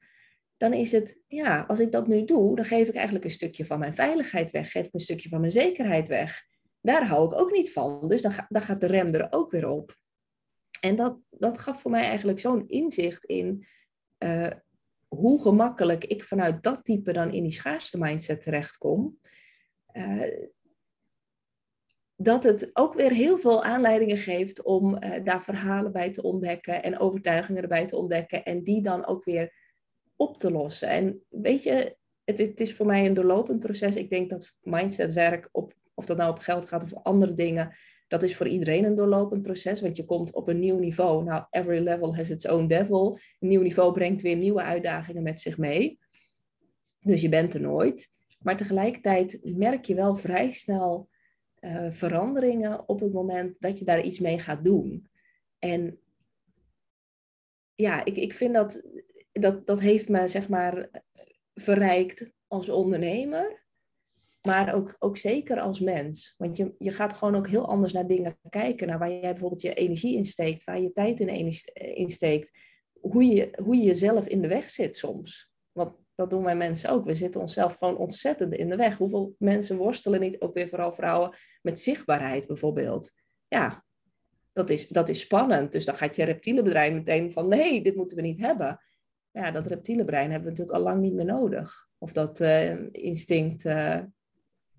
dan 0.58 0.74
is 0.74 0.92
het, 0.92 1.22
ja, 1.28 1.62
als 1.68 1.80
ik 1.80 1.92
dat 1.92 2.08
nu 2.08 2.26
doe, 2.26 2.56
dan 2.56 2.66
geef 2.66 2.88
ik 2.88 2.96
eigenlijk 2.96 3.26
een 3.26 3.32
stukje 3.32 3.66
van 3.66 3.80
mijn 3.80 3.94
veiligheid 3.94 4.52
weg, 4.52 4.72
geef 4.72 4.86
ik 4.86 4.94
een 4.94 5.00
stukje 5.00 5.30
van 5.30 5.40
mijn 5.40 5.52
zekerheid 5.52 6.08
weg. 6.08 6.44
Daar 6.82 7.08
hou 7.08 7.26
ik 7.26 7.40
ook 7.40 7.52
niet 7.52 7.72
van, 7.72 8.08
dus 8.08 8.22
dan, 8.22 8.32
dan 8.50 8.62
gaat 8.62 8.82
de 8.82 8.88
rem 8.88 9.14
er 9.14 9.28
ook 9.30 9.52
weer 9.52 9.68
op. 9.68 9.98
En 10.80 10.96
dat, 10.96 11.18
dat 11.30 11.58
gaf 11.58 11.82
voor 11.82 11.92
mij 11.92 12.04
eigenlijk 12.04 12.40
zo'n 12.40 12.68
inzicht 12.68 13.26
in 13.26 13.68
uh, 14.20 14.52
hoe 15.08 15.42
gemakkelijk 15.42 16.06
ik 16.06 16.24
vanuit 16.24 16.64
dat 16.64 16.86
type 16.86 17.14
dan 17.14 17.34
in 17.34 17.44
die 17.44 17.52
schaarste 17.52 17.98
mindset 17.98 18.44
terechtkom. 18.44 19.20
Uh, 19.94 20.48
dat 22.16 22.44
het 22.44 22.70
ook 22.74 22.94
weer 22.94 23.12
heel 23.12 23.38
veel 23.38 23.64
aanleidingen 23.64 24.18
geeft 24.18 24.64
om 24.64 25.04
uh, 25.04 25.24
daar 25.24 25.44
verhalen 25.44 25.92
bij 25.92 26.12
te 26.12 26.22
ontdekken 26.24 26.84
en 26.84 27.00
overtuigingen 27.00 27.62
erbij 27.62 27.86
te 27.86 27.96
ontdekken 27.96 28.44
en 28.44 28.64
die 28.64 28.82
dan 28.82 29.06
ook 29.06 29.24
weer 29.24 29.65
op 30.16 30.38
te 30.38 30.52
lossen. 30.52 30.90
En 30.90 31.22
weet 31.30 31.64
je, 31.64 31.96
het 32.24 32.40
is, 32.40 32.48
het 32.48 32.60
is 32.60 32.76
voor 32.76 32.86
mij 32.86 33.06
een 33.06 33.14
doorlopend 33.14 33.60
proces. 33.60 33.96
Ik 33.96 34.10
denk 34.10 34.30
dat 34.30 34.54
mindsetwerk, 34.62 35.50
op, 35.52 35.74
of 35.94 36.06
dat 36.06 36.18
nou 36.18 36.32
op 36.32 36.40
geld 36.40 36.66
gaat 36.66 36.84
of 36.84 36.94
andere 37.04 37.34
dingen, 37.34 37.76
dat 38.08 38.24
is 38.24 38.36
voor 38.36 38.48
iedereen 38.48 38.84
een 38.84 38.96
doorlopend 38.96 39.42
proces, 39.42 39.82
want 39.82 39.98
je 39.98 40.06
komt 40.06 40.34
op 40.34 40.48
een 40.48 40.60
nieuw 40.60 40.80
niveau. 40.80 41.24
Nou, 41.24 41.46
every 41.50 41.84
level 41.84 42.16
has 42.16 42.30
its 42.30 42.48
own 42.48 42.68
devil. 42.68 43.20
Een 43.40 43.48
nieuw 43.48 43.62
niveau 43.62 43.94
brengt 43.94 44.22
weer 44.22 44.36
nieuwe 44.36 44.62
uitdagingen 44.62 45.24
met 45.24 45.42
zich 45.42 45.58
mee. 45.58 46.00
Dus 47.00 47.22
je 47.22 47.30
bent 47.30 47.54
er 47.54 47.62
nooit. 47.62 48.12
Maar 48.40 48.58
tegelijkertijd 48.58 49.40
merk 49.44 49.86
je 49.86 49.96
wel 49.96 50.16
vrij 50.16 50.52
snel 50.52 51.10
uh, 51.60 51.92
veranderingen 51.92 52.90
op 52.90 53.00
het 53.00 53.14
moment 53.14 53.56
dat 53.60 53.80
je 53.80 53.86
daar 53.86 54.02
iets 54.02 54.20
mee 54.20 54.40
gaat 54.40 54.64
doen. 54.64 55.08
En 55.60 56.00
ja, 57.76 58.06
ik, 58.06 58.18
ik 58.18 58.34
vind 58.34 58.54
dat, 58.54 58.82
dat 59.40 59.68
dat 59.68 59.80
heeft 59.80 60.10
me 60.10 60.28
zeg 60.28 60.50
maar 60.50 60.90
verrijkt 61.54 62.32
als 62.48 62.70
ondernemer. 62.70 63.64
Maar 64.42 64.74
ook, 64.76 64.96
ook 65.00 65.18
zeker 65.18 65.60
als 65.60 65.80
mens. 65.80 66.36
Want 66.38 66.58
je, 66.58 66.76
je 66.78 66.92
gaat 66.92 67.14
gewoon 67.14 67.36
ook 67.36 67.48
heel 67.48 67.68
anders 67.68 67.94
naar 67.94 68.08
dingen 68.08 68.40
kijken. 68.50 68.88
Naar 68.88 69.00
waar 69.00 69.12
jij 69.12 69.22
bijvoorbeeld 69.22 69.62
je 69.62 69.74
energie 69.74 70.16
insteekt, 70.16 70.64
waar 70.64 70.80
je 70.80 70.92
tijd 70.92 71.20
in 71.20 71.54
insteekt. 71.96 72.52
Hoe 73.00 73.26
je, 73.26 73.50
hoe 73.64 73.76
je 73.76 73.84
jezelf 73.84 74.28
in 74.28 74.42
de 74.42 74.48
weg 74.48 74.70
zit 74.70 74.98
soms. 74.98 75.52
Want 75.72 75.96
dat 76.16 76.30
doen 76.30 76.44
wij 76.44 76.56
mensen 76.56 76.90
ook. 76.90 77.06
We 77.06 77.16
zitten 77.16 77.42
onszelf 77.42 77.76
gewoon 77.76 77.98
ontzettend 77.98 78.54
in 78.54 78.70
de 78.70 78.76
weg. 78.76 78.98
Hoeveel 78.98 79.36
mensen 79.38 79.78
worstelen 79.78 80.20
niet, 80.20 80.40
ook 80.40 80.54
weer 80.54 80.68
vooral 80.68 80.94
vrouwen, 80.94 81.36
met 81.62 81.80
zichtbaarheid 81.80 82.48
bijvoorbeeld. 82.48 83.12
Ja, 83.48 83.86
dat 84.54 84.70
is, 84.70 84.88
dat 84.88 85.10
is 85.10 85.20
spannend. 85.20 85.72
Dus 85.72 85.86
dan 85.86 85.96
gaat 85.96 86.16
je 86.16 86.24
reptiele 86.24 86.64
brein 86.64 86.94
meteen 86.94 87.32
van 87.32 87.48
nee, 87.48 87.84
dit 87.84 87.96
moeten 87.96 88.18
we 88.18 88.24
niet 88.24 88.40
hebben. 88.40 88.80
Ja, 89.36 89.52
dat 89.52 89.68
reptiele 89.68 90.06
brein 90.06 90.32
hebben 90.32 90.44
we 90.44 90.50
natuurlijk 90.50 90.78
al 90.78 90.84
lang 90.84 91.02
niet 91.02 91.14
meer 91.14 91.26
nodig. 91.26 91.88
Of 91.98 92.12
dat 92.12 92.42
uh, 92.42 92.94
instinct. 92.94 93.66
Uh... 93.66 94.00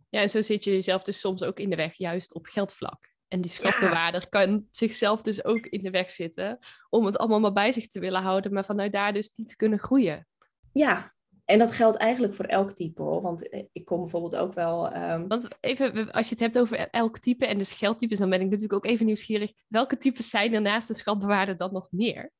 Ja, 0.08 0.20
en 0.20 0.28
zo 0.28 0.40
zit 0.40 0.64
je 0.64 0.70
jezelf 0.70 1.02
dus 1.02 1.20
soms 1.20 1.42
ook 1.42 1.58
in 1.58 1.70
de 1.70 1.76
weg, 1.76 1.94
juist 1.94 2.34
op 2.34 2.46
geldvlak. 2.46 3.14
En 3.28 3.40
die 3.40 3.50
schatbewaarder 3.50 4.28
kan 4.28 4.66
zichzelf 4.70 5.22
dus 5.22 5.44
ook 5.44 5.66
in 5.66 5.82
de 5.82 5.90
weg 5.90 6.10
zitten 6.10 6.58
om 6.88 7.04
het 7.04 7.18
allemaal 7.18 7.40
maar 7.40 7.52
bij 7.52 7.72
zich 7.72 7.88
te 7.88 8.00
willen 8.00 8.22
houden, 8.22 8.52
maar 8.52 8.64
vanuit 8.64 8.92
daar 8.92 9.12
dus 9.12 9.32
niet 9.34 9.48
te 9.48 9.56
kunnen 9.56 9.78
groeien. 9.78 10.26
Ja, 10.72 11.14
en 11.44 11.58
dat 11.58 11.72
geldt 11.72 11.96
eigenlijk 11.96 12.34
voor 12.34 12.44
elk 12.44 12.72
type 12.72 13.02
hoor. 13.02 13.22
Want 13.22 13.48
eh, 13.48 13.64
ik 13.72 13.84
kom 13.84 14.00
bijvoorbeeld 14.00 14.36
ook 14.36 14.54
wel. 14.54 14.96
Um... 14.96 15.28
Want 15.28 15.48
even, 15.60 16.10
als 16.10 16.28
je 16.28 16.34
het 16.34 16.42
hebt 16.42 16.58
over 16.58 16.88
elk 16.90 17.18
type 17.18 17.46
en 17.46 17.58
dus 17.58 17.72
geldtypes, 17.72 18.18
dan 18.18 18.30
ben 18.30 18.40
ik 18.40 18.46
natuurlijk 18.46 18.72
ook 18.72 18.86
even 18.86 19.06
nieuwsgierig. 19.06 19.52
Welke 19.68 19.96
types 19.96 20.30
zijn 20.30 20.54
er 20.54 20.60
naast 20.60 20.88
de 20.88 20.94
schatbewaarder 20.94 21.56
dan 21.56 21.72
nog 21.72 21.88
meer? 21.90 22.32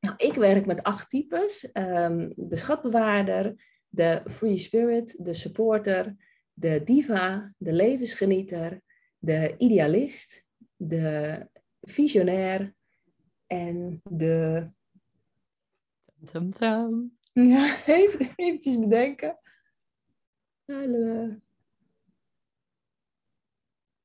Nou, 0.00 0.14
ik 0.16 0.34
werk 0.34 0.66
met 0.66 0.82
acht 0.82 1.10
types: 1.10 1.70
um, 1.72 2.32
de 2.36 2.56
schatbewaarder, 2.56 3.64
de 3.88 4.22
free 4.30 4.58
spirit, 4.58 5.24
de 5.24 5.34
supporter, 5.34 6.16
de 6.52 6.82
diva, 6.84 7.52
de 7.56 7.72
levensgenieter, 7.72 8.80
de 9.18 9.54
idealist, 9.58 10.46
de 10.76 11.46
visionair 11.80 12.74
en 13.46 14.00
de. 14.04 14.68
Ja, 17.32 17.76
even, 17.86 18.32
eventjes 18.36 18.78
bedenken. 18.78 19.38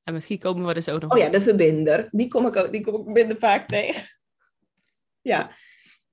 En 0.02 0.12
misschien 0.12 0.38
komen 0.38 0.66
we 0.66 0.74
er 0.74 0.82
zo 0.82 0.98
nog 0.98 1.12
Oh 1.12 1.18
ja, 1.18 1.28
de 1.28 1.40
verbinder. 1.40 2.08
Die 2.10 2.28
kom 2.28 2.46
ik 2.46 2.56
ook 2.56 2.72
die 2.72 2.80
kom 2.80 3.00
ik 3.00 3.06
minder 3.06 3.38
vaak 3.38 3.68
tegen. 3.68 4.08
Ja, 5.20 5.50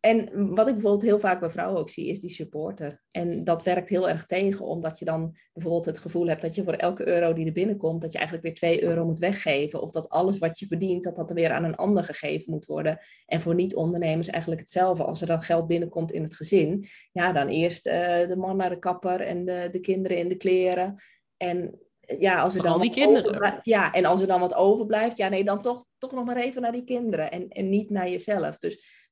en 0.04 0.30
wat 0.56 0.68
ik 0.68 0.74
bijvoorbeeld 0.74 1.02
heel 1.02 1.20
vaak 1.20 1.40
bij 1.40 1.50
vrouwen 1.50 1.80
ook 1.80 1.90
zie, 1.90 2.08
is 2.08 2.20
die 2.20 2.30
supporter. 2.30 3.04
En 3.12 3.44
dat 3.44 3.64
werkt 3.64 3.90
heel 3.90 4.10
erg 4.10 4.26
tegen, 4.26 4.66
omdat 4.66 5.00
je 5.00 5.06
dan 5.06 5.38
bijvoorbeeld 5.54 5.86
het 5.86 6.00
gevoel 6.00 6.28
hebt 6.28 6.42
dat 6.42 6.56
je 6.56 6.64
voor 6.64 6.74
elke 6.74 7.08
euro 7.08 7.34
die 7.34 7.46
er 7.46 7.52
binnenkomt, 7.52 8.02
dat 8.02 8.12
je 8.12 8.18
eigenlijk 8.18 8.48
weer 8.48 8.56
2 8.56 8.84
euro 8.84 9.06
moet 9.06 9.20
weggeven. 9.20 9.82
Of 9.82 9.92
dat 9.92 10.10
alles 10.10 10.38
wat 10.38 10.60
je 10.60 10.68
verdient, 10.68 11.04
dat 11.04 11.16
dat 11.16 11.30
er 11.30 11.36
weer 11.36 11.52
aan 11.52 11.64
een 11.64 11.76
ander 11.76 12.04
gegeven 12.04 12.52
moet 12.52 12.66
worden. 12.66 13.00
En 13.26 13.42
voor 13.42 13.56
niet-ondernemers 13.56 14.28
eigenlijk 14.28 14.62
hetzelfde. 14.62 15.04
Als 15.04 15.22
er 15.22 15.28
dan 15.28 15.42
geld 15.42 15.68
binnenkomt 15.68 16.12
in 16.12 16.24
het 16.24 16.36
gezin, 16.36 16.86
ja, 17.12 17.32
dan 17.32 17.48
eerst 17.48 17.88
uh, 17.88 17.94
de 18.28 18.38
man 18.38 18.58
naar 18.58 18.70
de 18.70 18.80
kapper 18.80 19.22
en 19.22 19.46
de, 19.46 19.70
de 19.72 19.80
kinderen 19.80 20.18
in 20.18 20.30
de 20.30 20.38
kleren. 20.38 20.96
En 21.38 21.80
ja, 22.00 22.42
als 22.42 22.56
er 22.56 22.64
dan 22.64 22.82
die 22.82 22.92
kinderen. 22.92 23.60
Ja, 23.62 23.92
en 23.92 24.06
als 24.06 24.22
er 24.22 24.28
dan 24.28 24.40
wat 24.40 24.56
overblijft, 24.56 25.18
ja, 25.18 25.30
nee, 25.30 25.44
dan 25.44 25.62
toch, 25.62 25.86
toch 25.98 26.12
nog 26.12 26.26
maar 26.26 26.38
even 26.38 26.62
naar 26.62 26.72
die 26.72 26.84
kinderen 26.84 27.32
en, 27.32 27.48
en 27.50 27.70
niet 27.70 27.90
naar 27.90 28.10
jezelf. 28.10 28.58
Dus 28.58 29.03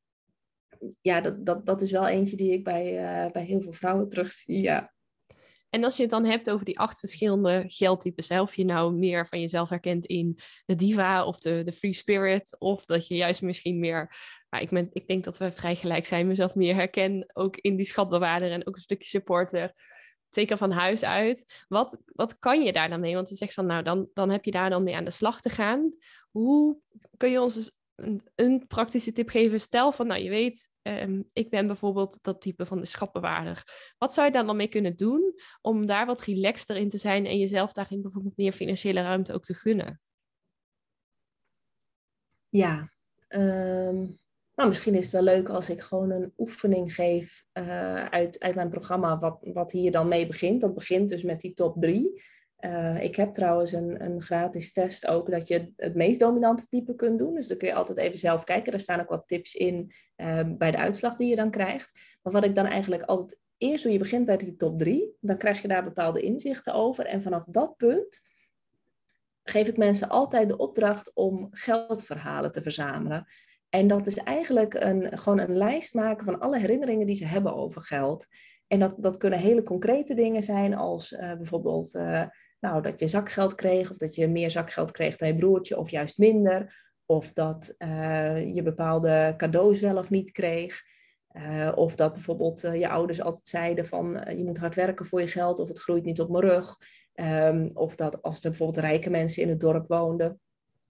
ja, 1.01 1.21
dat, 1.21 1.45
dat, 1.45 1.65
dat 1.65 1.81
is 1.81 1.91
wel 1.91 2.07
eentje 2.07 2.37
die 2.37 2.53
ik 2.53 2.63
bij, 2.63 2.93
uh, 2.93 3.31
bij 3.31 3.43
heel 3.43 3.61
veel 3.61 3.71
vrouwen 3.71 4.09
terugzie, 4.09 4.61
ja. 4.61 4.93
En 5.69 5.83
als 5.83 5.95
je 5.95 6.01
het 6.01 6.11
dan 6.11 6.25
hebt 6.25 6.49
over 6.49 6.65
die 6.65 6.79
acht 6.79 6.99
verschillende 6.99 7.63
geldtypes, 7.67 8.29
hè, 8.29 8.41
of 8.41 8.55
je 8.55 8.65
nou 8.65 8.93
meer 8.93 9.27
van 9.27 9.39
jezelf 9.39 9.69
herkent 9.69 10.05
in 10.05 10.39
de 10.65 10.75
diva 10.75 11.25
of 11.25 11.39
de, 11.39 11.63
de 11.63 11.71
free 11.71 11.93
spirit, 11.93 12.55
of 12.59 12.85
dat 12.85 13.07
je 13.07 13.15
juist 13.15 13.41
misschien 13.41 13.79
meer, 13.79 14.15
maar 14.49 14.61
ik, 14.61 14.69
ben, 14.69 14.89
ik 14.93 15.07
denk 15.07 15.23
dat 15.23 15.37
we 15.37 15.51
vrij 15.51 15.75
gelijk 15.75 16.05
zijn, 16.05 16.27
mezelf 16.27 16.55
meer 16.55 16.75
herken, 16.75 17.29
ook 17.33 17.57
in 17.57 17.75
die 17.75 17.85
schatbewaarder 17.85 18.51
en 18.51 18.67
ook 18.67 18.75
een 18.75 18.81
stukje 18.81 19.07
supporter, 19.07 19.73
zeker 20.29 20.57
van 20.57 20.71
huis 20.71 21.03
uit. 21.03 21.63
Wat, 21.67 22.01
wat 22.05 22.39
kan 22.39 22.63
je 22.63 22.73
daar 22.73 22.89
dan 22.89 22.99
mee? 22.99 23.15
Want 23.15 23.29
je 23.29 23.35
zegt 23.35 23.53
van, 23.53 23.65
nou, 23.65 23.83
dan, 23.83 24.09
dan 24.13 24.29
heb 24.29 24.45
je 24.45 24.51
daar 24.51 24.69
dan 24.69 24.83
mee 24.83 24.95
aan 24.95 25.05
de 25.05 25.11
slag 25.11 25.41
te 25.41 25.49
gaan. 25.49 25.93
Hoe 26.31 26.77
kun 27.17 27.31
je 27.31 27.41
ons 27.41 27.53
dus 27.53 27.71
een, 28.01 28.21
een, 28.35 28.67
praktische 28.67 29.11
tip 29.11 29.29
geven? 29.29 29.59
Stel 29.59 29.91
van, 29.91 30.07
nou 30.07 30.21
je 30.21 30.29
weet, 30.29 30.69
um, 30.81 31.25
ik 31.33 31.49
ben 31.49 31.67
bijvoorbeeld 31.67 32.23
dat 32.23 32.41
type 32.41 32.65
van 32.65 32.79
de 32.79 32.85
schatbewaarder. 32.85 33.63
Wat 33.97 34.13
zou 34.13 34.27
je 34.27 34.33
dan 34.33 34.45
dan 34.45 34.55
mee 34.55 34.67
kunnen 34.67 34.95
doen 34.95 35.33
om 35.61 35.85
daar 35.85 36.05
wat 36.05 36.21
relaxter 36.21 36.75
in 36.75 36.89
te 36.89 36.97
zijn 36.97 37.25
en 37.25 37.37
jezelf 37.37 37.73
daarin 37.73 38.01
bijvoorbeeld 38.01 38.37
meer 38.37 38.51
financiële 38.51 39.01
ruimte 39.01 39.33
ook 39.33 39.43
te 39.43 39.53
gunnen? 39.53 40.01
Ja, 42.49 42.91
um, 43.27 44.19
nou 44.55 44.69
misschien 44.69 44.95
is 44.95 45.03
het 45.03 45.13
wel 45.13 45.23
leuk 45.23 45.49
als 45.49 45.69
ik 45.69 45.81
gewoon 45.81 46.11
een 46.11 46.33
oefening 46.37 46.95
geef 46.95 47.45
uh, 47.53 48.05
uit, 48.05 48.39
uit 48.39 48.55
mijn 48.55 48.69
programma, 48.69 49.19
wat, 49.19 49.37
wat 49.53 49.71
hier 49.71 49.91
dan 49.91 50.07
mee 50.07 50.27
begint. 50.27 50.61
Dat 50.61 50.73
begint 50.73 51.09
dus 51.09 51.23
met 51.23 51.41
die 51.41 51.53
top 51.53 51.81
drie. 51.81 52.21
Uh, 52.65 53.03
ik 53.03 53.15
heb 53.15 53.33
trouwens 53.33 53.71
een, 53.71 54.03
een 54.03 54.21
gratis 54.21 54.73
test 54.73 55.07
ook 55.07 55.31
dat 55.31 55.47
je 55.47 55.71
het 55.75 55.95
meest 55.95 56.19
dominante 56.19 56.67
type 56.67 56.95
kunt 56.95 57.19
doen. 57.19 57.33
Dus 57.33 57.47
dan 57.47 57.57
kun 57.57 57.67
je 57.67 57.73
altijd 57.73 57.97
even 57.97 58.17
zelf 58.17 58.43
kijken. 58.43 58.73
Er 58.73 58.79
staan 58.79 58.99
ook 58.99 59.09
wat 59.09 59.27
tips 59.27 59.55
in 59.55 59.91
uh, 60.17 60.41
bij 60.57 60.71
de 60.71 60.77
uitslag 60.77 61.15
die 61.15 61.29
je 61.29 61.35
dan 61.35 61.51
krijgt. 61.51 61.91
Maar 62.21 62.33
wat 62.33 62.43
ik 62.43 62.55
dan 62.55 62.65
eigenlijk 62.65 63.03
altijd 63.03 63.39
eerst 63.57 63.83
doe, 63.83 63.91
je 63.91 63.99
begint 63.99 64.25
bij 64.25 64.37
die 64.37 64.55
top 64.55 64.79
drie. 64.79 65.15
Dan 65.19 65.37
krijg 65.37 65.61
je 65.61 65.67
daar 65.67 65.83
bepaalde 65.83 66.21
inzichten 66.21 66.73
over. 66.73 67.05
En 67.05 67.21
vanaf 67.21 67.43
dat 67.47 67.77
punt 67.77 68.21
geef 69.43 69.67
ik 69.67 69.77
mensen 69.77 70.09
altijd 70.09 70.49
de 70.49 70.57
opdracht 70.57 71.15
om 71.15 71.47
geldverhalen 71.51 72.51
te 72.51 72.61
verzamelen. 72.61 73.25
En 73.69 73.87
dat 73.87 74.07
is 74.07 74.17
eigenlijk 74.17 74.73
een, 74.73 75.17
gewoon 75.17 75.39
een 75.39 75.57
lijst 75.57 75.93
maken 75.93 76.25
van 76.25 76.39
alle 76.39 76.59
herinneringen 76.59 77.05
die 77.05 77.15
ze 77.15 77.25
hebben 77.25 77.55
over 77.55 77.81
geld. 77.81 78.27
En 78.67 78.79
dat, 78.79 78.95
dat 78.97 79.17
kunnen 79.17 79.39
hele 79.39 79.63
concrete 79.63 80.13
dingen 80.13 80.43
zijn, 80.43 80.75
als 80.75 81.11
uh, 81.11 81.19
bijvoorbeeld 81.19 81.95
uh, 81.95 82.25
nou, 82.61 82.81
dat 82.81 82.99
je 82.99 83.07
zakgeld 83.07 83.55
kreeg, 83.55 83.91
of 83.91 83.97
dat 83.97 84.15
je 84.15 84.27
meer 84.27 84.51
zakgeld 84.51 84.91
kreeg 84.91 85.15
dan 85.15 85.27
je 85.27 85.35
broertje, 85.35 85.77
of 85.77 85.89
juist 85.89 86.17
minder. 86.17 86.89
Of 87.05 87.33
dat 87.33 87.75
uh, 87.77 88.55
je 88.55 88.63
bepaalde 88.63 89.33
cadeaus 89.37 89.79
wel 89.79 89.97
of 89.97 90.09
niet 90.09 90.31
kreeg. 90.31 90.81
of 91.75 91.95
dat 91.95 92.13
bijvoorbeeld 92.13 92.61
je 92.61 92.89
ouders 92.89 93.21
altijd 93.21 93.47
zeiden 93.47 93.85
van 93.85 94.23
je 94.37 94.43
moet 94.43 94.57
hard 94.57 94.75
werken 94.75 95.05
voor 95.05 95.19
je 95.21 95.27
geld, 95.27 95.59
of 95.59 95.67
het 95.67 95.79
groeit 95.79 96.03
niet 96.03 96.21
op 96.21 96.29
mijn 96.29 96.43
rug. 96.43 96.77
Um, 97.15 97.71
of 97.73 97.95
dat 97.95 98.21
als 98.21 98.43
er 98.43 98.49
bijvoorbeeld 98.49 98.85
rijke 98.85 99.09
mensen 99.09 99.43
in 99.43 99.49
het 99.49 99.59
dorp 99.59 99.87
woonden, 99.87 100.39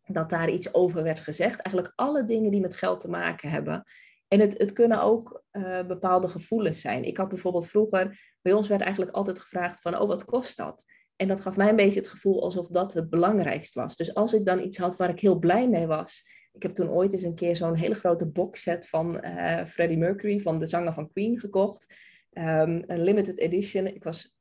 dat 0.05 0.29
daar 0.29 0.49
iets 0.49 0.73
over 0.73 1.03
werd 1.03 1.19
gezegd. 1.19 1.61
Eigenlijk 1.61 1.93
alle 1.95 2.25
dingen 2.25 2.51
die 2.51 2.61
met 2.61 2.75
geld 2.75 2.99
te 2.99 3.09
maken 3.09 3.49
hebben. 3.49 3.83
En 4.27 4.39
het, 4.39 4.57
het 4.57 4.73
kunnen 4.73 5.01
ook 5.01 5.43
bepaalde 5.87 6.27
gevoelens 6.27 6.81
zijn. 6.81 7.03
Ik 7.03 7.17
had 7.17 7.29
bijvoorbeeld 7.29 7.67
vroeger, 7.67 8.35
bij 8.41 8.53
ons 8.53 8.67
werd 8.67 8.81
eigenlijk 8.81 9.11
altijd 9.11 9.39
gevraagd 9.39 9.81
van, 9.81 9.97
oh 9.97 10.07
wat 10.07 10.25
kost 10.25 10.57
dat? 10.57 10.85
En 11.21 11.27
dat 11.27 11.41
gaf 11.41 11.55
mij 11.55 11.69
een 11.69 11.75
beetje 11.75 11.99
het 11.99 12.09
gevoel 12.09 12.41
alsof 12.41 12.67
dat 12.67 12.93
het 12.93 13.09
belangrijkst 13.09 13.73
was. 13.73 13.95
Dus 13.95 14.13
als 14.13 14.33
ik 14.33 14.45
dan 14.45 14.63
iets 14.63 14.77
had 14.77 14.97
waar 14.97 15.09
ik 15.09 15.19
heel 15.19 15.39
blij 15.39 15.69
mee 15.69 15.87
was. 15.87 16.27
Ik 16.53 16.61
heb 16.61 16.71
toen 16.71 16.89
ooit 16.89 17.13
eens 17.13 17.23
een 17.23 17.35
keer 17.35 17.55
zo'n 17.55 17.75
hele 17.75 17.95
grote 17.95 18.27
boxset 18.27 18.87
van 18.87 19.25
uh, 19.25 19.65
Freddie 19.65 19.97
Mercury, 19.97 20.39
van 20.39 20.59
de 20.59 20.65
zanger 20.65 20.93
van 20.93 21.11
Queen, 21.11 21.39
gekocht. 21.39 21.95
Um, 22.33 22.83
een 22.87 23.03
limited 23.03 23.37
edition. 23.37 23.87
Ik 23.87 24.03
was 24.03 24.35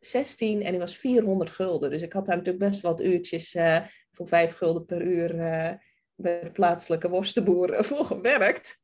16 0.00 0.62
en 0.62 0.74
ik 0.74 0.80
was 0.80 0.96
400 0.96 1.50
gulden. 1.50 1.90
Dus 1.90 2.02
ik 2.02 2.12
had 2.12 2.26
daar 2.26 2.36
natuurlijk 2.36 2.64
best 2.64 2.80
wat 2.80 3.00
uurtjes 3.00 3.54
uh, 3.54 3.80
voor 4.12 4.28
5 4.28 4.52
gulden 4.52 4.84
per 4.84 5.02
uur 5.02 5.36
bij 6.14 6.40
de 6.42 6.50
plaatselijke 6.52 7.08
worstenboer 7.08 7.76
voor 7.84 8.04
gewerkt. 8.04 8.82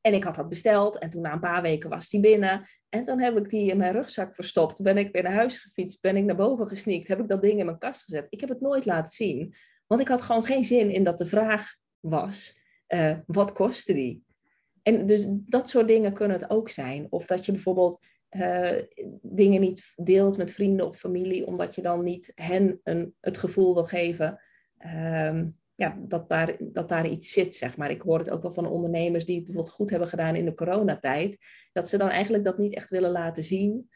En 0.00 0.14
ik 0.14 0.24
had 0.24 0.34
dat 0.34 0.48
besteld 0.48 0.98
en 0.98 1.10
toen 1.10 1.22
na 1.22 1.32
een 1.32 1.40
paar 1.40 1.62
weken 1.62 1.90
was 1.90 2.08
die 2.08 2.20
binnen. 2.20 2.68
En 2.88 3.04
toen 3.04 3.20
heb 3.20 3.36
ik 3.36 3.48
die 3.48 3.70
in 3.70 3.76
mijn 3.76 3.92
rugzak 3.92 4.34
verstopt. 4.34 4.82
Ben 4.82 4.98
ik 4.98 5.12
weer 5.12 5.22
naar 5.22 5.32
huis 5.32 5.58
gefietst, 5.58 6.00
ben 6.00 6.16
ik 6.16 6.24
naar 6.24 6.36
boven 6.36 6.68
gesneakt, 6.68 7.08
heb 7.08 7.20
ik 7.20 7.28
dat 7.28 7.42
ding 7.42 7.58
in 7.58 7.64
mijn 7.64 7.78
kast 7.78 8.04
gezet. 8.04 8.26
Ik 8.28 8.40
heb 8.40 8.48
het 8.48 8.60
nooit 8.60 8.86
laten 8.86 9.12
zien, 9.12 9.54
want 9.86 10.00
ik 10.00 10.08
had 10.08 10.22
gewoon 10.22 10.44
geen 10.44 10.64
zin 10.64 10.90
in 10.90 11.04
dat 11.04 11.18
de 11.18 11.26
vraag 11.26 11.74
was, 12.00 12.60
uh, 12.88 13.18
wat 13.26 13.52
kostte 13.52 13.92
die? 13.92 14.24
En 14.82 15.06
dus 15.06 15.26
dat 15.28 15.68
soort 15.68 15.88
dingen 15.88 16.12
kunnen 16.12 16.38
het 16.38 16.50
ook 16.50 16.68
zijn. 16.68 17.06
Of 17.10 17.26
dat 17.26 17.46
je 17.46 17.52
bijvoorbeeld 17.52 18.06
uh, 18.30 18.82
dingen 19.22 19.60
niet 19.60 19.92
deelt 19.96 20.36
met 20.36 20.52
vrienden 20.52 20.88
of 20.88 20.98
familie, 20.98 21.46
omdat 21.46 21.74
je 21.74 21.82
dan 21.82 22.04
niet 22.04 22.32
hen 22.34 22.80
een, 22.82 23.14
het 23.20 23.36
gevoel 23.36 23.74
wil 23.74 23.84
geven 23.84 24.40
um, 25.26 25.59
ja, 25.80 25.96
dat, 25.98 26.28
daar, 26.28 26.56
dat 26.58 26.88
daar 26.88 27.08
iets 27.08 27.32
zit, 27.32 27.56
zeg 27.56 27.76
maar. 27.76 27.90
Ik 27.90 28.02
hoor 28.02 28.18
het 28.18 28.30
ook 28.30 28.42
wel 28.42 28.52
van 28.52 28.66
ondernemers 28.66 29.24
die 29.24 29.36
het 29.36 29.44
bijvoorbeeld 29.44 29.74
goed 29.74 29.90
hebben 29.90 30.08
gedaan 30.08 30.36
in 30.36 30.44
de 30.44 30.54
coronatijd, 30.54 31.38
dat 31.72 31.88
ze 31.88 31.98
dan 31.98 32.08
eigenlijk 32.08 32.44
dat 32.44 32.58
niet 32.58 32.74
echt 32.74 32.90
willen 32.90 33.10
laten 33.10 33.42
zien, 33.42 33.90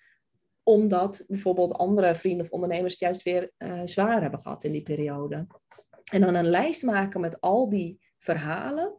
omdat 0.63 1.25
bijvoorbeeld 1.29 1.73
andere 1.73 2.15
vrienden 2.15 2.47
of 2.47 2.53
ondernemers 2.53 2.93
het 2.93 3.03
juist 3.03 3.23
weer 3.23 3.53
uh, 3.59 3.81
zwaar 3.85 4.23
hebben 4.23 4.41
gehad 4.41 4.65
in 4.65 4.73
die 4.73 4.83
periode. 4.83 5.47
En 6.13 6.21
dan 6.21 6.35
een 6.35 6.51
lijst 6.51 6.83
maken 6.83 7.21
met 7.21 7.41
al 7.41 7.69
die 7.69 8.01
verhalen 8.19 8.99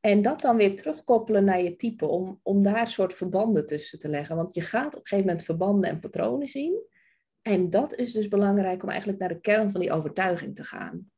en 0.00 0.22
dat 0.22 0.40
dan 0.40 0.56
weer 0.56 0.76
terugkoppelen 0.76 1.44
naar 1.44 1.62
je 1.62 1.76
type, 1.76 2.06
om, 2.06 2.40
om 2.42 2.62
daar 2.62 2.88
soort 2.88 3.14
verbanden 3.14 3.66
tussen 3.66 3.98
te 3.98 4.08
leggen. 4.08 4.36
Want 4.36 4.54
je 4.54 4.60
gaat 4.60 4.94
op 4.94 5.00
een 5.00 5.06
gegeven 5.06 5.26
moment 5.26 5.44
verbanden 5.44 5.90
en 5.90 6.00
patronen 6.00 6.46
zien. 6.46 6.82
En 7.42 7.70
dat 7.70 7.94
is 7.94 8.12
dus 8.12 8.28
belangrijk 8.28 8.82
om 8.82 8.88
eigenlijk 8.88 9.18
naar 9.18 9.28
de 9.28 9.40
kern 9.40 9.70
van 9.70 9.80
die 9.80 9.92
overtuiging 9.92 10.56
te 10.56 10.64
gaan. 10.64 11.10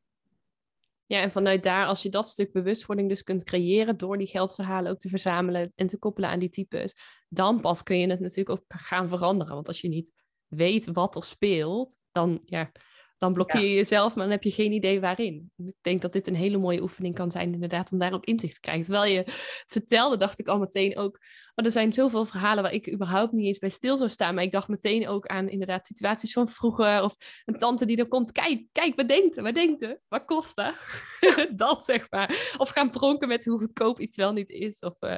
Ja, 1.09 1.20
en 1.20 1.30
vanuit 1.30 1.62
daar, 1.62 1.86
als 1.86 2.02
je 2.02 2.09
dat 2.09 2.28
stuk 2.28 2.52
bewustwording 2.52 3.09
dus 3.09 3.22
kunt 3.22 3.44
creëren 3.44 3.96
door 3.96 4.18
die 4.18 4.26
geldverhalen 4.26 4.90
ook 4.90 4.98
te 4.98 5.09
verzamelen 5.09 5.72
en 5.74 5.86
te 5.86 5.98
koppelen 5.98 6.30
aan 6.30 6.38
die 6.38 6.48
types, 6.48 6.94
dan 7.28 7.61
pas 7.61 7.82
kun 7.82 7.98
je 7.98 8.11
het 8.11 8.20
natuurlijk 8.20 8.50
ook 8.50 8.64
gaan 8.68 9.09
veranderen. 9.09 9.54
Want 9.54 9.66
als 9.66 9.80
je 9.80 9.88
niet 9.88 10.12
weet 10.46 10.86
wat 10.86 11.16
er 11.16 11.24
speelt, 11.24 11.96
dan 12.12 12.40
ja, 12.44 12.72
dan 13.18 13.32
blokkeer 13.32 13.60
je 13.60 13.74
jezelf, 13.74 14.14
maar 14.14 14.24
dan 14.24 14.32
heb 14.32 14.42
je 14.42 14.50
geen 14.50 14.72
idee 14.72 15.00
waarin. 15.00 15.52
Ik 15.56 15.74
denk 15.80 16.02
dat 16.02 16.12
dit 16.12 16.26
een 16.26 16.34
hele 16.34 16.58
mooie 16.58 16.82
oefening 16.82 17.14
kan 17.14 17.30
zijn, 17.30 17.52
inderdaad, 17.52 17.92
om 17.92 17.98
daar 17.98 18.12
ook 18.12 18.24
inzicht 18.24 18.54
te 18.54 18.60
krijgen. 18.60 18.84
Terwijl 18.84 19.12
je 19.12 19.18
het 19.18 19.32
vertelde, 19.66 20.16
dacht 20.16 20.38
ik 20.38 20.48
al 20.48 20.58
meteen 20.58 20.96
ook, 20.96 21.18
oh, 21.54 21.64
er 21.64 21.70
zijn 21.70 21.92
zoveel 21.92 22.24
verhalen 22.24 22.62
waar 22.62 22.72
ik 22.72 22.92
überhaupt 22.92 23.32
niet 23.32 23.46
eens 23.46 23.58
bij 23.58 23.68
stil 23.68 23.96
zou 23.96 24.10
staan. 24.10 24.34
Maar 24.34 24.44
ik 24.44 24.52
dacht 24.52 24.68
meteen 24.68 25.08
ook 25.08 25.26
aan 25.26 25.48
inderdaad 25.48 25.86
situaties 25.86 26.32
van 26.32 26.48
vroeger, 26.48 27.02
of 27.02 27.16
een 27.44 27.58
tante 27.58 27.86
die 27.86 27.96
er 27.96 28.08
komt, 28.08 28.32
kijk, 28.32 28.66
kijk, 28.72 28.96
wat 28.96 29.08
denkt 29.08 29.36
er, 29.36 29.42
wat 29.42 29.54
denkt 29.54 29.82
er, 29.82 30.00
wat 30.08 30.24
kost 30.24 30.56
dat? 30.56 30.74
dat, 31.56 31.84
zeg 31.84 32.10
maar. 32.10 32.54
Of 32.58 32.68
gaan 32.68 32.90
pronken 32.90 33.28
met 33.28 33.44
hoe 33.44 33.58
goedkoop 33.58 34.00
iets 34.00 34.16
wel 34.16 34.32
niet 34.32 34.50
is, 34.50 34.80
of 34.80 34.94
uh, 35.00 35.16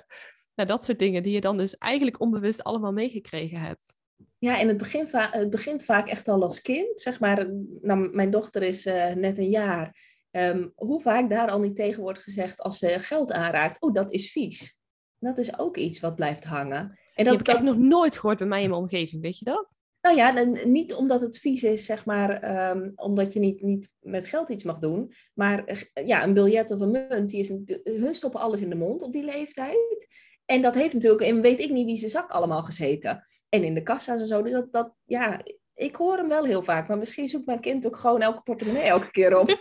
nou, 0.55 0.69
dat 0.69 0.85
soort 0.85 0.99
dingen 0.99 1.23
die 1.23 1.33
je 1.33 1.41
dan 1.41 1.57
dus 1.57 1.77
eigenlijk 1.77 2.21
onbewust 2.21 2.65
allemaal 2.65 2.93
meegekregen 2.93 3.61
hebt. 3.61 3.99
Ja, 4.39 4.59
en 4.59 4.69
het, 4.69 4.77
begin 4.77 5.07
het 5.11 5.51
begint 5.51 5.85
vaak 5.85 6.09
echt 6.09 6.29
al 6.29 6.43
als 6.43 6.61
kind. 6.61 7.01
Zeg 7.01 7.21
maar, 7.21 7.51
nou, 7.81 8.15
mijn 8.15 8.31
dochter 8.31 8.63
is 8.63 8.87
uh, 8.87 9.15
net 9.15 9.39
een 9.39 9.51
jaar. 9.51 10.09
Um, 10.31 10.73
hoe 10.75 11.01
vaak 11.01 11.31
daar 11.31 11.51
al 11.51 11.61
niet 11.61 11.77
tegen 11.77 12.03
wordt 12.03 12.19
gezegd 12.19 12.61
als 12.61 12.79
ze 12.79 12.99
geld 12.99 13.33
aanraakt. 13.33 13.83
Oh, 13.83 13.95
dat 13.95 14.13
is 14.13 14.33
vies. 14.33 14.79
Dat 15.19 15.39
is 15.39 15.59
ook 15.59 15.77
iets 15.77 16.01
wat 16.01 16.15
blijft 16.15 16.45
hangen. 16.45 16.99
En 17.15 17.25
dat 17.25 17.33
heb 17.33 17.41
ik 17.41 17.49
echt 17.49 17.63
nog 17.63 17.77
nooit 17.77 18.19
gehoord 18.19 18.39
bij 18.39 18.47
mij 18.47 18.63
in 18.63 18.69
mijn 18.69 18.81
omgeving, 18.81 19.23
weet 19.23 19.39
je 19.39 19.45
dat? 19.45 19.75
Nou 20.01 20.17
ja, 20.17 20.45
niet 20.65 20.95
omdat 20.95 21.21
het 21.21 21.39
vies 21.39 21.63
is, 21.63 21.85
zeg 21.85 22.05
maar, 22.05 22.71
um, 22.71 22.93
omdat 22.95 23.33
je 23.33 23.39
niet, 23.39 23.63
niet 23.63 23.91
met 24.01 24.29
geld 24.29 24.49
iets 24.49 24.65
mag 24.65 24.79
doen. 24.79 25.13
Maar 25.35 25.65
eh, 25.65 26.07
ja, 26.07 26.23
een 26.23 26.35
biljet 26.35 26.71
of 26.71 26.81
een 26.81 26.91
munt, 26.91 27.31
die 27.31 27.41
is 27.41 27.49
een, 27.49 27.81
hun 27.83 28.15
stoppen 28.15 28.41
alles 28.41 28.61
in 28.61 28.69
de 28.69 28.75
mond 28.75 29.03
op 29.03 29.13
die 29.13 29.25
leeftijd. 29.25 30.07
En 30.45 30.63
dat 30.63 30.75
heeft 30.75 30.95
natuurlijk, 30.95 31.23
en 31.23 31.41
weet 31.41 31.61
ik 31.61 31.71
niet 31.71 31.87
wie 31.87 31.97
zijn 31.97 32.11
zak 32.11 32.31
allemaal 32.31 32.63
gezeten. 32.63 33.27
En 33.51 33.65
in 33.65 33.75
de 33.75 33.83
kassa's 33.83 34.21
en 34.21 34.27
zo. 34.27 34.43
Dus 34.43 34.53
dat, 34.53 34.73
dat, 34.73 34.95
ja, 35.05 35.43
ik 35.75 35.97
hoor 35.97 36.17
hem 36.17 36.29
wel 36.29 36.45
heel 36.45 36.63
vaak. 36.63 36.89
Maar 36.89 36.99
misschien 36.99 37.29
zoekt 37.29 37.47
mijn 37.47 37.61
kind 37.61 37.87
ook 37.87 37.97
gewoon 37.97 38.21
elke 38.21 38.43
portemonnee 38.43 38.83
elke 38.83 39.11
keer 39.11 39.39
op. 39.39 39.49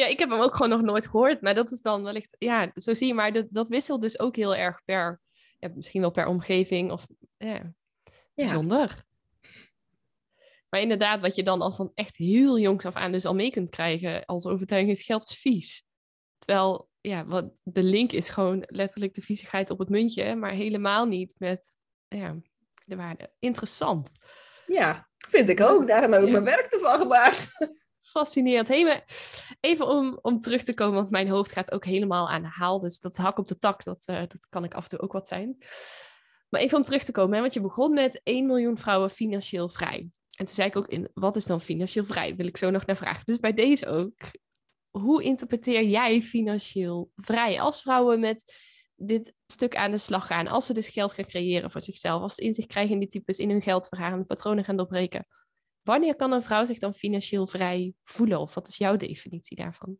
ja, 0.00 0.06
ik 0.06 0.18
heb 0.18 0.30
hem 0.30 0.40
ook 0.40 0.54
gewoon 0.54 0.70
nog 0.70 0.82
nooit 0.82 1.06
gehoord. 1.06 1.40
Maar 1.40 1.54
dat 1.54 1.70
is 1.70 1.80
dan 1.80 2.02
wellicht, 2.02 2.36
ja, 2.38 2.70
zo 2.74 2.94
zie 2.94 3.06
je. 3.06 3.14
Maar 3.14 3.32
dat, 3.32 3.46
dat 3.50 3.68
wisselt 3.68 4.00
dus 4.00 4.18
ook 4.18 4.36
heel 4.36 4.54
erg 4.54 4.84
per, 4.84 5.20
ja, 5.58 5.70
misschien 5.74 6.00
wel 6.00 6.10
per 6.10 6.26
omgeving. 6.26 6.92
Of 6.92 7.06
ja, 7.36 7.72
bijzonder. 8.34 9.04
Maar 10.68 10.80
inderdaad, 10.80 11.20
wat 11.20 11.34
je 11.34 11.42
dan 11.42 11.60
al 11.60 11.72
van 11.72 11.92
echt 11.94 12.16
heel 12.16 12.58
jongs 12.58 12.84
af 12.84 12.94
aan 12.94 13.12
dus 13.12 13.24
al 13.24 13.34
mee 13.34 13.50
kunt 13.50 13.70
krijgen 13.70 14.24
als 14.24 14.46
overtuiging 14.46 14.92
is 14.92 15.02
geld 15.02 15.28
is 15.30 15.38
vies. 15.38 15.84
Terwijl, 16.38 16.88
ja, 17.00 17.26
wat, 17.26 17.52
de 17.62 17.82
link 17.82 18.12
is 18.12 18.28
gewoon 18.28 18.62
letterlijk 18.66 19.14
de 19.14 19.20
viezigheid 19.20 19.70
op 19.70 19.78
het 19.78 19.88
muntje, 19.88 20.34
maar 20.34 20.52
helemaal 20.52 21.06
niet 21.06 21.34
met 21.38 21.76
ja, 22.16 22.36
de 22.86 22.96
waarde. 22.96 23.32
Interessant. 23.38 24.10
Ja, 24.66 25.08
vind 25.28 25.48
ik 25.48 25.60
ook. 25.60 25.86
Daarom 25.86 26.12
heb 26.12 26.22
ik 26.22 26.30
mijn 26.30 26.44
werk 26.44 26.72
ervan 26.72 26.98
gemaakt. 26.98 27.50
Fascinerend. 27.98 28.68
Hey, 28.68 29.04
even 29.60 29.86
om, 29.86 30.18
om 30.22 30.40
terug 30.40 30.62
te 30.62 30.74
komen, 30.74 30.94
want 30.94 31.10
mijn 31.10 31.28
hoofd 31.28 31.52
gaat 31.52 31.72
ook 31.72 31.84
helemaal 31.84 32.30
aan 32.30 32.42
de 32.42 32.48
haal. 32.48 32.80
Dus 32.80 33.00
dat 33.00 33.16
hak 33.16 33.38
op 33.38 33.48
de 33.48 33.58
tak, 33.58 33.84
dat, 33.84 34.08
uh, 34.10 34.18
dat 34.18 34.46
kan 34.48 34.64
ik 34.64 34.74
af 34.74 34.82
en 34.82 34.88
toe 34.88 35.00
ook 35.00 35.12
wat 35.12 35.28
zijn. 35.28 35.56
Maar 36.48 36.60
even 36.60 36.78
om 36.78 36.84
terug 36.84 37.04
te 37.04 37.12
komen, 37.12 37.34
hè, 37.34 37.40
want 37.40 37.54
je 37.54 37.60
begon 37.60 37.94
met 37.94 38.20
1 38.22 38.46
miljoen 38.46 38.78
vrouwen 38.78 39.10
financieel 39.10 39.68
vrij. 39.68 39.98
En 40.38 40.44
toen 40.44 40.54
zei 40.54 40.68
ik 40.68 40.76
ook 40.76 40.88
in, 40.88 41.08
wat 41.14 41.36
is 41.36 41.46
dan 41.46 41.60
financieel 41.60 42.04
vrij? 42.04 42.36
wil 42.36 42.46
ik 42.46 42.56
zo 42.56 42.70
nog 42.70 42.86
naar 42.86 42.96
vragen. 42.96 43.22
Dus 43.24 43.38
bij 43.38 43.52
deze 43.52 43.86
ook, 43.86 44.30
hoe 44.90 45.22
interpreteer 45.22 45.82
jij 45.82 46.22
financieel 46.22 47.10
vrij 47.16 47.60
als 47.60 47.82
vrouwen 47.82 48.20
met 48.20 48.54
dit 48.94 49.34
stuk 49.52 49.76
aan 49.76 49.90
de 49.90 49.98
slag 49.98 50.26
gaan? 50.26 50.46
Als 50.46 50.66
ze 50.66 50.72
dus 50.72 50.88
geld 50.88 51.12
gaan 51.12 51.26
creëren 51.26 51.70
voor 51.70 51.80
zichzelf, 51.80 52.22
als 52.22 52.34
ze 52.34 52.42
inzicht 52.42 52.68
krijgen 52.68 52.92
in 52.92 52.98
die 52.98 53.08
types, 53.08 53.38
in 53.38 53.50
hun 53.50 53.62
geldvergaren, 53.62 54.26
patronen 54.26 54.64
gaan 54.64 54.76
doorbreken. 54.76 55.26
Wanneer 55.82 56.16
kan 56.16 56.32
een 56.32 56.42
vrouw 56.42 56.64
zich 56.64 56.78
dan 56.78 56.94
financieel 56.94 57.46
vrij 57.46 57.94
voelen? 58.02 58.40
Of 58.40 58.54
wat 58.54 58.68
is 58.68 58.76
jouw 58.76 58.96
definitie 58.96 59.56
daarvan? 59.56 59.98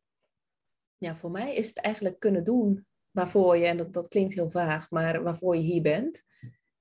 Ja, 0.98 1.16
voor 1.16 1.30
mij 1.30 1.54
is 1.54 1.68
het 1.68 1.80
eigenlijk 1.80 2.18
kunnen 2.18 2.44
doen 2.44 2.86
waarvoor 3.10 3.56
je, 3.56 3.66
en 3.66 3.76
dat, 3.76 3.92
dat 3.92 4.08
klinkt 4.08 4.34
heel 4.34 4.50
vaag, 4.50 4.90
maar 4.90 5.22
waarvoor 5.22 5.56
je 5.56 5.62
hier 5.62 5.82
bent. 5.82 6.22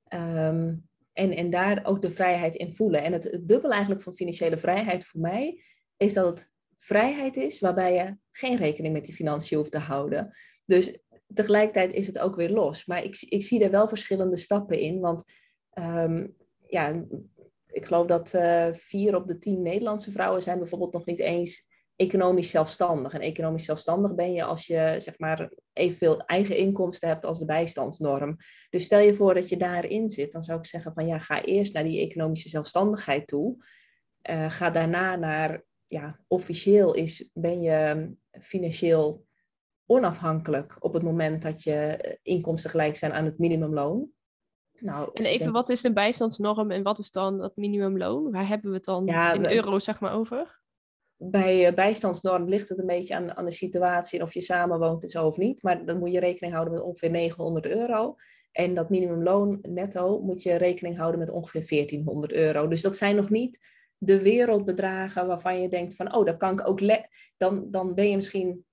Ehm, 0.04 0.76
en, 1.14 1.32
en 1.32 1.50
daar 1.50 1.86
ook 1.86 2.02
de 2.02 2.12
vrijheid 2.12 2.56
in 2.56 2.74
voelen. 2.74 3.04
En 3.04 3.12
het, 3.12 3.24
het 3.24 3.48
dubbel 3.48 3.72
eigenlijk 3.72 4.02
van 4.02 4.16
financiële 4.16 4.58
vrijheid 4.58 5.06
voor 5.06 5.22
mij 5.22 5.64
is 5.98 6.14
dat 6.14 6.26
het 6.26 6.52
vrijheid 6.76 7.38
is 7.38 7.60
waarbij 7.60 7.94
je 7.94 8.18
geen 8.32 8.56
rekening 8.56 8.94
met 8.94 9.06
die 9.06 9.14
financiën 9.14 9.58
hoeft 9.58 9.72
te 9.72 9.80
houden. 9.80 10.36
Dus 10.66 11.00
tegelijkertijd 11.34 11.94
is 11.94 12.08
het 12.08 12.20
ook 12.20 12.36
weer 12.36 12.50
los. 12.50 12.86
Maar 12.86 13.04
ik, 13.04 13.18
ik 13.30 13.42
zie 13.42 13.64
er 13.64 13.72
wel 13.72 13.88
verschillende 13.88 14.38
stappen 14.38 14.80
in. 14.80 15.00
Want 15.00 15.24
ehm, 15.70 16.28
ja, 16.68 17.06
ik 17.68 17.86
geloof 17.86 18.08
dat 18.08 18.34
uh, 18.34 18.68
vier 18.74 19.16
op 19.16 19.28
de 19.28 19.38
tien 19.38 19.62
Nederlandse 19.62 20.12
vrouwen 20.12 20.42
zijn 20.42 20.60
bijvoorbeeld 20.60 20.94
nog 20.94 21.06
niet 21.06 21.20
eens 21.20 21.70
economisch 21.96 22.50
zelfstandig. 22.50 23.14
En 23.14 23.22
economisch 23.22 23.66
zelfstandig 23.66 24.16
ben 24.16 24.34
je 24.34 24.44
als 24.44 24.68
je 24.68 24.96
zeg 24.98 25.20
maar 25.20 25.52
evenveel 25.74 26.20
eigen 26.20 26.58
inkomsten 26.58 27.10
hebt 27.10 27.26
als 27.26 27.40
de 27.40 27.46
bijstandsnorm. 27.46 28.38
Dus 28.70 28.84
stel 28.84 29.00
je 29.00 29.14
voor 29.14 29.34
dat 29.34 29.50
je 29.50 29.58
daarin 29.58 30.10
zit, 30.10 30.32
dan 30.32 30.44
zou 30.44 30.60
ik 30.60 30.66
zeggen 30.66 30.94
van 30.94 31.08
ja, 31.08 31.20
ga 31.20 31.44
eerst 31.44 31.74
naar 31.74 31.84
die 31.84 32.00
economische 32.00 32.50
zelfstandigheid 32.50 33.28
toe. 33.28 33.66
Uh, 34.30 34.52
ga 34.52 34.70
daarna 34.70 35.16
naar, 35.16 35.64
ja, 35.88 36.20
officieel 36.28 36.94
is, 36.94 37.30
ben 37.34 37.62
je 37.62 38.10
financieel 38.32 39.26
onafhankelijk 39.92 40.76
op 40.80 40.94
het 40.94 41.04
moment 41.04 41.42
dat 41.42 41.64
je 41.64 42.20
inkomsten 42.24 42.70
gelijk 42.70 42.96
zijn 42.96 43.14
aan 43.14 43.26
het 43.26 43.38
minimumloon. 43.38 44.10
Nou, 44.80 45.10
en 45.14 45.26
even, 45.26 45.52
wat 45.52 45.70
is 45.70 45.82
de 45.82 45.94
bijstandsnorm 45.94 46.72
en 46.72 46.84
wat 46.84 47.00
is 47.00 47.12
dan 47.12 47.38
dat 47.38 47.56
minimumloon? 47.56 48.32
Waar 48.32 48.48
hebben 48.48 48.70
we 48.70 48.76
het 48.76 48.86
dan 48.86 49.08
in 49.08 49.52
euro's 49.52 49.84
zeg 49.84 50.00
maar 50.00 50.14
over? 50.14 50.60
bij 51.24 51.68
uh, 51.68 51.74
bijstandsnorm 51.74 52.48
ligt 52.50 52.70
het 52.70 52.78
een 52.78 52.86
beetje 52.86 53.16
aan, 53.16 53.38
aan 53.38 53.46
de 53.46 53.52
situatie 53.52 54.20
en 54.20 54.26
of 54.26 54.34
je 54.34 54.42
samenwoont 54.42 55.04
en 55.04 55.10
zo 55.10 55.26
of 55.26 55.38
niet. 55.38 55.64
Maar 55.64 55.86
dan 55.86 56.00
moet 56.00 56.12
je 56.12 56.20
rekening 56.20 56.54
houden 56.54 56.74
met 56.74 56.84
ongeveer 56.84 57.10
900 57.10 57.66
euro. 57.66 58.16
En 58.52 58.74
dat 58.74 58.90
minimumloon 58.90 59.60
netto 59.62 60.22
moet 60.22 60.44
je 60.44 60.56
rekening 60.56 60.98
houden 60.98 61.20
met 61.20 61.30
ongeveer 61.30 61.68
1400 61.68 62.34
euro. 62.34 62.68
Dus 62.68 62.82
dat 62.82 62.98
zijn 62.98 63.16
nog 63.16 63.30
niet 63.30 63.60
de 63.98 64.22
wereldbedragen 64.22 65.28
waarvan 65.28 65.62
je 65.62 65.70
denkt 65.70 65.96
van, 65.96 66.16
oh, 66.16 66.26
dat 66.26 66.38
kan 66.38 66.52
ik 66.52 66.68
ook... 66.68 66.82
Dan, 67.38 67.72
dan 67.72 67.94
ben 67.94 68.10
je 68.10 68.16
misschien 68.16 68.66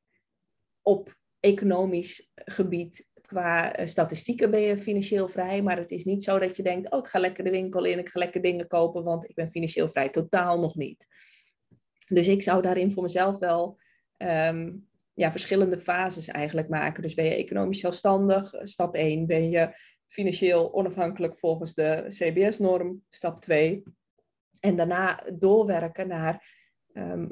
op 0.89 1.17
economisch 1.41 2.31
gebied 2.35 3.09
qua 3.23 3.73
eh, 3.73 3.87
statistieken 3.87 4.51
ben 4.51 4.61
je 4.61 4.79
financieel 4.79 5.29
vrij, 5.29 5.63
maar 5.63 5.77
het 5.77 5.91
is 5.91 6.05
niet 6.05 6.25
zo 6.25 6.39
dat 6.39 6.57
je 6.57 6.63
denkt, 6.63 6.91
oh, 6.91 6.99
ik 6.99 7.07
ga 7.07 7.19
lekker 7.19 7.45
de 7.45 7.51
winkel 7.51 7.85
in, 7.85 7.99
ik 7.99 8.09
ga 8.09 8.19
lekker 8.19 8.43
dingen 8.43 8.67
kopen, 8.67 9.05
want 9.05 9.29
ik 9.29 9.35
ben 9.35 9.51
financieel 9.51 9.89
vrij. 9.89 10.09
Totaal 10.09 10.61
nog 10.61 10.75
niet. 10.75 11.07
Dus 12.09 12.29
ik 12.29 12.43
zou 12.43 12.63
daarin 12.63 12.93
voor 12.93 13.03
mezelf 13.03 13.39
wel 13.39 13.79
ehm, 14.17 14.77
ja, 15.15 15.31
verschillende 15.31 15.79
fases 15.79 16.29
eigenlijk 16.29 16.69
maken. 16.69 17.03
Dus 17.03 17.15
ben 17.15 17.25
je 17.25 17.35
economisch 17.35 17.81
zelfstandig, 17.81 18.51
stap 18.63 18.95
1. 18.95 19.27
Ben 19.27 19.51
je 19.51 19.77
financieel 20.07 20.75
onafhankelijk 20.75 21.39
volgens 21.39 21.75
de 21.75 22.05
CBS-norm, 22.09 23.03
stap 23.09 23.41
2. 23.41 23.83
En 24.61 24.77
daarna 24.77 25.25
doorwerken 25.33 26.09
naar 26.09 26.57
ehm, 26.93 27.27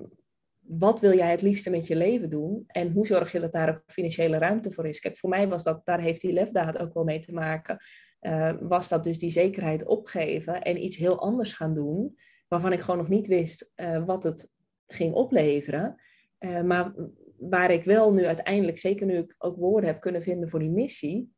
wat 0.69 1.01
wil 1.01 1.15
jij 1.15 1.31
het 1.31 1.43
liefste 1.43 1.71
met 1.71 1.87
je 1.87 1.97
leven 1.97 2.31
doen 2.31 2.65
en 2.67 2.93
hoe 2.93 3.07
zorg 3.07 3.33
je 3.33 3.41
dat 3.41 3.53
daar 3.53 3.69
ook 3.69 3.83
financiële 3.87 4.39
ruimte 4.39 4.73
voor 4.73 4.87
is. 4.87 5.01
Kijk, 5.01 5.19
voor 5.19 5.31
mij 5.31 5.49
was 5.49 5.63
dat, 5.63 5.81
daar 5.85 6.01
heeft 6.01 6.21
die 6.21 6.33
lefdaad 6.33 6.79
ook 6.79 6.95
wel 6.95 7.05
mee 7.05 7.21
te 7.21 7.33
maken, 7.33 7.79
uh, 8.21 8.53
was 8.61 8.89
dat 8.89 9.05
dus 9.05 9.19
die 9.19 9.31
zekerheid 9.31 9.87
opgeven 9.87 10.63
en 10.63 10.85
iets 10.85 10.97
heel 10.97 11.21
anders 11.21 11.53
gaan 11.53 11.75
doen, 11.75 12.19
waarvan 12.49 12.73
ik 12.73 12.81
gewoon 12.81 12.99
nog 12.99 13.09
niet 13.09 13.27
wist 13.27 13.73
uh, 13.77 14.05
wat 14.05 14.23
het 14.23 14.53
ging 14.87 15.15
opleveren. 15.15 16.01
Uh, 16.39 16.63
maar 16.63 16.95
waar 17.39 17.71
ik 17.71 17.85
wel 17.85 18.13
nu 18.13 18.27
uiteindelijk, 18.27 18.79
zeker 18.79 19.07
nu 19.07 19.17
ik 19.17 19.35
ook 19.39 19.57
woorden 19.57 19.91
heb 19.91 20.01
kunnen 20.01 20.23
vinden 20.23 20.49
voor 20.49 20.59
die 20.59 20.71
missie, 20.71 21.35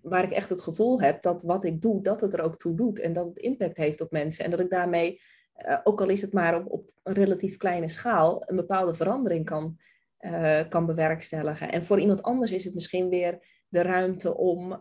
waar 0.00 0.24
ik 0.24 0.30
echt 0.30 0.48
het 0.48 0.60
gevoel 0.60 1.00
heb 1.00 1.22
dat 1.22 1.42
wat 1.42 1.64
ik 1.64 1.82
doe, 1.82 2.02
dat 2.02 2.20
het 2.20 2.32
er 2.32 2.40
ook 2.40 2.56
toe 2.56 2.74
doet 2.74 2.98
en 2.98 3.12
dat 3.12 3.26
het 3.26 3.38
impact 3.38 3.76
heeft 3.76 4.00
op 4.00 4.10
mensen. 4.10 4.44
En 4.44 4.50
dat 4.50 4.60
ik 4.60 4.70
daarmee, 4.70 5.20
uh, 5.68 5.80
ook 5.84 6.00
al 6.00 6.08
is 6.08 6.22
het 6.22 6.32
maar 6.32 6.56
op, 6.56 6.70
op, 6.70 6.90
een 7.02 7.14
relatief 7.14 7.56
kleine 7.56 7.88
schaal, 7.88 8.42
een 8.46 8.56
bepaalde 8.56 8.94
verandering 8.94 9.44
kan, 9.44 9.78
uh, 10.20 10.68
kan 10.68 10.86
bewerkstelligen. 10.86 11.72
En 11.72 11.84
voor 11.84 12.00
iemand 12.00 12.22
anders 12.22 12.50
is 12.50 12.64
het 12.64 12.74
misschien 12.74 13.08
weer 13.08 13.38
de 13.68 13.82
ruimte 13.82 14.36
om 14.36 14.78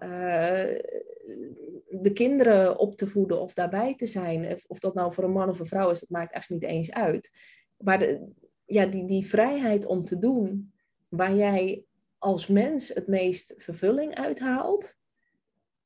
de 1.89 2.11
kinderen 2.13 2.77
op 2.77 2.95
te 2.95 3.07
voeden 3.07 3.41
of 3.41 3.53
daarbij 3.53 3.95
te 3.95 4.05
zijn. 4.05 4.57
Of, 4.67 4.79
dat 4.79 4.93
nou 4.93 5.13
voor 5.13 5.23
een 5.23 5.31
man 5.31 5.49
of 5.49 5.59
een 5.59 5.65
vrouw 5.65 5.89
is, 5.89 5.99
dat 5.99 6.09
maakt 6.09 6.33
eigenlijk 6.33 6.63
niet 6.63 6.71
eens 6.71 6.91
uit. 6.91 7.31
Maar 7.77 7.99
de, 7.99 8.27
ja, 8.65 8.85
die, 8.85 9.05
die 9.05 9.27
vrijheid 9.27 9.85
om 9.85 10.05
te 10.05 10.17
doen 10.17 10.73
waar 11.07 11.35
jij 11.35 11.83
als 12.17 12.47
mens 12.47 12.89
het 12.89 13.07
meest 13.07 13.53
vervulling 13.57 14.15
uithaalt, 14.15 14.95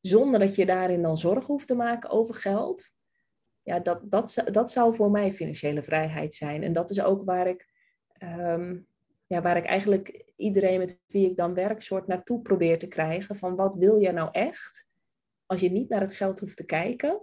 zonder 0.02 0.39
dat 0.39 0.56
je 0.56 0.66
daarin 0.66 1.02
dan 1.02 1.18
zorg 1.18 1.46
hoeft 1.46 1.68
te 1.68 1.76
maken 1.76 2.10
over 2.10 2.36
geld, 2.36 2.91
ja, 3.64 3.80
dat, 3.80 3.99
dat, 4.03 4.43
dat 4.51 4.72
zou 4.72 4.95
voor 4.95 5.11
mij 5.11 5.34
financiële 5.34 5.84
vrijheid 5.84 6.36
zijn. 6.36 6.64
En 6.64 6.74
dat 6.74 6.89
is 6.89 7.01
ook 7.01 7.26
waar 7.26 7.47
ik, 7.47 7.68
ehm, 8.18 8.78
ja, 9.28 9.41
waar 9.41 9.57
ik 9.57 9.66
eigenlijk 9.66 10.26
iedereen 10.36 10.80
met 10.80 10.99
wie 11.07 11.30
ik 11.30 11.36
dan 11.36 11.53
werk, 11.53 11.82
soort 11.82 12.07
naartoe 12.07 12.41
probeer 12.41 12.80
te 12.80 12.88
krijgen 12.88 13.36
van 13.36 13.55
wat 13.55 13.76
wil 13.76 13.95
je 13.95 14.11
nou 14.11 14.30
echt? 14.32 14.91
als 15.45 15.61
je 15.61 15.72
niet 15.72 15.89
naar 15.89 16.01
het 16.01 16.14
geld 16.14 16.39
hoeft 16.39 16.57
te 16.57 16.66
kijken. 16.66 17.22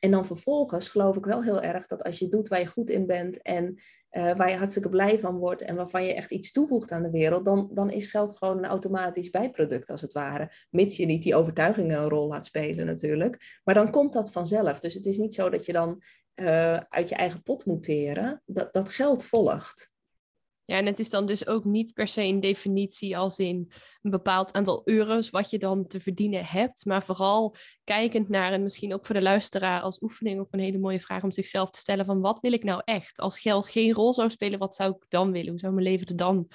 En 0.00 0.10
dan 0.10 0.26
vervolgens 0.26 0.88
geloof 0.88 1.16
ik 1.16 1.24
wel 1.24 1.42
heel 1.42 1.62
erg 1.62 1.86
dat 1.86 2.02
als 2.02 2.18
je 2.18 2.28
doet 2.28 2.48
waar 2.48 2.60
je 2.60 2.66
goed 2.66 2.90
in 2.90 3.06
bent 3.06 3.42
en 3.42 3.80
uh, 4.12 4.36
waar 4.36 4.50
je 4.50 4.56
hartstikke 4.56 4.88
blij 4.88 5.18
van 5.18 5.36
wordt 5.36 5.62
en 5.62 5.76
waarvan 5.76 6.04
je 6.04 6.14
echt 6.14 6.30
iets 6.30 6.52
toevoegt 6.52 6.90
aan 6.90 7.02
de 7.02 7.10
wereld, 7.10 7.44
dan, 7.44 7.70
dan 7.72 7.90
is 7.90 8.06
geld 8.06 8.36
gewoon 8.36 8.58
een 8.58 8.64
automatisch 8.64 9.30
bijproduct 9.30 9.90
als 9.90 10.00
het 10.00 10.12
ware. 10.12 10.52
Mits 10.70 10.96
je 10.96 11.06
niet 11.06 11.22
die 11.22 11.34
overtuigingen 11.34 11.98
een 11.98 12.08
rol 12.08 12.28
laat 12.28 12.46
spelen 12.46 12.86
natuurlijk. 12.86 13.60
Maar 13.64 13.74
dan 13.74 13.90
komt 13.90 14.12
dat 14.12 14.32
vanzelf. 14.32 14.78
Dus 14.78 14.94
het 14.94 15.06
is 15.06 15.16
niet 15.16 15.34
zo 15.34 15.50
dat 15.50 15.66
je 15.66 15.72
dan 15.72 16.02
uh, 16.34 16.76
uit 16.76 17.08
je 17.08 17.14
eigen 17.14 17.42
pot 17.42 17.66
moet 17.66 17.82
teren. 17.82 18.42
Dat, 18.46 18.72
dat 18.72 18.90
geld 18.90 19.24
volgt. 19.24 19.91
Ja, 20.72 20.78
en 20.78 20.86
het 20.86 20.98
is 20.98 21.10
dan 21.10 21.26
dus 21.26 21.46
ook 21.46 21.64
niet 21.64 21.92
per 21.92 22.08
se 22.08 22.22
een 22.22 22.40
definitie 22.40 23.16
als 23.16 23.38
in 23.38 23.72
een 24.02 24.10
bepaald 24.10 24.52
aantal 24.52 24.82
euro's 24.84 25.30
wat 25.30 25.50
je 25.50 25.58
dan 25.58 25.86
te 25.86 26.00
verdienen 26.00 26.44
hebt, 26.44 26.84
maar 26.84 27.02
vooral 27.02 27.56
kijkend 27.84 28.28
naar, 28.28 28.52
en 28.52 28.62
misschien 28.62 28.94
ook 28.94 29.06
voor 29.06 29.14
de 29.14 29.22
luisteraar 29.22 29.80
als 29.80 30.02
oefening 30.02 30.40
ook 30.40 30.48
een 30.50 30.60
hele 30.60 30.78
mooie 30.78 31.00
vraag 31.00 31.22
om 31.22 31.32
zichzelf 31.32 31.70
te 31.70 31.78
stellen 31.78 32.04
van 32.04 32.20
wat 32.20 32.40
wil 32.40 32.52
ik 32.52 32.64
nou 32.64 32.82
echt? 32.84 33.20
Als 33.20 33.40
geld 33.40 33.68
geen 33.68 33.92
rol 33.92 34.12
zou 34.12 34.30
spelen, 34.30 34.58
wat 34.58 34.74
zou 34.74 34.90
ik 34.90 35.04
dan 35.08 35.32
willen? 35.32 35.48
Hoe 35.48 35.58
zou 35.58 35.72
mijn 35.72 35.86
leven 35.86 36.06
er 36.06 36.16
dan 36.16 36.48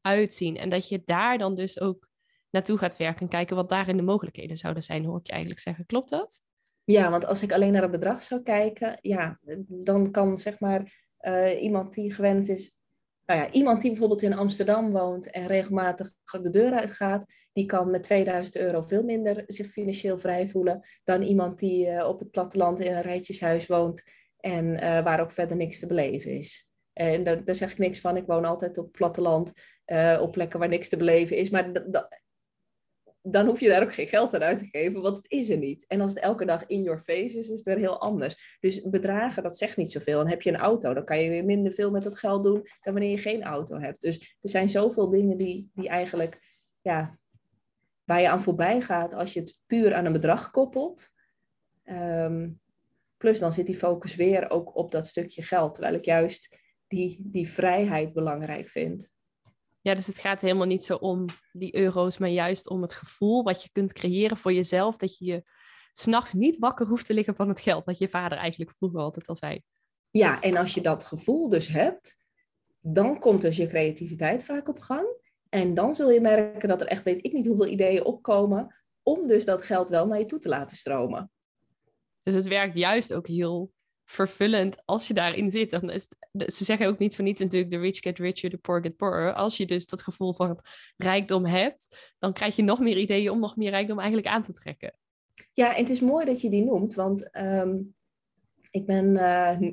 uitzien? 0.00 0.56
En 0.56 0.70
dat 0.70 0.88
je 0.88 1.02
daar 1.04 1.38
dan 1.38 1.54
dus 1.54 1.80
ook 1.80 2.08
naartoe 2.50 2.78
gaat 2.78 2.96
werken 2.96 3.20
en 3.20 3.28
kijken 3.28 3.56
wat 3.56 3.68
daarin 3.68 3.96
de 3.96 4.02
mogelijkheden 4.02 4.56
zouden 4.56 4.82
zijn, 4.82 5.04
hoor 5.04 5.18
ik 5.18 5.26
je 5.26 5.32
eigenlijk 5.32 5.62
zeggen. 5.62 5.86
Klopt 5.86 6.10
dat? 6.10 6.42
Ja, 6.84 7.10
want 7.10 7.26
als 7.26 7.42
ik 7.42 7.52
alleen 7.52 7.72
naar 7.72 7.82
het 7.82 7.90
bedrag 7.90 8.22
zou 8.22 8.42
kijken, 8.42 8.98
ja, 9.00 9.40
dan 9.66 10.10
kan 10.10 10.38
zeg 10.38 10.60
maar 10.60 11.06
uh, 11.20 11.62
iemand 11.62 11.94
die 11.94 12.12
gewend 12.12 12.48
is 12.48 12.82
nou 13.26 13.40
ja, 13.40 13.50
iemand 13.50 13.80
die 13.80 13.90
bijvoorbeeld 13.90 14.22
in 14.22 14.34
Amsterdam 14.34 14.90
woont 14.92 15.30
en 15.30 15.46
regelmatig 15.46 16.12
de 16.40 16.50
deur 16.50 16.72
uitgaat, 16.72 17.26
die 17.52 17.66
kan 17.66 17.90
met 17.90 18.02
2000 18.02 18.56
euro 18.56 18.82
veel 18.82 19.02
minder 19.02 19.42
zich 19.46 19.70
financieel 19.70 20.18
vrij 20.18 20.48
voelen 20.48 20.86
dan 21.04 21.22
iemand 21.22 21.58
die 21.58 21.86
uh, 21.86 22.08
op 22.08 22.18
het 22.18 22.30
platteland 22.30 22.80
in 22.80 22.92
een 22.92 23.02
rijtjeshuis 23.02 23.66
woont 23.66 24.02
en 24.40 24.64
uh, 24.64 24.78
waar 25.02 25.20
ook 25.20 25.32
verder 25.32 25.56
niks 25.56 25.78
te 25.78 25.86
beleven 25.86 26.30
is. 26.30 26.68
En 26.92 27.22
daar, 27.22 27.54
zeg 27.54 27.72
ik 27.72 27.78
niks 27.78 28.00
van. 28.00 28.16
Ik 28.16 28.26
woon 28.26 28.44
altijd 28.44 28.78
op 28.78 28.84
het 28.84 28.96
platteland, 28.96 29.52
uh, 29.86 30.18
op 30.22 30.32
plekken 30.32 30.58
waar 30.58 30.68
niks 30.68 30.88
te 30.88 30.96
beleven 30.96 31.36
is. 31.36 31.50
Maar 31.50 31.72
dan 33.26 33.46
hoef 33.46 33.60
je 33.60 33.68
daar 33.68 33.82
ook 33.82 33.94
geen 33.94 34.06
geld 34.06 34.34
aan 34.34 34.42
uit 34.42 34.58
te 34.58 34.66
geven, 34.66 35.02
want 35.02 35.16
het 35.16 35.30
is 35.30 35.50
er 35.50 35.58
niet. 35.58 35.84
En 35.86 36.00
als 36.00 36.14
het 36.14 36.22
elke 36.22 36.44
dag 36.44 36.66
in 36.66 36.82
your 36.82 37.00
face 37.00 37.38
is, 37.38 37.48
is 37.48 37.48
het 37.48 37.62
weer 37.62 37.76
heel 37.76 38.00
anders. 38.00 38.58
Dus 38.60 38.82
bedragen, 38.82 39.42
dat 39.42 39.56
zegt 39.56 39.76
niet 39.76 39.92
zoveel. 39.92 40.20
En 40.20 40.28
heb 40.28 40.42
je 40.42 40.50
een 40.50 40.56
auto, 40.56 40.94
dan 40.94 41.04
kan 41.04 41.18
je 41.18 41.30
weer 41.30 41.44
minder 41.44 41.72
veel 41.72 41.90
met 41.90 42.02
dat 42.02 42.18
geld 42.18 42.42
doen 42.42 42.62
dan 42.82 42.92
wanneer 42.92 43.10
je 43.10 43.18
geen 43.18 43.42
auto 43.42 43.78
hebt. 43.78 44.00
Dus 44.00 44.36
er 44.40 44.48
zijn 44.48 44.68
zoveel 44.68 45.10
dingen 45.10 45.36
die, 45.36 45.70
die 45.74 45.88
eigenlijk, 45.88 46.40
ja, 46.80 47.18
waar 48.04 48.20
je 48.20 48.28
aan 48.28 48.42
voorbij 48.42 48.80
gaat 48.80 49.14
als 49.14 49.32
je 49.32 49.40
het 49.40 49.60
puur 49.66 49.94
aan 49.94 50.04
een 50.04 50.12
bedrag 50.12 50.50
koppelt. 50.50 51.08
Ehm, 51.84 52.50
plus 53.16 53.38
dan 53.38 53.52
zit 53.52 53.66
die 53.66 53.76
focus 53.76 54.14
weer 54.14 54.50
ook 54.50 54.76
op 54.76 54.90
dat 54.90 55.06
stukje 55.06 55.42
geld, 55.42 55.74
terwijl 55.74 55.94
ik 55.94 56.04
juist 56.04 56.58
die, 56.86 57.18
die 57.20 57.48
vrijheid 57.48 58.12
belangrijk 58.12 58.68
vind. 58.68 59.12
Ja, 59.84 59.94
dus 59.94 60.06
het 60.06 60.18
gaat 60.18 60.40
helemaal 60.40 60.66
niet 60.66 60.84
zo 60.84 60.94
om 60.94 61.26
die 61.52 61.76
euro's, 61.76 62.18
maar 62.18 62.28
juist 62.28 62.68
om 62.68 62.82
het 62.82 62.94
gevoel 62.94 63.42
wat 63.42 63.62
je 63.62 63.68
kunt 63.72 63.92
creëren 63.92 64.36
voor 64.36 64.52
jezelf. 64.52 64.96
Dat 64.96 65.18
je 65.18 65.24
je 65.24 65.44
s'nachts 65.92 66.32
niet 66.32 66.58
wakker 66.58 66.86
hoeft 66.86 67.06
te 67.06 67.14
liggen 67.14 67.34
van 67.34 67.48
het 67.48 67.60
geld, 67.60 67.84
wat 67.84 67.98
je 67.98 68.08
vader 68.08 68.38
eigenlijk 68.38 68.70
vroeger 68.70 69.00
altijd 69.00 69.26
al 69.26 69.36
zei. 69.36 69.62
Ja, 70.10 70.40
en 70.40 70.56
als 70.56 70.74
je 70.74 70.80
dat 70.80 71.04
gevoel 71.04 71.48
dus 71.48 71.68
hebt, 71.68 72.16
dan 72.80 73.18
komt 73.18 73.40
dus 73.40 73.56
je 73.56 73.66
creativiteit 73.66 74.44
vaak 74.44 74.68
op 74.68 74.78
gang. 74.78 75.06
En 75.48 75.74
dan 75.74 75.94
zul 75.94 76.10
je 76.10 76.20
merken 76.20 76.68
dat 76.68 76.80
er 76.80 76.86
echt 76.86 77.02
weet 77.02 77.24
ik 77.24 77.32
niet 77.32 77.46
hoeveel 77.46 77.68
ideeën 77.68 78.04
opkomen 78.04 78.74
om 79.02 79.26
dus 79.26 79.44
dat 79.44 79.62
geld 79.62 79.88
wel 79.88 80.06
naar 80.06 80.18
je 80.18 80.26
toe 80.26 80.38
te 80.38 80.48
laten 80.48 80.76
stromen. 80.76 81.30
Dus 82.22 82.34
het 82.34 82.48
werkt 82.48 82.78
juist 82.78 83.14
ook 83.14 83.26
heel 83.26 83.72
vervullend 84.04 84.82
als 84.84 85.06
je 85.06 85.14
daarin 85.14 85.50
zit. 85.50 85.70
Dan 85.70 85.90
is 85.90 86.08
ze 86.32 86.64
zeggen 86.64 86.86
ook 86.86 86.98
niet 86.98 87.14
voor 87.14 87.24
niets 87.24 87.40
natuurlijk, 87.40 87.70
the 87.70 87.78
rich 87.78 87.98
get 87.98 88.18
richer, 88.18 88.50
the 88.50 88.56
poor 88.56 88.82
get 88.82 88.96
poorer. 88.96 89.32
Als 89.32 89.56
je 89.56 89.66
dus 89.66 89.86
dat 89.86 90.02
gevoel 90.02 90.32
van 90.32 90.60
rijkdom 90.96 91.44
hebt, 91.44 92.14
dan 92.18 92.32
krijg 92.32 92.56
je 92.56 92.62
nog 92.62 92.80
meer 92.80 92.96
ideeën 92.96 93.30
om 93.30 93.40
nog 93.40 93.56
meer 93.56 93.70
rijkdom 93.70 93.98
eigenlijk 93.98 94.28
aan 94.28 94.42
te 94.42 94.52
trekken. 94.52 94.94
Ja, 95.52 95.74
en 95.74 95.80
het 95.80 95.90
is 95.90 96.00
mooi 96.00 96.24
dat 96.24 96.40
je 96.40 96.50
die 96.50 96.64
noemt, 96.64 96.94
want 96.94 97.30
ehm, 97.30 97.76
ik 98.70 98.86
ben 98.86 99.06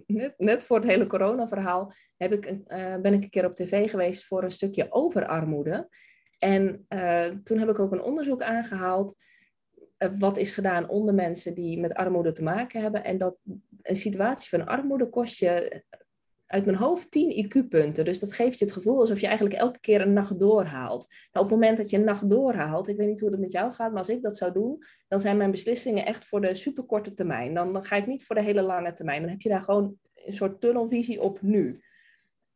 uh, 0.07 0.27
net, 0.37 0.63
voor 0.63 0.77
het 0.77 0.87
hele 0.87 1.07
corona-verhaal 1.07 1.93
ik, 2.17 2.45
uh, 2.45 2.95
ben 2.97 3.13
ik 3.13 3.23
een 3.23 3.29
keer 3.29 3.45
op 3.45 3.55
tv 3.55 3.89
geweest 3.89 4.25
voor 4.25 4.43
een 4.43 4.51
stukje 4.51 4.91
over 4.91 5.25
armoede. 5.25 5.89
En 6.37 6.85
uh, 6.89 7.27
toen 7.43 7.57
heb 7.57 7.69
ik 7.69 7.79
ook 7.79 7.91
een 7.91 8.01
onderzoek 8.01 8.41
aangehaald 8.41 9.15
wat 10.19 10.37
is 10.37 10.51
gedaan 10.51 10.89
onder 10.89 11.13
mensen 11.13 11.53
die 11.53 11.79
met 11.79 11.93
armoede 11.93 12.31
te 12.31 12.43
maken 12.43 12.81
hebben. 12.81 13.03
En 13.03 13.17
dat 13.17 13.37
een 13.81 13.95
situatie 13.95 14.49
van 14.49 14.67
armoede 14.67 15.09
kost 15.09 15.39
je 15.39 15.83
uit 16.51 16.65
mijn 16.65 16.77
hoofd 16.77 17.11
10 17.11 17.45
IQ-punten. 17.45 18.05
Dus 18.05 18.19
dat 18.19 18.33
geeft 18.33 18.59
je 18.59 18.65
het 18.65 18.73
gevoel 18.73 18.99
alsof 18.99 19.19
je 19.19 19.27
eigenlijk 19.27 19.55
elke 19.55 19.79
keer 19.79 20.01
een 20.01 20.13
nacht 20.13 20.39
doorhaalt. 20.39 21.07
Nou, 21.31 21.45
op 21.45 21.51
het 21.51 21.59
moment 21.59 21.77
dat 21.77 21.89
je 21.89 21.97
een 21.97 22.03
nacht 22.03 22.29
doorhaalt, 22.29 22.87
ik 22.87 22.97
weet 22.97 23.07
niet 23.07 23.19
hoe 23.19 23.31
het 23.31 23.39
met 23.39 23.51
jou 23.51 23.73
gaat, 23.73 23.89
maar 23.89 23.97
als 23.97 24.09
ik 24.09 24.21
dat 24.21 24.37
zou 24.37 24.53
doen, 24.53 24.83
dan 25.07 25.19
zijn 25.19 25.37
mijn 25.37 25.51
beslissingen 25.51 26.05
echt 26.05 26.25
voor 26.25 26.41
de 26.41 26.55
superkorte 26.55 27.13
termijn. 27.13 27.53
Dan, 27.53 27.73
dan 27.73 27.83
ga 27.83 27.95
ik 27.95 28.07
niet 28.07 28.25
voor 28.25 28.35
de 28.35 28.43
hele 28.43 28.61
lange 28.61 28.93
termijn. 28.93 29.21
Dan 29.21 29.29
heb 29.29 29.41
je 29.41 29.49
daar 29.49 29.61
gewoon 29.61 29.97
een 30.13 30.33
soort 30.33 30.61
tunnelvisie 30.61 31.21
op 31.21 31.41
nu. 31.41 31.81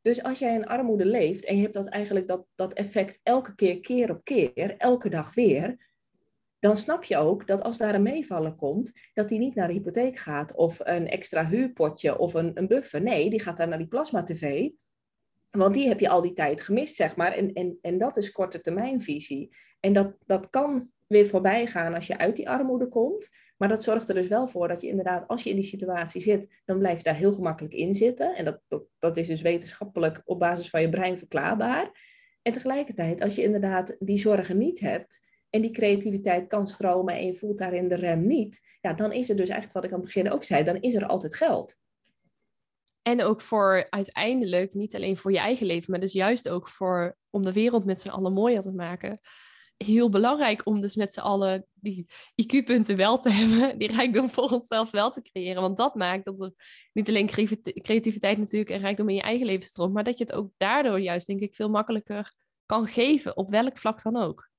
Dus 0.02 0.24
als 0.24 0.40
jij 0.40 0.54
in 0.54 0.68
armoede 0.68 1.06
leeft 1.06 1.46
en 1.46 1.56
je 1.56 1.62
hebt 1.62 1.74
dat 1.74 1.88
eigenlijk 1.88 2.28
dat, 2.28 2.46
dat 2.56 2.74
effect 2.74 3.20
elke 3.24 3.56
keer, 3.56 3.80
keer 3.80 4.10
op 4.10 4.24
keer, 4.24 4.76
elke 4.78 5.10
dag 5.10 5.34
weer, 5.34 5.85
dan 6.60 6.78
snap 6.78 7.04
je 7.04 7.18
ook 7.18 7.48
dat 7.48 7.64
als 7.64 7.78
daar 7.78 7.96
een 7.96 8.02
meevallen 8.02 8.56
komt, 8.56 8.92
dat 9.14 9.30
die 9.30 9.40
niet 9.40 9.56
naar 9.56 9.68
de 9.68 9.74
hypotheek 9.74 10.18
gaat 10.18 10.56
of 10.56 10.80
een 10.84 11.08
extra 11.08 11.48
huurpotje 11.48 12.18
of 12.18 12.34
een, 12.34 12.52
een 12.54 12.68
buffer. 12.68 13.02
Nee, 13.02 13.30
die 13.30 13.40
gaat 13.40 13.58
dan 13.58 13.70
naar 13.70 13.78
die 13.78 13.88
plasma-tv. 13.88 14.70
Want 15.52 15.74
die 15.74 15.88
heb 15.88 16.00
je 16.00 16.10
al 16.10 16.22
die 16.22 16.34
tijd 16.34 16.62
gemist, 16.62 16.96
zeg 16.96 17.16
maar. 17.16 17.32
En, 17.32 17.54
en, 17.54 17.78
en 17.82 17.98
dat 17.98 18.18
is 18.18 18.32
korte 18.32 18.62
termijnvisie. 18.62 19.56
En 19.80 19.94
dat, 19.94 20.16
dat 20.26 20.50
kan 20.50 20.92
weer 21.08 21.26
voorbij 21.26 21.68
gaan 21.68 21.94
als 21.94 22.08
je 22.08 22.18
uit 22.18 22.36
die 22.36 22.50
armoede 22.50 22.88
komt. 22.88 23.30
Maar 23.58 23.70
dat 23.70 23.84
zorgt 23.84 24.10
er 24.10 24.16
dus 24.16 24.28
wel 24.28 24.48
voor 24.48 24.68
dat 24.68 24.82
je 24.82 24.88
inderdaad, 24.88 25.28
als 25.28 25.44
je 25.44 25.50
in 25.50 25.56
die 25.56 25.66
situatie 25.66 26.22
zit, 26.22 26.62
dan 26.66 26.78
blijf 26.78 26.98
je 26.98 27.04
daar 27.04 27.16
heel 27.16 27.34
gemakkelijk 27.34 27.74
in 27.74 27.94
zitten. 27.94 28.36
En 28.36 28.46
dat, 28.46 28.62
dat, 28.68 28.84
dat 29.00 29.18
is 29.18 29.28
dus 29.28 29.42
wetenschappelijk 29.42 30.22
op 30.26 30.40
basis 30.40 30.70
van 30.70 30.82
je 30.82 30.90
brein 30.90 31.18
verklaarbaar. 31.18 32.14
En 32.42 32.54
tegelijkertijd, 32.54 33.22
als 33.22 33.36
je 33.36 33.42
inderdaad 33.42 33.96
die 34.00 34.18
zorgen 34.18 34.58
niet 34.58 34.80
hebt, 34.80 35.35
en 35.50 35.62
die 35.62 35.72
creativiteit 35.72 36.48
kan 36.48 36.68
stromen 36.68 37.16
en 37.16 37.26
je 37.26 37.36
voelt 37.36 37.58
daarin 37.58 37.88
de 37.88 37.96
rem 37.96 38.28
niet, 38.28 38.60
ja, 38.82 38.94
dan 38.94 39.12
is 39.12 39.30
er 39.30 39.36
dus 39.36 39.50
eigenlijk 39.50 39.74
wat 39.74 39.84
ik 39.84 39.92
aan 39.92 40.04
het 40.04 40.14
begin 40.14 40.32
ook 40.32 40.44
zei, 40.44 40.64
dan 40.64 40.82
is 40.82 40.94
er 40.94 41.06
altijd 41.06 41.36
geld. 41.36 41.78
En 43.02 43.24
ook 43.24 43.42
voor 43.42 43.88
uiteindelijk, 43.90 44.74
niet 44.74 44.96
alleen 44.96 45.18
voor 45.18 45.32
je 45.32 45.38
eigen 45.38 45.66
leven, 45.66 45.92
maar 45.92 46.00
dus 46.00 46.14
juist 46.14 46.50
ook 46.50 46.68
voor 46.68 47.18
om 47.30 47.44
de 47.44 47.54
wereld 47.54 47.86
met 47.86 48.02
z'n 48.02 48.10
allen 48.10 48.34
mooier 48.34 48.62
te 48.62 48.72
maken. 48.72 49.20
Heel 49.78 50.10
belangrijk 50.10 50.66
om 50.66 50.80
dus 50.80 50.96
met 50.96 51.14
z'n 51.14 51.20
allen 51.20 51.68
die 51.74 52.10
IQ-punten 52.36 52.96
wel 52.96 53.20
te 53.20 53.30
hebben, 53.40 53.78
die 53.78 53.92
rijkdom 53.92 54.30
voor 54.30 54.50
onszelf 54.50 54.92
wel 54.92 55.12
te 55.12 55.22
creëren. 55.22 55.62
Want 55.62 55.78
dat 55.78 55.96
maakt 55.96 56.26
dat 56.26 56.42
er 56.42 56.54
niet 56.94 57.10
alleen 57.10 57.28
creativiteit 57.82 58.38
natuurlijk 58.38 58.70
en 58.70 58.80
rijkdom 58.80 59.10
in 59.10 59.16
je 59.16 59.22
eigen 59.22 59.46
leven 59.46 59.68
stroomt, 59.68 59.94
maar 59.94 60.04
dat 60.04 60.18
je 60.18 60.24
het 60.24 60.34
ook 60.34 60.52
daardoor 60.58 61.00
juist, 61.00 61.28
denk 61.28 61.42
ik, 61.42 61.56
veel 61.56 61.70
makkelijker 61.70 62.34
kan 62.66 62.88
geven, 62.88 63.38
op 63.38 63.50
welk 63.50 63.78
vlak 63.78 64.04
dan 64.04 64.18
ook. 64.18 64.50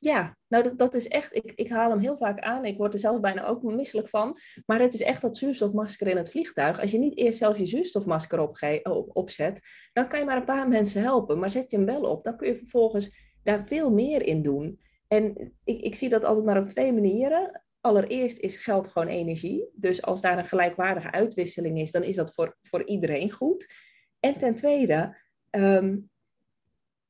Ja, 0.00 0.36
nou 0.48 0.76
dat, 0.76 0.94
is 0.94 1.08
echt, 1.08 1.34
ik, 1.34 1.52
ik 1.54 1.68
haal 1.68 1.90
hem 1.90 1.98
heel 1.98 2.16
vaak 2.16 2.40
aan. 2.40 2.64
Ik 2.64 2.76
word 2.76 2.92
er 2.92 2.98
zelf 2.98 3.20
bijna 3.20 3.46
ook 3.46 3.62
misselijk 3.62 4.08
van. 4.08 4.38
Maar 4.66 4.80
het 4.80 4.94
is 4.94 5.02
echt 5.02 5.22
dat 5.22 5.36
zuurstofmasker 5.36 6.06
in 6.06 6.16
het 6.16 6.30
vliegtuig. 6.30 6.80
Als 6.80 6.90
je 6.90 6.98
niet 6.98 7.16
eerst 7.18 7.38
zelf 7.38 7.58
je 7.58 7.66
zuurstofmasker 7.66 8.40
opge- 8.40 8.80
op, 8.82 9.16
opzet, 9.16 9.60
dan 9.92 10.08
kan 10.08 10.18
je 10.18 10.24
maar 10.24 10.36
een 10.36 10.44
paar 10.44 10.68
mensen 10.68 11.02
helpen. 11.02 11.38
Maar 11.38 11.50
zet 11.50 11.70
je 11.70 11.76
hem 11.76 11.86
wel 11.86 12.02
op, 12.02 12.24
dan 12.24 12.36
kun 12.36 12.48
je 12.48 12.56
vervolgens 12.56 13.16
daar 13.42 13.66
veel 13.66 13.90
meer 13.90 14.22
in 14.22 14.42
doen. 14.42 14.80
En 15.08 15.54
ik, 15.64 15.80
ik 15.80 15.94
zie 15.94 16.08
dat 16.08 16.24
altijd 16.24 16.46
maar 16.46 16.60
op 16.60 16.68
twee 16.68 16.92
manieren. 16.92 17.64
Allereerst 17.80 18.38
is 18.38 18.56
geld 18.56 18.88
gewoon 18.88 19.08
energie. 19.08 19.68
Dus 19.74 20.02
als 20.02 20.20
daar 20.20 20.38
een 20.38 20.46
gelijkwaardige 20.46 21.12
uitwisseling 21.12 21.80
is, 21.80 21.90
dan 21.90 22.02
is 22.02 22.16
dat 22.16 22.34
voor, 22.34 22.56
voor 22.62 22.86
iedereen 22.86 23.30
goed. 23.30 23.74
En 24.20 24.38
ten 24.38 24.54
tweede, 24.54 25.16
um, 25.50 26.10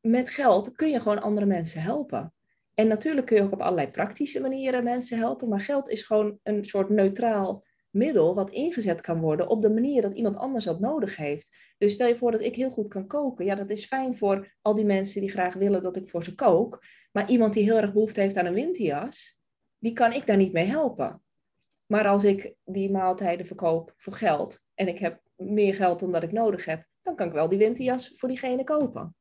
met 0.01 0.31
geld 0.31 0.73
kun 0.73 0.91
je 0.91 1.01
gewoon 1.01 1.23
andere 1.23 1.47
mensen 1.47 1.83
helpen. 1.83 2.35
En 2.77 2.89
natuurlijk 2.89 3.27
kun 3.27 3.37
je 3.37 3.43
ook 3.43 3.53
op 3.53 3.61
allerlei 3.61 3.91
praktische 3.91 4.41
manieren 4.41 4.85
mensen 4.85 5.19
helpen, 5.19 5.49
maar 5.49 5.61
geld 5.61 5.89
is 5.89 6.03
gewoon 6.03 6.39
een 6.43 6.65
soort 6.65 6.89
neutraal 6.89 7.65
middel 7.91 8.35
wat 8.35 8.51
ingezet 8.51 9.01
kan 9.01 9.21
worden 9.21 9.49
op 9.49 9.63
de 9.63 9.71
manier 9.71 10.03
dat 10.03 10.15
iemand 10.15 10.37
anders 10.37 10.65
dat 10.65 10.81
nodig 10.81 11.17
heeft. 11.17 11.57
Dus 11.79 11.93
stel 11.93 12.07
je 12.07 12.17
voor 12.17 12.31
dat 12.31 12.43
ik 12.43 12.55
heel 12.55 12.71
goed 12.71 12.89
kan 12.89 13.07
koken. 13.07 13.45
Ja, 13.45 13.55
dat 13.55 13.71
is 13.71 13.87
fijn 13.87 14.17
voor 14.17 14.55
al 14.63 14.75
die 14.75 14.85
mensen 14.85 15.21
die 15.21 15.31
graag 15.31 15.55
willen 15.55 15.83
dat 15.83 15.97
ik 15.97 16.09
voor 16.09 16.25
ze 16.25 16.35
kook. 16.35 16.83
Maar 17.13 17.31
iemand 17.31 17.53
die 17.53 17.63
heel 17.63 17.77
erg 17.77 17.93
behoefte 17.93 18.21
heeft 18.21 18.37
aan 18.37 18.47
een 18.47 18.55
winterjas, 18.55 19.39
die 19.79 19.93
kan 19.93 20.13
ik 20.13 20.27
daar 20.27 20.37
niet 20.37 20.53
mee 20.53 20.67
helpen. 20.67 21.23
Maar 21.87 22.07
als 22.07 22.25
ik 22.25 22.55
die 22.65 22.91
maaltijden 22.91 23.47
verkoop 23.47 23.93
voor 23.97 24.13
geld 24.13 24.63
en 24.75 24.89
ik 24.89 24.99
heb 24.99 25.21
meer 25.37 25.75
geld 25.75 26.01
dan 26.01 26.13
dat 26.13 26.23
ik 26.23 26.33
nodig 26.33 26.65
heb, 26.65 26.87
dan 27.03 27.17
kan 27.17 27.27
ik 27.27 27.33
wel 27.33 27.49
die 27.49 27.59
winterjas 27.59 28.13
voor 28.15 28.29
diegene 28.29 28.65
kopen. 28.65 29.15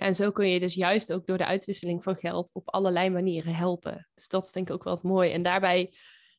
Ja, 0.00 0.06
en 0.06 0.14
zo 0.14 0.30
kun 0.30 0.48
je 0.48 0.60
dus 0.60 0.74
juist 0.74 1.12
ook 1.12 1.26
door 1.26 1.38
de 1.38 1.46
uitwisseling 1.46 2.02
van 2.02 2.16
geld 2.16 2.50
op 2.52 2.68
allerlei 2.68 3.10
manieren 3.10 3.54
helpen. 3.54 4.08
Dus 4.14 4.28
dat 4.28 4.44
is 4.44 4.52
denk 4.52 4.68
ik 4.68 4.74
ook 4.74 4.84
wel 4.84 4.98
mooi. 5.02 5.32
En 5.32 5.42
daarbij 5.42 5.94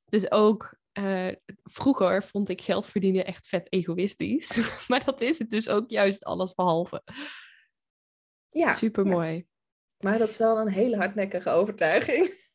dus 0.05 0.31
ook, 0.31 0.77
uh, 0.99 1.31
vroeger 1.63 2.23
vond 2.23 2.49
ik 2.49 2.61
geld 2.61 2.85
verdienen 2.85 3.25
echt 3.25 3.47
vet 3.47 3.73
egoïstisch. 3.73 4.57
maar 4.87 5.05
dat 5.05 5.21
is 5.21 5.39
het 5.39 5.49
dus 5.49 5.69
ook 5.69 5.89
juist 5.89 6.23
alles 6.23 6.53
behalve. 6.53 7.03
Ja. 8.49 8.73
Super 8.73 9.05
mooi. 9.05 9.45
Maar 9.97 10.17
dat 10.17 10.29
is 10.29 10.37
wel 10.37 10.57
een 10.57 10.71
hele 10.71 10.95
hardnekkige 10.95 11.49
overtuiging. 11.49 12.49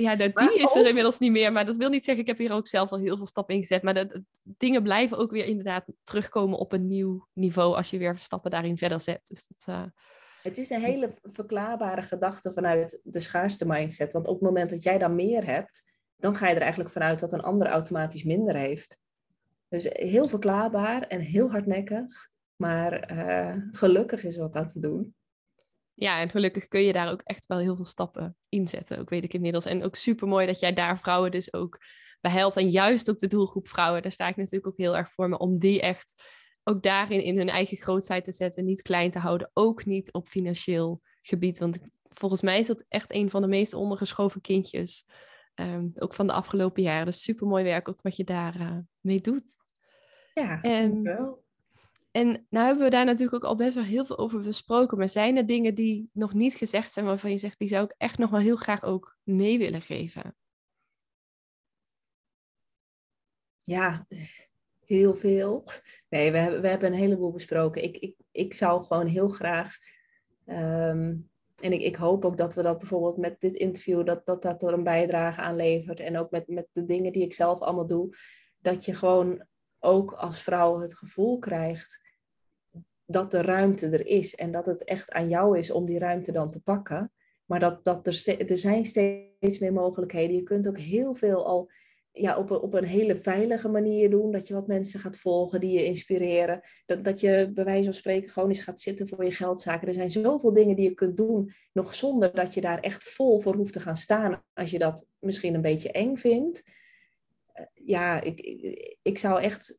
Ja, 0.00 0.16
dat, 0.16 0.36
die 0.36 0.62
is 0.62 0.74
er 0.74 0.86
inmiddels 0.86 1.18
niet 1.18 1.30
meer. 1.30 1.52
Maar 1.52 1.64
dat 1.64 1.76
wil 1.76 1.88
niet 1.88 2.04
zeggen, 2.04 2.22
ik 2.22 2.28
heb 2.28 2.38
hier 2.38 2.52
ook 2.52 2.66
zelf 2.66 2.90
al 2.90 2.98
heel 2.98 3.16
veel 3.16 3.26
stappen 3.26 3.54
in 3.54 3.60
gezet. 3.60 3.82
Maar 3.82 3.94
dat, 3.94 4.20
dingen 4.42 4.82
blijven 4.82 5.18
ook 5.18 5.30
weer 5.30 5.44
inderdaad 5.44 5.84
terugkomen 6.02 6.58
op 6.58 6.72
een 6.72 6.86
nieuw 6.86 7.26
niveau 7.32 7.76
als 7.76 7.90
je 7.90 7.98
weer 7.98 8.16
stappen 8.16 8.50
daarin 8.50 8.78
verder 8.78 9.00
zet. 9.00 9.20
Dus 9.28 9.46
dat, 9.48 9.76
uh... 9.76 9.84
Het 10.42 10.58
is 10.58 10.70
een 10.70 10.80
hele 10.80 11.14
verklaarbare 11.22 12.02
gedachte 12.02 12.52
vanuit 12.52 13.00
de 13.02 13.20
schaarste 13.20 13.66
mindset. 13.66 14.12
Want 14.12 14.26
op 14.26 14.34
het 14.34 14.42
moment 14.42 14.70
dat 14.70 14.82
jij 14.82 14.98
dan 14.98 15.14
meer 15.14 15.44
hebt, 15.44 15.84
dan 16.16 16.36
ga 16.36 16.48
je 16.48 16.54
er 16.54 16.60
eigenlijk 16.60 16.90
vanuit 16.90 17.20
dat 17.20 17.32
een 17.32 17.40
ander 17.40 17.66
automatisch 17.66 18.24
minder 18.24 18.54
heeft. 18.54 18.98
Dus 19.68 19.88
heel 19.92 20.28
verklaarbaar 20.28 21.02
en 21.02 21.20
heel 21.20 21.50
hardnekkig. 21.50 22.28
Maar 22.56 23.12
uh, 23.12 23.56
gelukkig 23.72 24.24
is 24.24 24.36
wat 24.36 24.54
aan 24.54 24.68
te 24.68 24.80
doen. 24.80 25.14
Ja, 26.00 26.20
en 26.20 26.30
gelukkig 26.30 26.68
kun 26.68 26.82
je 26.82 26.92
daar 26.92 27.10
ook 27.10 27.20
echt 27.24 27.46
wel 27.46 27.58
heel 27.58 27.76
veel 27.76 27.84
stappen 27.84 28.36
in 28.48 28.68
zetten, 28.68 28.98
ook 28.98 29.08
weet 29.08 29.24
ik 29.24 29.34
inmiddels. 29.34 29.64
En 29.64 29.84
ook 29.84 29.96
super 29.96 30.28
mooi 30.28 30.46
dat 30.46 30.60
jij 30.60 30.72
daar 30.72 30.98
vrouwen 30.98 31.30
dus 31.30 31.52
ook 31.52 31.78
bij 32.20 32.30
helpt. 32.30 32.56
En 32.56 32.70
juist 32.70 33.10
ook 33.10 33.18
de 33.18 33.26
doelgroep 33.26 33.68
vrouwen, 33.68 34.02
daar 34.02 34.12
sta 34.12 34.28
ik 34.28 34.36
natuurlijk 34.36 34.66
ook 34.66 34.76
heel 34.76 34.96
erg 34.96 35.12
voor 35.12 35.28
me, 35.28 35.38
om 35.38 35.58
die 35.58 35.80
echt 35.80 36.22
ook 36.64 36.82
daarin 36.82 37.22
in 37.22 37.36
hun 37.36 37.48
eigen 37.48 37.76
grootheid 37.76 38.24
te 38.24 38.32
zetten, 38.32 38.64
niet 38.64 38.82
klein 38.82 39.10
te 39.10 39.18
houden, 39.18 39.50
ook 39.52 39.84
niet 39.84 40.12
op 40.12 40.26
financieel 40.26 41.00
gebied. 41.22 41.58
Want 41.58 41.78
volgens 42.02 42.42
mij 42.42 42.58
is 42.58 42.66
dat 42.66 42.84
echt 42.88 43.14
een 43.14 43.30
van 43.30 43.42
de 43.42 43.48
meest 43.48 43.74
ondergeschoven 43.74 44.40
kindjes, 44.40 45.06
ehm, 45.54 45.86
ook 45.94 46.14
van 46.14 46.26
de 46.26 46.32
afgelopen 46.32 46.82
jaren. 46.82 47.04
Dus 47.04 47.22
super 47.22 47.46
mooi 47.46 47.64
werk 47.64 47.88
ook 47.88 48.02
wat 48.02 48.16
je 48.16 48.24
daar 48.24 48.60
uh, 48.60 48.78
mee 49.00 49.20
doet. 49.20 49.56
Ja, 50.34 50.60
en, 50.60 51.02
wel. 51.02 51.44
En 52.10 52.46
nou 52.48 52.66
hebben 52.66 52.84
we 52.84 52.90
daar 52.90 53.04
natuurlijk 53.04 53.44
ook 53.44 53.50
al 53.50 53.56
best 53.56 53.74
wel 53.74 53.84
heel 53.84 54.04
veel 54.04 54.18
over 54.18 54.40
besproken. 54.40 54.98
Maar 54.98 55.08
zijn 55.08 55.36
er 55.36 55.46
dingen 55.46 55.74
die 55.74 56.10
nog 56.12 56.34
niet 56.34 56.54
gezegd 56.54 56.92
zijn 56.92 57.06
waarvan 57.06 57.30
je 57.30 57.38
zegt, 57.38 57.58
die 57.58 57.68
zou 57.68 57.84
ik 57.84 57.94
echt 57.96 58.18
nog 58.18 58.30
wel 58.30 58.40
heel 58.40 58.56
graag 58.56 58.82
ook 58.82 59.16
mee 59.22 59.58
willen 59.58 59.82
geven? 59.82 60.34
Ja, 63.62 64.06
heel 64.84 65.14
veel. 65.14 65.64
Nee, 66.08 66.32
we 66.32 66.38
hebben, 66.38 66.60
we 66.60 66.68
hebben 66.68 66.92
een 66.92 66.98
heleboel 66.98 67.32
besproken. 67.32 67.82
Ik, 67.82 67.96
ik, 67.96 68.14
ik 68.30 68.54
zou 68.54 68.84
gewoon 68.84 69.06
heel 69.06 69.28
graag. 69.28 69.76
Ehm, 70.44 71.16
en 71.56 71.72
ik, 71.72 71.80
ik 71.80 71.96
hoop 71.96 72.24
ook 72.24 72.36
dat 72.36 72.54
we 72.54 72.62
dat 72.62 72.78
bijvoorbeeld 72.78 73.16
met 73.16 73.40
dit 73.40 73.56
interview, 73.56 74.06
dat 74.06 74.26
dat, 74.26 74.42
dat 74.42 74.62
er 74.62 74.72
een 74.72 74.84
bijdrage 74.84 75.40
aan 75.40 75.56
levert. 75.56 76.00
En 76.00 76.18
ook 76.18 76.30
met, 76.30 76.48
met 76.48 76.68
de 76.72 76.84
dingen 76.84 77.12
die 77.12 77.22
ik 77.22 77.32
zelf 77.32 77.60
allemaal 77.60 77.86
doe. 77.86 78.16
Dat 78.60 78.84
je 78.84 78.94
gewoon 78.94 79.48
ook 79.80 80.12
als 80.12 80.42
vrouw 80.42 80.80
het 80.80 80.94
gevoel 80.94 81.38
krijgt 81.38 82.00
dat 83.10 83.30
de 83.30 83.42
ruimte 83.42 83.86
er 83.86 84.06
is 84.06 84.34
en 84.34 84.52
dat 84.52 84.66
het 84.66 84.84
echt 84.84 85.10
aan 85.10 85.28
jou 85.28 85.58
is 85.58 85.70
om 85.70 85.86
die 85.86 85.98
ruimte 85.98 86.32
dan 86.32 86.50
te 86.50 86.60
pakken. 86.60 87.12
Maar 87.44 87.60
dat, 87.60 87.84
dat 87.84 88.06
er, 88.06 88.50
er 88.50 88.58
zijn 88.58 88.84
steeds 88.84 89.58
meer 89.58 89.72
mogelijkheden. 89.72 90.36
Je 90.36 90.42
kunt 90.42 90.68
ook 90.68 90.78
heel 90.78 91.14
veel 91.14 91.46
al 91.46 91.70
ja, 92.12 92.38
op, 92.38 92.50
een, 92.50 92.60
op 92.60 92.74
een 92.74 92.84
hele 92.84 93.16
veilige 93.16 93.68
manier 93.68 94.10
doen. 94.10 94.32
Dat 94.32 94.48
je 94.48 94.54
wat 94.54 94.66
mensen 94.66 95.00
gaat 95.00 95.18
volgen 95.18 95.60
die 95.60 95.72
je 95.72 95.84
inspireren. 95.84 96.60
Dat, 96.86 97.04
dat 97.04 97.20
je 97.20 97.50
bij 97.54 97.64
wijze 97.64 97.84
van 97.84 97.94
spreken 97.94 98.30
gewoon 98.30 98.48
eens 98.48 98.60
gaat 98.60 98.80
zitten 98.80 99.08
voor 99.08 99.24
je 99.24 99.30
geldzaken. 99.30 99.88
Er 99.88 99.94
zijn 99.94 100.10
zoveel 100.10 100.52
dingen 100.52 100.76
die 100.76 100.88
je 100.88 100.94
kunt 100.94 101.16
doen, 101.16 101.52
nog 101.72 101.94
zonder 101.94 102.34
dat 102.34 102.54
je 102.54 102.60
daar 102.60 102.80
echt 102.80 103.04
vol 103.04 103.40
voor 103.40 103.54
hoeft 103.54 103.72
te 103.72 103.80
gaan 103.80 103.96
staan. 103.96 104.42
Als 104.52 104.70
je 104.70 104.78
dat 104.78 105.06
misschien 105.18 105.54
een 105.54 105.60
beetje 105.60 105.92
eng 105.92 106.16
vindt. 106.16 106.62
Eh, 107.60 107.66
ja, 107.86 108.20
ik, 108.20 108.40
ik, 108.40 108.96
ik 109.02 109.18
zou 109.18 109.40
echt 109.40 109.78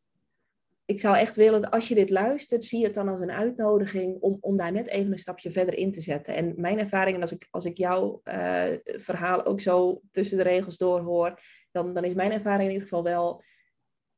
ik 0.86 1.00
zou 1.00 1.18
echt 1.18 1.36
willen, 1.36 1.70
als 1.70 1.88
je 1.88 1.96
dit 1.96 2.10
luistert, 2.10 2.66
zie 2.66 2.84
het 2.84 2.94
dan 2.94 3.08
als 3.08 3.20
een 3.20 3.32
uitnodiging 3.32 4.18
om, 4.20 4.38
om 4.40 4.58
daar 4.58 4.72
net 4.72 4.88
even 4.88 5.12
een 5.12 5.18
stapje 5.18 5.52
verder 5.52 5.74
in 5.74 5.92
te 5.92 6.02
zetten. 6.02 6.36
En 6.36 6.54
mijn 6.58 6.80
ervaring, 6.80 7.16
en 7.16 7.22
als 7.22 7.32
ik, 7.32 7.48
als 7.50 7.66
ik 7.66 7.78
jouw 7.78 8.22
uh, 8.24 8.78
verhaal 8.84 9.46
ook 9.46 9.62
zo 9.62 10.02
tussen 10.12 10.38
de 10.38 10.44
regels 10.44 10.78
doorhoor, 10.78 11.40
dan, 11.72 11.94
dan 11.94 12.04
is 12.04 12.14
mijn 12.14 12.32
ervaring 12.32 12.64
in 12.64 12.72
ieder 12.72 12.88
geval 12.88 13.04
wel 13.04 13.44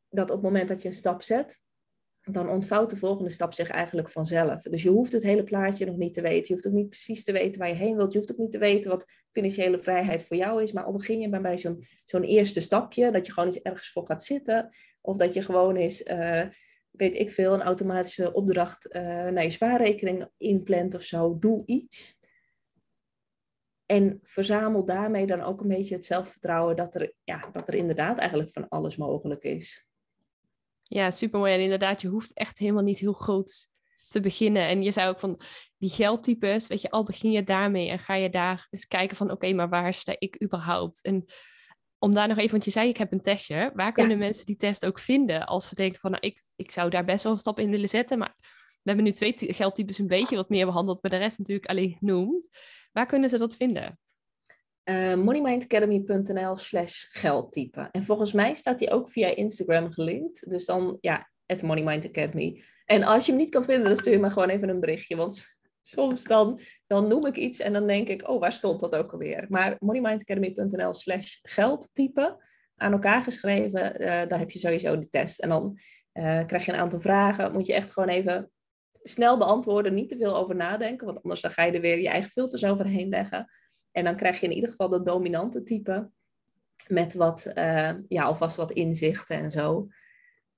dat 0.09 0.30
op 0.30 0.36
het 0.36 0.45
moment 0.45 0.68
dat 0.68 0.82
je 0.82 0.88
een 0.88 0.93
stap 0.93 1.24
zet, 1.24 1.59
dan 2.32 2.49
ontvouwt 2.49 2.89
de 2.89 2.97
volgende 2.97 3.30
stap 3.30 3.53
zich 3.53 3.69
eigenlijk 3.69 4.09
vanzelf. 4.09 4.61
Dus 4.61 4.84
je 4.84 4.89
hoeft 4.89 5.11
het 5.11 5.24
hele 5.24 5.43
plaatje 5.43 5.86
nog 5.86 5.95
niet 5.95 6.13
te 6.13 6.21
weten. 6.21 6.45
Je 6.47 6.53
hoeft 6.53 6.67
ook 6.67 6.74
niet 6.74 6.89
precies 6.89 7.24
te 7.24 7.32
weten 7.32 7.59
waar 7.59 7.69
je 7.69 7.76
heen 7.76 7.95
wilt. 7.95 8.11
Je 8.11 8.17
hoeft 8.17 8.32
ook 8.32 8.38
niet 8.38 8.51
te 8.51 8.57
weten 8.57 8.91
wat 8.91 9.05
financiële 9.32 9.82
vrijheid 9.82 10.24
voor 10.24 10.38
jou 10.38 10.61
is. 10.61 10.71
Maar 10.71 10.84
al 10.84 10.91
begin 10.91 11.19
je 11.19 11.30
bij 11.30 11.57
zo'n 11.57 11.86
zo'n 12.03 12.24
eerste 12.24 12.61
stapje, 12.61 13.11
dat 13.11 13.26
je 13.26 13.32
gewoon 13.32 13.49
eens 13.49 13.61
ergens 13.61 13.91
voor 13.91 14.05
gaat 14.05 14.24
zitten. 14.24 14.69
Of 15.01 15.17
dat 15.17 15.34
je 15.34 15.41
gewoon 15.41 15.76
eens, 15.76 16.01
uh, 16.01 16.45
weet 16.91 17.15
ik 17.15 17.32
veel, 17.32 17.53
een 17.53 17.61
automatische 17.61 18.34
opdracht 18.34 18.95
uh, 18.95 19.01
naar 19.03 19.43
je 19.43 19.49
spaarrekening 19.49 20.28
inplant 20.38 20.95
of 20.95 21.03
zo. 21.03 21.39
Doe 21.39 21.63
iets. 21.65 22.19
En 23.86 24.19
verzamel 24.21 24.86
daarmee 24.86 25.26
dan 25.26 25.41
ook 25.41 25.61
een 25.61 25.67
beetje 25.67 25.95
het 25.95 26.05
zelfvertrouwen 26.05 26.76
dat 26.76 26.95
er, 26.95 27.13
ja, 27.24 27.49
dat 27.51 27.67
er 27.67 27.74
inderdaad 27.74 28.17
eigenlijk 28.17 28.51
van 28.51 28.67
alles 28.69 28.95
mogelijk 28.95 29.43
is. 29.43 29.91
Ja, 30.94 31.12
super 31.12 31.39
mooi. 31.39 31.54
En 31.54 31.60
inderdaad, 31.60 32.02
je 32.02 32.08
hoeft 32.08 32.34
echt 32.34 32.58
helemaal 32.58 32.84
niet 32.84 33.00
heel 33.00 33.14
groot 33.14 33.68
te 34.08 34.20
beginnen. 34.20 34.68
En 34.68 34.84
je 34.84 34.91
zou 34.91 35.10
ook 35.10 35.20
van 35.20 35.39
die 35.78 35.89
geldtypes, 35.89 36.68
weet 36.68 36.82
je, 36.82 36.91
al 36.91 37.04
begin 37.04 37.32
je 37.32 37.44
daarmee 37.44 37.89
en 37.89 38.00
ga 38.00 38.14
je 38.14 38.30
daar 38.30 38.68
eens 38.70 38.88
kijken 38.88 39.18
van, 39.18 39.32
oké, 39.32 39.54
maar 39.54 39.70
waar 39.70 39.94
sta 39.94 40.16
ik 40.18 40.44
überhaupt? 40.44 41.02
En 41.04 41.26
om 42.00 42.14
daar 42.14 42.28
nog 42.28 42.38
even, 42.38 42.52
want 42.52 42.66
je 42.66 42.72
zei 42.72 42.89
ik 42.89 42.98
heb 42.98 43.12
een 43.12 43.22
testje. 43.22 43.72
Waar 43.74 43.91
kunnen 43.91 44.18
mensen 44.18 44.46
die 44.46 44.58
test 44.58 44.86
ook 44.86 45.00
vinden 45.00 45.46
als 45.46 45.68
ze 45.68 45.76
denken 45.76 46.00
van 46.00 46.12
nou, 46.12 46.24
ik, 46.26 46.39
ik 46.56 46.72
zou 46.72 46.89
daar 46.89 47.06
best 47.06 47.24
wel 47.24 47.32
een 47.32 47.39
stap 47.39 47.60
in 47.60 47.70
willen 47.70 47.89
zetten, 47.89 48.18
maar 48.18 48.36
we 48.72 48.89
hebben 48.89 49.04
nu 49.06 49.12
twee 49.12 49.34
geldtypes 49.38 49.98
een 49.98 50.08
beetje 50.08 50.36
wat 50.36 50.50
meer 50.50 50.66
behandeld, 50.66 51.02
maar 51.02 51.12
de 51.12 51.18
rest 51.18 51.38
natuurlijk 51.38 51.70
alleen 51.70 51.96
genoemd. 52.00 52.50
Waar 52.91 53.06
kunnen 53.06 53.30
ze 53.30 53.38
dat 53.38 53.56
vinden? 53.56 54.00
Uh, 54.84 55.15
moneymindacademy.nl 55.15 56.57
slash 56.57 57.05
geldtype. 57.09 57.89
En 57.91 58.03
volgens 58.03 58.34
mij 58.34 58.53
staat 58.53 58.79
die 58.79 58.91
ook 58.91 59.09
via 59.09 59.27
Instagram 59.27 59.91
gelinkt. 59.91 60.49
Dus 60.49 60.65
dan, 60.65 60.97
ja, 61.01 61.29
at 61.45 61.61
Money 61.61 62.03
Academy. 62.03 62.63
En 62.86 63.03
als 63.03 63.25
je 63.25 63.31
hem 63.31 63.41
niet 63.41 63.49
kan 63.49 63.63
vinden, 63.63 63.88
dan 63.88 63.95
stuur 63.95 64.13
je 64.13 64.19
me 64.19 64.29
gewoon 64.29 64.49
even 64.49 64.69
een 64.69 64.79
berichtje. 64.79 65.15
Want 65.15 65.57
soms 65.81 66.23
dan, 66.23 66.59
dan 66.88 67.07
noem 67.07 67.25
ik 67.25 67.36
iets 67.36 67.59
en 67.59 67.73
dan 67.73 67.88
denk 67.88 68.07
ik, 68.07 68.29
oh, 68.29 68.39
waar 68.39 68.53
stond 68.53 68.79
dat 68.79 68.95
ook 68.95 69.11
alweer? 69.11 69.45
Maar 69.49 69.75
moneymindacademy.nl 69.79 70.93
slash 70.93 71.38
geldtype 71.41 72.43
aan 72.75 72.91
elkaar 72.91 73.23
geschreven, 73.23 74.01
uh, 74.01 74.07
daar 74.07 74.39
heb 74.39 74.51
je 74.51 74.59
sowieso 74.59 74.99
de 74.99 75.09
test. 75.09 75.39
En 75.39 75.49
dan 75.49 75.79
uh, 76.13 76.45
krijg 76.45 76.65
je 76.65 76.71
een 76.71 76.79
aantal 76.79 76.99
vragen, 76.99 77.51
moet 77.51 77.65
je 77.65 77.73
echt 77.73 77.91
gewoon 77.91 78.09
even 78.09 78.51
snel 79.01 79.38
beantwoorden, 79.38 79.93
niet 79.93 80.09
te 80.09 80.17
veel 80.17 80.36
over 80.36 80.55
nadenken, 80.55 81.05
want 81.05 81.23
anders 81.23 81.41
dan 81.41 81.51
ga 81.51 81.63
je 81.63 81.71
er 81.71 81.81
weer 81.81 81.99
je 81.99 82.09
eigen 82.09 82.31
filters 82.31 82.65
overheen 82.65 83.09
leggen. 83.09 83.49
En 83.94 84.04
dan 84.04 84.16
krijg 84.16 84.39
je 84.39 84.46
in 84.46 84.54
ieder 84.54 84.70
geval 84.70 84.89
de 84.89 85.04
dominante 85.04 85.64
type 85.64 86.10
met 86.88 87.14
wat, 87.14 87.52
uh, 87.56 87.94
ja, 88.08 88.24
alvast 88.24 88.56
wat 88.56 88.72
inzichten 88.72 89.38
en 89.38 89.52
zo. 89.52 89.88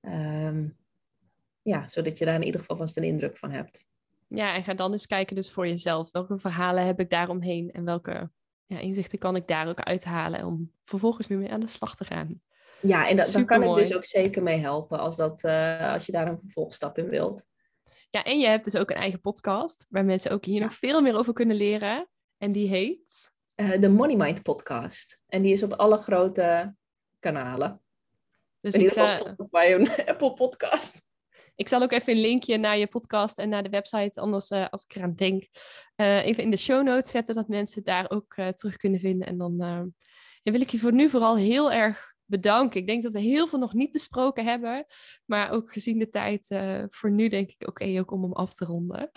Um, 0.02 0.78
ja, 1.62 1.90
zodat 1.90 2.18
je 2.18 2.26
daar 2.26 2.36
in 2.36 2.44
ieder 2.44 2.60
geval 2.60 2.78
vast 2.78 2.98
een 2.98 3.04
indruk 3.04 3.38
van 3.38 3.52
hebt. 3.52 3.86
Ja, 4.28 4.56
en 4.56 4.64
ga 4.64 4.74
dan 4.74 4.92
eens 4.92 5.08
kijken 5.08 5.36
dus 5.36 5.52
voor 5.52 5.68
jezelf. 5.68 6.12
Welke 6.12 6.38
verhalen 6.38 6.86
heb 6.86 7.00
ik 7.00 7.10
daaromheen 7.10 7.72
en 7.72 7.86
welke 7.86 8.30
ja, 8.66 8.80
inzichten 8.80 9.20
kan 9.20 9.36
ik 9.36 9.48
daar 9.48 9.68
ook 9.68 9.80
uithalen 9.80 10.46
om 10.46 10.72
vervolgens 10.84 11.28
nu 11.28 11.38
mee 11.38 11.52
aan 11.52 11.60
de 11.60 11.68
slag 11.68 11.96
te 11.96 12.06
gaan. 12.06 12.42
Ja, 12.82 13.08
en 13.08 13.16
daar 13.16 13.46
kan 13.46 13.64
ik 13.64 13.76
dus 13.76 13.96
ook 13.96 14.06
zeker 14.06 14.44
mee 14.44 14.58
helpen 14.58 15.00
als, 15.00 15.16
dat, 15.16 15.44
uh, 15.44 15.94
als 15.94 16.06
je 16.06 16.12
daar 16.12 16.28
een 16.28 16.40
vervolgstap 16.40 16.98
in 16.98 17.10
wilt. 17.10 17.48
Ja, 18.10 18.24
en 18.24 18.40
je 18.40 18.48
hebt 18.48 18.64
dus 18.64 18.78
ook 18.78 18.90
een 18.90 18.96
eigen 18.96 19.22
podcast 19.22 19.86
waar 19.90 20.06
mensen 20.06 20.32
ook 20.32 20.46
hier 20.46 20.62
nog 20.62 20.74
veel 20.74 21.02
meer 21.02 21.16
over 21.16 21.34
kunnen 21.34 21.56
leren. 21.56 22.08
En 22.38 22.52
die 22.52 22.68
heet? 22.68 23.34
Uh, 23.56 23.80
de 23.80 23.90
Money 23.90 24.16
Mind 24.16 24.42
podcast. 24.44 25.20
En 25.28 25.42
die 25.42 25.52
is 25.52 25.64
op 25.64 25.74
alle 25.74 25.98
grote 25.98 26.76
kanalen. 27.20 27.82
Dus 28.60 28.74
in 28.74 28.82
ieder 28.82 29.00
geval 29.00 29.34
Spotify 29.34 29.66
en 29.72 30.06
Apple 30.12 30.34
podcast. 30.34 31.04
Ik 31.56 31.68
zal 31.68 31.82
ook 31.82 31.92
even 31.92 32.14
een 32.14 32.22
linkje 32.22 32.58
naar 32.58 32.78
je 32.78 32.88
podcast 32.88 33.38
en 33.38 33.50
naar 33.50 33.64
de 33.64 33.70
website, 33.70 34.22
anders 34.22 34.50
uh, 34.50 34.68
als 34.70 34.84
ik 34.84 34.96
eraan 34.96 35.16
denk, 35.16 35.44
uh, 35.96 36.26
even 36.26 36.44
in 36.44 36.50
de 36.50 36.58
show 36.58 36.84
notes 36.84 37.12
zetten, 37.12 37.36
dat 37.36 37.48
mensen 37.48 37.84
daar 37.84 38.12
ook 38.12 38.34
terug 38.34 38.76
kunnen 38.76 39.00
vinden. 39.00 39.28
En 39.28 39.38
dan 39.38 39.56
ja, 40.42 40.52
wil 40.52 40.62
ik 40.62 40.70
je 40.70 40.80
voor 40.80 40.94
nu 40.94 41.10
vooral 41.10 41.38
heel 41.38 41.72
erg 41.72 42.14
bedanken. 42.26 42.80
Ik 42.80 42.88
denk 42.88 43.04
dat 43.04 43.14
we 43.14 43.20
heel 43.20 43.48
veel 43.48 43.60
nog 43.60 43.74
niet 43.74 43.92
besproken 43.92 44.46
hebben, 44.46 44.86
maar 45.26 45.52
ook 45.52 45.74
gezien 45.74 46.00
de 46.00 46.10
tijd 46.10 46.48
voor 46.90 47.12
nu 47.12 47.30
denk 47.30 47.50
ik 47.50 47.68
oké 47.68 47.70
okay, 47.70 48.00
ook 48.00 48.12
om 48.12 48.24
hem 48.24 48.34
af 48.34 48.56
te 48.56 48.66
ronden. 48.66 49.12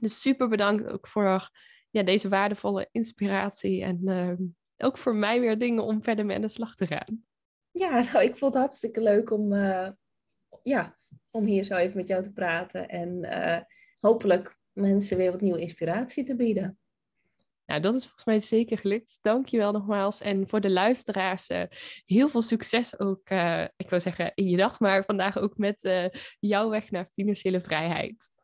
Dus 0.00 0.20
super 0.20 0.48
bedankt 0.48 0.88
ook 0.88 1.06
voor 1.06 1.50
ja, 1.90 2.02
deze 2.02 2.28
waardevolle 2.28 2.88
inspiratie 2.92 3.82
en 3.82 4.56
ook 4.76 4.98
voor 4.98 5.14
mij 5.14 5.40
weer 5.40 5.58
dingen 5.58 5.84
om 5.84 6.02
verder 6.02 6.26
mee 6.26 6.36
aan 6.36 6.42
de 6.42 6.48
slag 6.48 6.74
te 6.74 6.86
gaan. 6.86 7.24
Ja, 7.70 7.90
nou, 8.12 8.24
ik 8.24 8.36
vond 8.36 8.54
het 8.54 8.62
hartstikke 8.62 9.00
leuk 9.00 9.30
om, 9.30 9.54
ja, 10.62 10.96
om 11.36 11.44
hier 11.44 11.64
zo 11.64 11.76
even 11.76 11.96
met 11.96 12.08
jou 12.08 12.22
te 12.22 12.32
praten. 12.32 12.88
En 12.88 13.24
uh, 13.24 13.58
hopelijk 14.00 14.58
mensen 14.72 15.16
weer 15.16 15.30
wat 15.30 15.40
nieuwe 15.40 15.60
inspiratie 15.60 16.24
te 16.24 16.36
bieden. 16.36 16.78
Nou, 17.66 17.80
dat 17.80 17.94
is 17.94 18.02
volgens 18.02 18.24
mij 18.24 18.40
zeker 18.40 18.78
gelukt. 18.78 19.18
Dank 19.22 19.46
je 19.46 19.56
wel 19.56 19.72
nogmaals. 19.72 20.20
En 20.20 20.48
voor 20.48 20.60
de 20.60 20.70
luisteraars, 20.70 21.50
uh, 21.50 21.62
heel 22.04 22.28
veel 22.28 22.40
succes 22.42 22.98
ook, 22.98 23.30
uh, 23.30 23.64
ik 23.76 23.90
wil 23.90 24.00
zeggen 24.00 24.32
in 24.34 24.48
je 24.48 24.56
dag, 24.56 24.80
maar 24.80 25.04
vandaag 25.04 25.38
ook 25.38 25.56
met 25.56 26.10
jouw 26.38 26.68
weg 26.68 26.90
naar 26.90 27.08
financiële 27.12 27.60
vrijheid. 27.60 28.34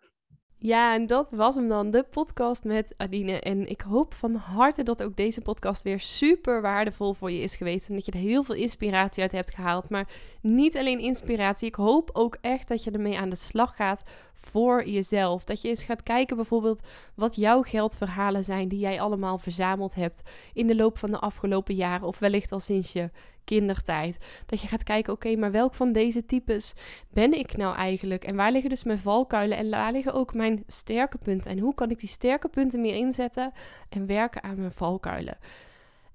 Ja, 0.64 0.94
en 0.94 1.06
dat 1.06 1.30
was 1.30 1.54
hem 1.54 1.68
dan, 1.68 1.90
de 1.90 2.02
podcast 2.02 2.64
met 2.64 2.94
Adine. 2.96 3.40
En 3.40 3.68
ik 3.68 3.80
hoop 3.80 4.14
van 4.14 4.34
harte 4.34 4.82
dat 4.82 5.02
ook 5.02 5.16
deze 5.16 5.40
podcast 5.40 5.82
weer 5.82 6.00
super 6.00 6.60
waardevol 6.60 7.14
voor 7.14 7.30
je 7.30 7.40
is 7.40 7.56
geweest. 7.56 7.88
En 7.88 7.94
dat 7.94 8.06
je 8.06 8.12
er 8.12 8.18
heel 8.18 8.42
veel 8.42 8.54
inspiratie 8.54 9.22
uit 9.22 9.32
hebt 9.32 9.54
gehaald. 9.54 9.90
Maar 9.90 10.08
niet 10.40 10.76
alleen 10.76 10.98
inspiratie, 10.98 11.68
ik 11.68 11.74
hoop 11.74 12.10
ook 12.12 12.36
echt 12.40 12.68
dat 12.68 12.84
je 12.84 12.90
ermee 12.90 13.18
aan 13.18 13.28
de 13.28 13.36
slag 13.36 13.76
gaat 13.76 14.02
voor 14.34 14.88
jezelf. 14.88 15.44
Dat 15.44 15.62
je 15.62 15.68
eens 15.68 15.82
gaat 15.82 16.02
kijken 16.02 16.36
bijvoorbeeld 16.36 16.80
wat 17.14 17.36
jouw 17.36 17.62
geldverhalen 17.62 18.44
zijn 18.44 18.68
die 18.68 18.78
jij 18.78 19.00
allemaal 19.00 19.38
verzameld 19.38 19.94
hebt 19.94 20.22
in 20.52 20.66
de 20.66 20.76
loop 20.76 20.98
van 20.98 21.10
de 21.10 21.18
afgelopen 21.18 21.74
jaren. 21.74 22.06
Of 22.06 22.18
wellicht 22.18 22.52
al 22.52 22.60
sinds 22.60 22.92
je 22.92 23.10
kindertijd. 23.44 24.16
Dat 24.46 24.60
je 24.60 24.68
gaat 24.68 24.82
kijken, 24.82 25.12
oké, 25.12 25.36
maar 25.36 25.50
welk 25.50 25.74
van 25.74 25.92
deze 25.92 26.26
types 26.26 26.72
ben 27.10 27.38
ik 27.38 27.56
nou 27.56 27.76
eigenlijk? 27.76 28.24
En 28.24 28.36
waar 28.36 28.52
liggen 28.52 28.70
dus 28.70 28.84
mijn 28.84 28.98
valkuilen 28.98 29.58
en 29.58 29.70
waar 29.70 29.92
liggen 29.92 30.12
ook 30.12 30.34
mijn 30.34 30.62
sterke 30.66 31.18
punten? 31.18 31.50
En 31.50 31.58
hoe 31.58 31.74
kan 31.74 31.90
ik 31.90 32.00
die 32.00 32.08
sterke 32.08 32.48
punten 32.48 32.80
meer 32.80 32.94
inzetten 32.94 33.52
en 33.88 34.06
werken 34.06 34.42
aan 34.42 34.58
mijn 34.58 34.72
valkuilen? 34.72 35.38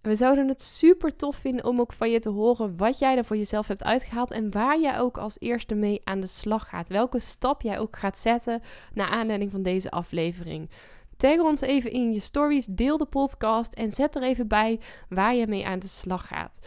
En 0.02 0.10
we 0.10 0.16
zouden 0.16 0.48
het 0.48 0.62
super 0.62 1.16
tof 1.16 1.36
vinden 1.36 1.66
om 1.66 1.80
ook 1.80 1.94
van 1.94 2.10
je 2.10 2.20
te 2.20 2.30
horen 2.30 2.78
wat 2.78 3.00
jij 3.00 3.18
er 3.18 3.26
voor 3.26 3.38
jezelf 3.38 3.68
hebt 3.68 3.84
uitgehaald 3.84 4.32
en 4.32 4.52
waar 4.52 4.80
jij 4.80 5.00
ook 5.00 5.18
als 5.18 5.40
eerste 5.40 5.76
mee 5.76 6.02
aan 6.04 6.20
de 6.20 6.28
slag 6.28 6.70
gaat. 6.70 6.90
Welke 6.90 7.20
stap 7.20 7.62
jij 7.62 7.80
ook 7.80 7.98
gaat 7.98 8.18
zetten 8.18 8.62
naar 8.94 9.10
aanleiding 9.10 9.52
van 9.52 9.64
deze 9.64 9.92
aflevering. 9.92 10.70
Tag 11.18 11.40
ons 11.40 11.62
even 11.62 11.92
in 11.92 12.14
je 12.14 12.20
stories, 12.20 12.66
deel 12.66 12.98
de 12.98 13.06
podcast 13.06 13.74
en 13.74 13.92
zet 13.92 14.16
er 14.16 14.24
even 14.24 14.48
bij 14.48 14.80
waar 15.10 15.36
je 15.36 15.48
mee 15.48 15.66
aan 15.66 15.80
de 15.80 15.88
slag 15.88 16.28
gaat. 16.28 16.60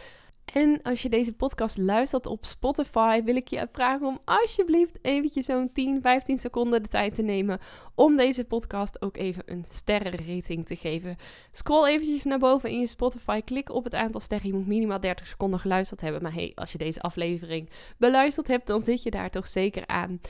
En 0.52 0.82
als 0.82 1.02
je 1.02 1.08
deze 1.08 1.32
podcast 1.32 1.76
luistert 1.76 2.26
op 2.26 2.44
Spotify, 2.44 3.22
wil 3.22 3.36
ik 3.36 3.48
je 3.48 3.68
vragen 3.72 4.06
om 4.06 4.18
alsjeblieft 4.24 4.98
eventjes 5.02 5.44
zo'n 5.44 5.72
10, 5.72 6.00
15 6.02 6.38
seconden 6.38 6.82
de 6.82 6.88
tijd 6.88 7.14
te 7.14 7.22
nemen 7.22 7.58
om 7.94 8.16
deze 8.16 8.44
podcast 8.44 9.02
ook 9.02 9.16
even 9.16 9.42
een 9.46 9.64
sterrenrating 9.64 10.66
te 10.66 10.76
geven. 10.76 11.16
Scroll 11.52 11.88
eventjes 11.88 12.24
naar 12.24 12.38
boven 12.38 12.70
in 12.70 12.80
je 12.80 12.86
Spotify, 12.86 13.40
klik 13.40 13.70
op 13.70 13.84
het 13.84 13.94
aantal 13.94 14.20
sterren. 14.20 14.46
Je 14.46 14.54
moet 14.54 14.66
minimaal 14.66 15.00
30 15.00 15.26
seconden 15.26 15.60
geluisterd 15.60 16.00
hebben. 16.00 16.22
Maar 16.22 16.34
hey, 16.34 16.52
als 16.54 16.72
je 16.72 16.78
deze 16.78 17.00
aflevering 17.00 17.70
beluisterd 17.98 18.46
hebt, 18.46 18.66
dan 18.66 18.80
zit 18.80 19.02
je 19.02 19.10
daar 19.10 19.30
toch 19.30 19.48
zeker 19.48 19.86
aan. 19.86 20.20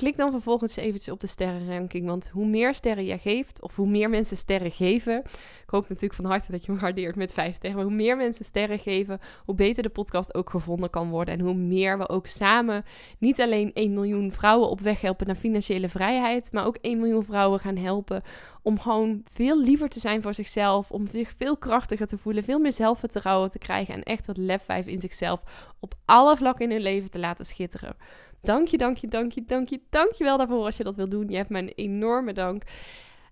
Klik 0.00 0.16
dan 0.16 0.30
vervolgens 0.30 0.76
eventjes 0.76 1.12
op 1.14 1.20
de 1.20 1.26
sterrenranking, 1.26 2.06
want 2.06 2.28
hoe 2.32 2.46
meer 2.46 2.74
sterren 2.74 3.04
jij 3.04 3.18
geeft, 3.18 3.62
of 3.62 3.76
hoe 3.76 3.88
meer 3.88 4.10
mensen 4.10 4.36
sterren 4.36 4.70
geven, 4.70 5.18
ik 5.62 5.70
hoop 5.70 5.88
natuurlijk 5.88 6.14
van 6.14 6.24
harte 6.24 6.50
dat 6.50 6.64
je 6.64 6.72
me 6.72 6.78
waardeert 6.78 7.16
met 7.16 7.32
vijf 7.32 7.54
sterren, 7.54 7.82
hoe 7.82 7.94
meer 7.94 8.16
mensen 8.16 8.44
sterren 8.44 8.78
geven, 8.78 9.18
hoe 9.44 9.54
beter 9.54 9.82
de 9.82 9.88
podcast 9.88 10.34
ook 10.34 10.50
gevonden 10.50 10.90
kan 10.90 11.10
worden 11.10 11.34
en 11.34 11.40
hoe 11.40 11.54
meer 11.54 11.98
we 11.98 12.08
ook 12.08 12.26
samen 12.26 12.84
niet 13.18 13.40
alleen 13.40 13.72
1 13.72 13.92
miljoen 13.92 14.32
vrouwen 14.32 14.68
op 14.68 14.80
weg 14.80 15.00
helpen 15.00 15.26
naar 15.26 15.36
financiële 15.36 15.88
vrijheid, 15.88 16.52
maar 16.52 16.66
ook 16.66 16.76
1 16.80 16.98
miljoen 16.98 17.24
vrouwen 17.24 17.60
gaan 17.60 17.76
helpen 17.76 18.22
om 18.62 18.80
gewoon 18.80 19.22
veel 19.30 19.60
liever 19.60 19.88
te 19.88 20.00
zijn 20.00 20.22
voor 20.22 20.34
zichzelf, 20.34 20.90
om 20.90 21.06
zich 21.06 21.32
veel 21.36 21.56
krachtiger 21.56 22.06
te 22.06 22.18
voelen, 22.18 22.44
veel 22.44 22.58
meer 22.58 22.72
zelfvertrouwen 22.72 23.50
te 23.50 23.58
krijgen 23.58 23.94
en 23.94 24.02
echt 24.02 24.26
dat 24.26 24.36
lef 24.36 24.62
5 24.62 24.86
in 24.86 25.00
zichzelf 25.00 25.42
op 25.80 25.94
alle 26.04 26.36
vlakken 26.36 26.64
in 26.64 26.70
hun 26.70 26.82
leven 26.82 27.10
te 27.10 27.18
laten 27.18 27.44
schitteren. 27.44 27.96
Dank 28.42 28.68
je, 28.68 28.78
dank 28.78 28.96
je, 28.96 29.08
dank 29.08 29.32
je, 29.32 29.44
dank 29.46 29.68
je, 29.68 29.80
dank 29.90 30.12
je 30.12 30.24
wel 30.24 30.38
daarvoor 30.38 30.64
als 30.64 30.76
je 30.76 30.84
dat 30.84 30.96
wil 30.96 31.08
doen. 31.08 31.28
Je 31.28 31.36
hebt 31.36 31.50
mijn 31.50 31.68
enorme 31.68 32.32
dank. 32.32 32.62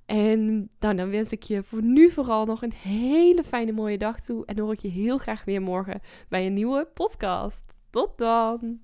En 0.06 0.68
nou, 0.80 0.94
dan 0.94 1.10
wens 1.10 1.32
ik 1.32 1.42
je 1.42 1.62
voor 1.62 1.82
nu 1.82 2.10
vooral 2.10 2.44
nog 2.44 2.62
een 2.62 2.72
hele 2.72 3.44
fijne 3.44 3.72
mooie 3.72 3.98
dag 3.98 4.20
toe. 4.20 4.46
En 4.46 4.58
hoor 4.58 4.72
ik 4.72 4.80
je 4.80 4.88
heel 4.88 5.18
graag 5.18 5.44
weer 5.44 5.62
morgen 5.62 6.00
bij 6.28 6.46
een 6.46 6.54
nieuwe 6.54 6.88
podcast. 6.94 7.64
Tot 7.90 8.18
dan! 8.18 8.78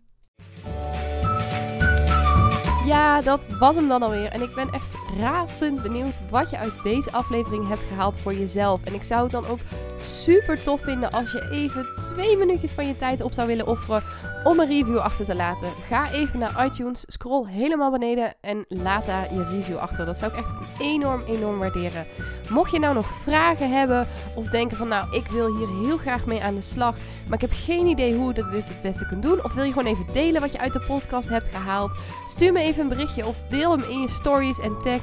Ja, 2.86 3.20
dat 3.20 3.46
was 3.58 3.76
hem 3.76 3.88
dan 3.88 4.02
alweer. 4.02 4.28
En 4.28 4.42
ik 4.42 4.54
ben 4.54 4.72
echt 4.72 5.03
razend 5.20 5.82
benieuwd 5.82 6.30
wat 6.30 6.50
je 6.50 6.58
uit 6.58 6.82
deze 6.82 7.12
aflevering 7.12 7.68
hebt 7.68 7.84
gehaald 7.84 8.18
voor 8.18 8.34
jezelf. 8.34 8.84
En 8.84 8.94
ik 8.94 9.04
zou 9.04 9.22
het 9.22 9.32
dan 9.32 9.46
ook 9.46 9.58
super 9.98 10.62
tof 10.62 10.80
vinden 10.80 11.10
als 11.10 11.32
je 11.32 11.48
even 11.50 11.86
twee 11.98 12.36
minuutjes 12.36 12.72
van 12.72 12.86
je 12.86 12.96
tijd 12.96 13.22
op 13.22 13.32
zou 13.32 13.46
willen 13.46 13.66
offeren 13.66 14.02
om 14.44 14.60
een 14.60 14.68
review 14.68 14.98
achter 14.98 15.24
te 15.24 15.34
laten. 15.34 15.68
Ga 15.88 16.10
even 16.10 16.38
naar 16.38 16.66
iTunes, 16.66 17.04
scroll 17.06 17.46
helemaal 17.46 17.90
beneden 17.90 18.34
en 18.40 18.64
laat 18.68 19.06
daar 19.06 19.34
je 19.34 19.44
review 19.44 19.76
achter. 19.76 20.06
Dat 20.06 20.18
zou 20.18 20.32
ik 20.32 20.38
echt 20.38 20.54
enorm, 20.78 21.22
enorm 21.26 21.58
waarderen. 21.58 22.06
Mocht 22.48 22.70
je 22.70 22.78
nou 22.78 22.94
nog 22.94 23.08
vragen 23.08 23.70
hebben 23.70 24.08
of 24.34 24.48
denken 24.48 24.76
van 24.76 24.88
nou, 24.88 25.16
ik 25.16 25.26
wil 25.26 25.56
hier 25.56 25.68
heel 25.68 25.96
graag 25.96 26.26
mee 26.26 26.42
aan 26.42 26.54
de 26.54 26.60
slag, 26.60 26.96
maar 27.26 27.42
ik 27.42 27.48
heb 27.48 27.58
geen 27.64 27.86
idee 27.86 28.14
hoe 28.14 28.26
je 28.26 28.44
dit 28.50 28.68
het 28.68 28.82
beste 28.82 29.06
kunt 29.06 29.22
doen. 29.22 29.44
Of 29.44 29.54
wil 29.54 29.64
je 29.64 29.72
gewoon 29.72 29.92
even 29.92 30.06
delen 30.12 30.40
wat 30.40 30.52
je 30.52 30.58
uit 30.58 30.72
de 30.72 30.84
podcast 30.86 31.28
hebt 31.28 31.48
gehaald? 31.48 31.92
Stuur 32.28 32.52
me 32.52 32.60
even 32.60 32.82
een 32.82 32.88
berichtje 32.88 33.26
of 33.26 33.42
deel 33.48 33.70
hem 33.70 33.82
in 33.88 34.00
je 34.00 34.08
stories 34.08 34.60
en 34.60 34.76
tag 34.82 35.02